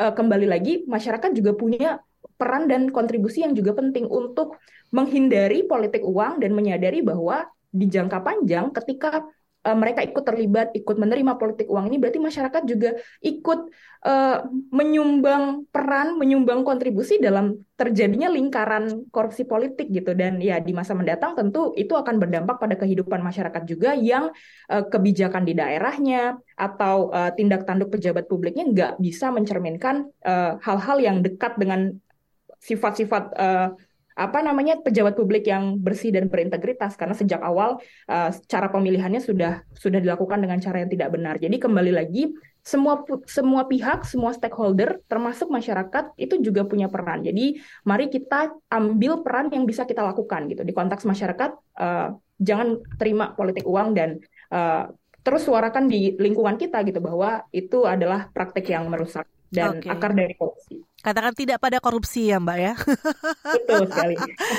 uh, 0.00 0.12
kembali 0.12 0.46
lagi 0.48 0.84
masyarakat 0.84 1.32
juga 1.32 1.56
punya 1.56 2.00
peran 2.36 2.68
dan 2.68 2.92
kontribusi 2.92 3.42
yang 3.42 3.56
juga 3.56 3.72
penting 3.76 4.04
untuk 4.06 4.60
menghindari 4.92 5.64
politik 5.64 6.04
uang 6.04 6.40
dan 6.44 6.52
menyadari 6.52 7.00
bahwa 7.00 7.48
di 7.72 7.88
jangka 7.88 8.22
panjang 8.22 8.72
ketika 8.72 9.24
uh, 9.66 9.74
mereka 9.74 10.06
ikut 10.06 10.22
terlibat, 10.22 10.70
ikut 10.78 10.94
menerima 10.94 11.34
politik 11.34 11.66
uang 11.66 11.90
ini, 11.90 11.98
berarti 11.98 12.22
masyarakat 12.22 12.62
juga 12.62 12.94
ikut 13.18 13.60
uh, 14.06 14.38
menyumbang 14.70 15.66
peran, 15.74 16.14
menyumbang 16.14 16.62
kontribusi 16.62 17.18
dalam 17.18 17.58
terjadinya 17.74 18.30
lingkaran 18.30 19.10
korupsi 19.10 19.42
politik 19.42 19.90
gitu. 19.90 20.14
Dan 20.14 20.38
ya 20.38 20.62
di 20.62 20.70
masa 20.70 20.94
mendatang 20.94 21.34
tentu 21.34 21.74
itu 21.74 21.98
akan 21.98 22.22
berdampak 22.22 22.62
pada 22.62 22.78
kehidupan 22.78 23.18
masyarakat 23.26 23.62
juga 23.66 23.98
yang 23.98 24.30
uh, 24.70 24.84
kebijakan 24.86 25.42
di 25.42 25.58
daerahnya 25.58 26.38
atau 26.54 27.10
uh, 27.10 27.34
tindak 27.34 27.66
tanduk 27.66 27.90
pejabat 27.90 28.30
publiknya 28.30 28.64
nggak 28.70 28.92
bisa 29.02 29.34
mencerminkan 29.34 30.08
hal-hal 30.62 30.98
uh, 30.98 31.04
yang 31.04 31.18
dekat 31.20 31.58
dengan 31.58 31.98
sifat-sifat 32.60 33.24
uh, 33.36 33.68
apa 34.16 34.40
namanya 34.40 34.80
pejabat 34.80 35.12
publik 35.12 35.44
yang 35.44 35.76
bersih 35.76 36.08
dan 36.08 36.32
berintegritas 36.32 36.96
karena 36.96 37.12
sejak 37.12 37.44
awal 37.44 37.76
uh, 38.08 38.32
cara 38.48 38.72
pemilihannya 38.72 39.20
sudah 39.20 39.60
sudah 39.76 40.00
dilakukan 40.00 40.40
dengan 40.40 40.56
cara 40.56 40.80
yang 40.80 40.88
tidak 40.88 41.12
benar. 41.12 41.36
Jadi 41.36 41.60
kembali 41.60 41.92
lagi 41.92 42.32
semua 42.64 43.04
semua 43.28 43.68
pihak, 43.68 44.08
semua 44.08 44.32
stakeholder 44.32 45.04
termasuk 45.04 45.52
masyarakat 45.52 46.16
itu 46.16 46.40
juga 46.40 46.64
punya 46.64 46.88
peran. 46.88 47.28
Jadi 47.28 47.60
mari 47.84 48.08
kita 48.08 48.56
ambil 48.72 49.20
peran 49.20 49.52
yang 49.52 49.68
bisa 49.68 49.84
kita 49.84 50.00
lakukan 50.00 50.48
gitu 50.48 50.64
di 50.64 50.72
konteks 50.72 51.04
masyarakat 51.04 51.52
uh, 51.76 52.16
jangan 52.40 52.80
terima 52.96 53.36
politik 53.36 53.68
uang 53.68 53.92
dan 53.92 54.16
uh, 54.48 54.88
terus 55.20 55.44
suarakan 55.44 55.92
di 55.92 56.16
lingkungan 56.16 56.54
kita 56.56 56.86
gitu 56.88 57.04
bahwa 57.04 57.44
itu 57.50 57.84
adalah 57.84 58.32
praktek 58.32 58.70
yang 58.72 58.88
merusak 58.88 59.28
dan 59.50 59.82
okay. 59.82 59.90
akar 59.90 60.14
dari 60.14 60.38
korupsi. 60.38 60.85
Katakan 60.96 61.36
tidak 61.36 61.62
pada 61.62 61.78
korupsi 61.78 62.32
ya 62.32 62.40
Mbak 62.42 62.58
ya. 62.58 62.74
Betul 63.46 63.86
sekali. 63.86 64.16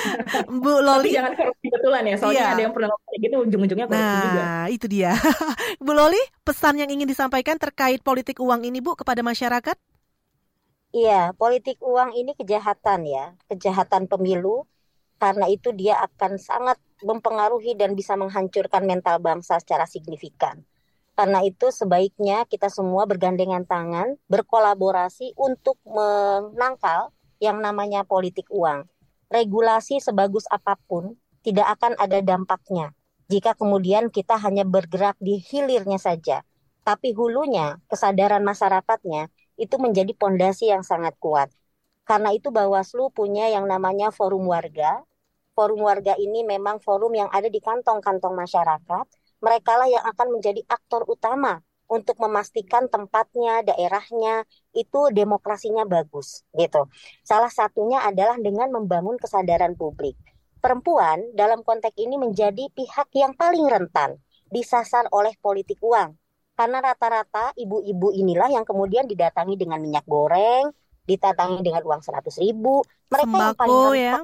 Bu 0.63 0.79
Loli. 0.79 1.11
Tapi 1.11 1.17
jangan 1.17 1.33
korupsi 1.35 1.65
betulan 1.67 2.03
ya, 2.07 2.15
soalnya 2.15 2.37
Iya. 2.39 2.47
ada 2.55 2.61
yang 2.63 2.73
pernah 2.77 2.89
kayak 2.93 3.19
gitu 3.19 3.35
ujung-ujungnya 3.43 3.85
korupsi 3.89 4.17
juga. 4.23 4.41
Nah, 4.45 4.65
itu 4.71 4.85
dia. 4.87 5.11
Bu 5.85 5.91
Loli, 5.91 6.21
pesan 6.47 6.79
yang 6.79 6.87
ingin 6.87 7.09
disampaikan 7.09 7.59
terkait 7.59 7.99
politik 7.99 8.39
uang 8.39 8.63
ini 8.63 8.79
Bu 8.79 8.95
kepada 8.95 9.19
masyarakat? 9.25 9.75
Iya, 10.95 11.35
politik 11.35 11.83
uang 11.83 12.15
ini 12.15 12.31
kejahatan 12.33 13.03
ya, 13.03 13.35
kejahatan 13.51 14.07
pemilu. 14.07 14.63
Karena 15.17 15.49
itu 15.49 15.73
dia 15.73 15.97
akan 15.99 16.37
sangat 16.37 16.77
mempengaruhi 17.01 17.73
dan 17.73 17.97
bisa 17.97 18.13
menghancurkan 18.13 18.85
mental 18.85 19.17
bangsa 19.17 19.57
secara 19.57 19.89
signifikan. 19.89 20.61
Karena 21.17 21.41
itu 21.41 21.73
sebaiknya 21.73 22.45
kita 22.45 22.69
semua 22.69 23.09
bergandengan 23.09 23.65
tangan, 23.65 24.21
berkolaborasi 24.29 25.33
untuk 25.33 25.81
menangkal 25.81 27.09
yang 27.41 27.57
namanya 27.57 28.05
politik 28.05 28.45
uang. 28.53 28.85
Regulasi 29.33 29.97
sebagus 29.97 30.45
apa 30.53 30.77
pun 30.85 31.17
tidak 31.41 31.73
akan 31.81 31.97
ada 31.97 32.21
dampaknya 32.21 32.93
jika 33.27 33.51
kemudian 33.59 34.07
kita 34.07 34.39
hanya 34.39 34.63
bergerak 34.63 35.19
di 35.19 35.39
hilirnya 35.43 35.99
saja. 35.99 36.47
Tapi 36.87 37.11
hulunya, 37.11 37.75
kesadaran 37.91 38.39
masyarakatnya 38.47 39.27
itu 39.59 39.75
menjadi 39.75 40.15
pondasi 40.15 40.71
yang 40.71 40.87
sangat 40.87 41.19
kuat. 41.19 41.51
Karena 42.07 42.31
itu 42.31 42.55
Bawaslu 42.55 43.11
punya 43.11 43.51
yang 43.51 43.67
namanya 43.67 44.15
forum 44.15 44.47
warga. 44.47 45.03
Forum 45.51 45.83
warga 45.83 46.15
ini 46.15 46.47
memang 46.47 46.79
forum 46.79 47.11
yang 47.11 47.27
ada 47.27 47.51
di 47.51 47.59
kantong-kantong 47.59 48.31
masyarakat. 48.31 49.05
Mereka 49.37 49.71
lah 49.77 49.87
yang 49.89 50.03
akan 50.05 50.27
menjadi 50.39 50.61
aktor 50.65 51.05
utama 51.05 51.61
untuk 51.87 52.19
memastikan 52.19 52.91
tempatnya, 52.91 53.63
daerahnya 53.63 54.43
itu 54.75 55.07
demokrasinya 55.15 55.87
bagus 55.87 56.43
gitu. 56.53 56.91
Salah 57.23 57.51
satunya 57.51 58.03
adalah 58.03 58.35
dengan 58.37 58.69
membangun 58.75 59.15
kesadaran 59.15 59.73
publik. 59.79 60.19
Perempuan 60.59 61.31
dalam 61.31 61.63
konteks 61.63 61.95
ini 61.95 62.19
menjadi 62.19 62.67
pihak 62.75 63.07
yang 63.15 63.31
paling 63.37 63.65
rentan 63.71 64.19
disasar 64.51 65.07
oleh 65.15 65.31
politik 65.39 65.79
uang. 65.79 66.15
Karena 66.57 66.81
rata-rata 66.81 67.53
ibu-ibu 67.53 68.09
inilah 68.11 68.49
yang 68.49 68.65
kemudian 68.65 69.05
didatangi 69.05 69.55
dengan 69.55 69.77
minyak 69.77 70.03
goreng, 70.09 70.73
didatangi 71.05 71.61
dengan 71.61 71.85
uang 71.85 72.01
100 72.01 72.41
ribu. 72.41 72.81
Mereka 73.13 73.31
yang 73.31 73.55
paling 73.55 73.77
Sembako 73.77 73.93
rentan 73.93 73.95
ya. 74.01 74.15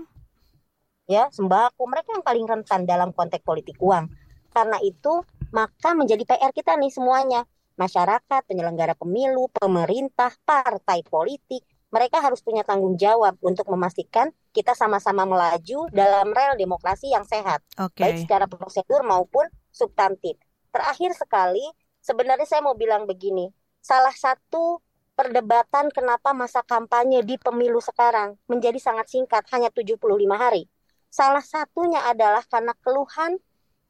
ya 1.04 1.24
sembako 1.30 1.84
mereka 1.88 2.10
yang 2.18 2.26
paling 2.26 2.46
rentan 2.50 2.82
dalam 2.90 3.10
konteks 3.14 3.46
politik 3.46 3.78
uang 3.80 4.10
karena 4.54 4.78
itu 4.86 5.26
maka 5.50 5.98
menjadi 5.98 6.24
PR 6.24 6.54
kita 6.54 6.78
nih 6.78 6.94
semuanya. 6.94 7.44
Masyarakat 7.74 8.46
penyelenggara 8.46 8.94
pemilu 8.94 9.50
pemerintah 9.50 10.30
partai 10.46 11.02
politik 11.02 11.66
mereka 11.90 12.22
harus 12.22 12.42
punya 12.42 12.62
tanggung 12.62 12.98
jawab 12.98 13.38
untuk 13.42 13.66
memastikan 13.70 14.30
kita 14.54 14.78
sama-sama 14.78 15.26
melaju 15.26 15.90
dalam 15.90 16.30
rel 16.30 16.54
demokrasi 16.58 17.10
yang 17.10 17.26
sehat. 17.26 17.66
Oke. 17.82 18.02
baik 18.02 18.26
secara 18.26 18.46
prosedur 18.46 19.02
maupun 19.02 19.50
substantif 19.74 20.38
terakhir 20.74 21.14
sekali 21.14 21.62
sebenarnya 22.02 22.50
saya 22.50 22.66
mau 22.66 22.74
bilang 22.74 23.06
begini. 23.06 23.54
Salah 23.80 24.12
satu 24.18 24.82
perdebatan 25.14 25.94
kenapa 25.94 26.34
masa 26.34 26.66
kampanye 26.66 27.22
di 27.22 27.38
pemilu 27.38 27.78
sekarang 27.78 28.42
menjadi 28.50 28.82
sangat 28.82 29.14
singkat 29.14 29.46
hanya 29.54 29.70
75 29.70 30.02
hari. 30.34 30.66
Salah 31.14 31.46
satunya 31.46 32.02
adalah 32.10 32.42
karena 32.50 32.74
keluhan 32.82 33.38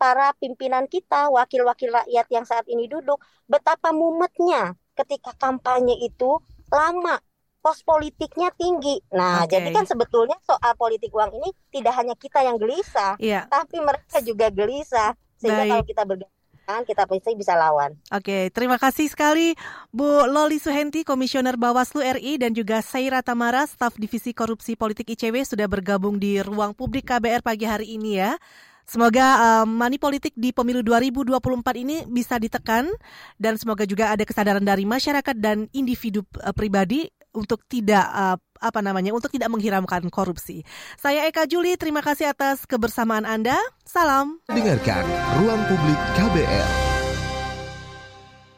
para 0.03 0.35
pimpinan 0.35 0.83
kita, 0.91 1.31
wakil-wakil 1.31 1.87
rakyat 1.95 2.27
yang 2.27 2.43
saat 2.43 2.67
ini 2.67 2.91
duduk, 2.91 3.23
betapa 3.47 3.95
mumetnya 3.95 4.75
ketika 4.99 5.31
kampanye 5.39 5.95
itu 6.03 6.43
lama, 6.67 7.23
pos 7.63 7.79
politiknya 7.87 8.51
tinggi. 8.51 8.99
Nah, 9.15 9.47
Oke. 9.47 9.55
jadi 9.55 9.71
kan 9.71 9.87
sebetulnya 9.87 10.35
soal 10.43 10.75
politik 10.75 11.07
uang 11.15 11.31
ini 11.39 11.55
tidak 11.71 11.95
hanya 11.95 12.19
kita 12.19 12.43
yang 12.43 12.59
gelisah, 12.59 13.15
Iya. 13.15 13.47
tapi 13.47 13.79
mereka 13.79 14.19
juga 14.19 14.51
gelisah. 14.51 15.15
Sehingga 15.39 15.63
Baik. 15.63 15.71
kalau 15.71 15.83
kita 15.87 16.03
bergandengan, 16.03 16.81
kita 16.83 17.03
pasti 17.07 17.35
bisa 17.39 17.53
lawan. 17.55 17.95
Oke, 18.11 18.51
terima 18.51 18.75
kasih 18.75 19.07
sekali 19.07 19.55
Bu 19.95 20.27
Loli 20.27 20.59
Suhenti, 20.59 21.07
Komisioner 21.07 21.55
Bawaslu 21.55 22.03
RI 22.03 22.43
dan 22.43 22.51
juga 22.51 22.83
Saira 22.83 23.23
Tamara, 23.23 23.63
staf 23.63 23.95
Divisi 23.95 24.35
Korupsi 24.35 24.75
Politik 24.75 25.07
ICW 25.15 25.47
sudah 25.47 25.71
bergabung 25.71 26.19
di 26.19 26.43
ruang 26.43 26.75
publik 26.75 27.07
KBR 27.07 27.39
pagi 27.39 27.63
hari 27.63 27.95
ini 27.95 28.19
ya. 28.19 28.35
Semoga 28.83 29.61
um, 29.63 29.79
money 29.79 29.97
politik 29.97 30.35
di 30.35 30.51
pemilu 30.51 30.83
2024 30.83 31.39
ini 31.79 32.03
bisa 32.07 32.35
ditekan 32.35 32.91
dan 33.39 33.55
semoga 33.55 33.87
juga 33.87 34.11
ada 34.11 34.27
kesadaran 34.27 34.63
dari 34.63 34.83
masyarakat 34.83 35.35
dan 35.39 35.71
individu 35.71 36.21
uh, 36.43 36.51
pribadi 36.51 37.07
untuk 37.33 37.65
tidak 37.65 38.05
uh, 38.13 38.37
apa 38.63 38.79
namanya 38.79 39.11
untuk 39.11 39.33
tidak 39.33 39.51
menghiramkan 39.51 40.07
korupsi. 40.07 40.63
Saya 40.95 41.27
Eka 41.27 41.49
Juli, 41.49 41.75
terima 41.75 41.99
kasih 41.99 42.31
atas 42.31 42.63
kebersamaan 42.63 43.27
Anda. 43.27 43.57
Salam. 43.83 44.39
Dengarkan 44.47 45.03
Ruang 45.41 45.61
Publik 45.67 45.99
KBR. 46.15 46.69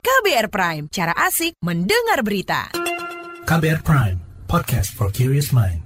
KBR 0.06 0.48
Prime, 0.54 0.86
cara 0.94 1.18
asik 1.26 1.58
mendengar 1.66 2.22
berita. 2.22 2.70
KBR 3.50 3.82
Prime, 3.82 4.18
podcast 4.46 4.94
for 4.94 5.10
curious 5.10 5.50
mind. 5.50 5.85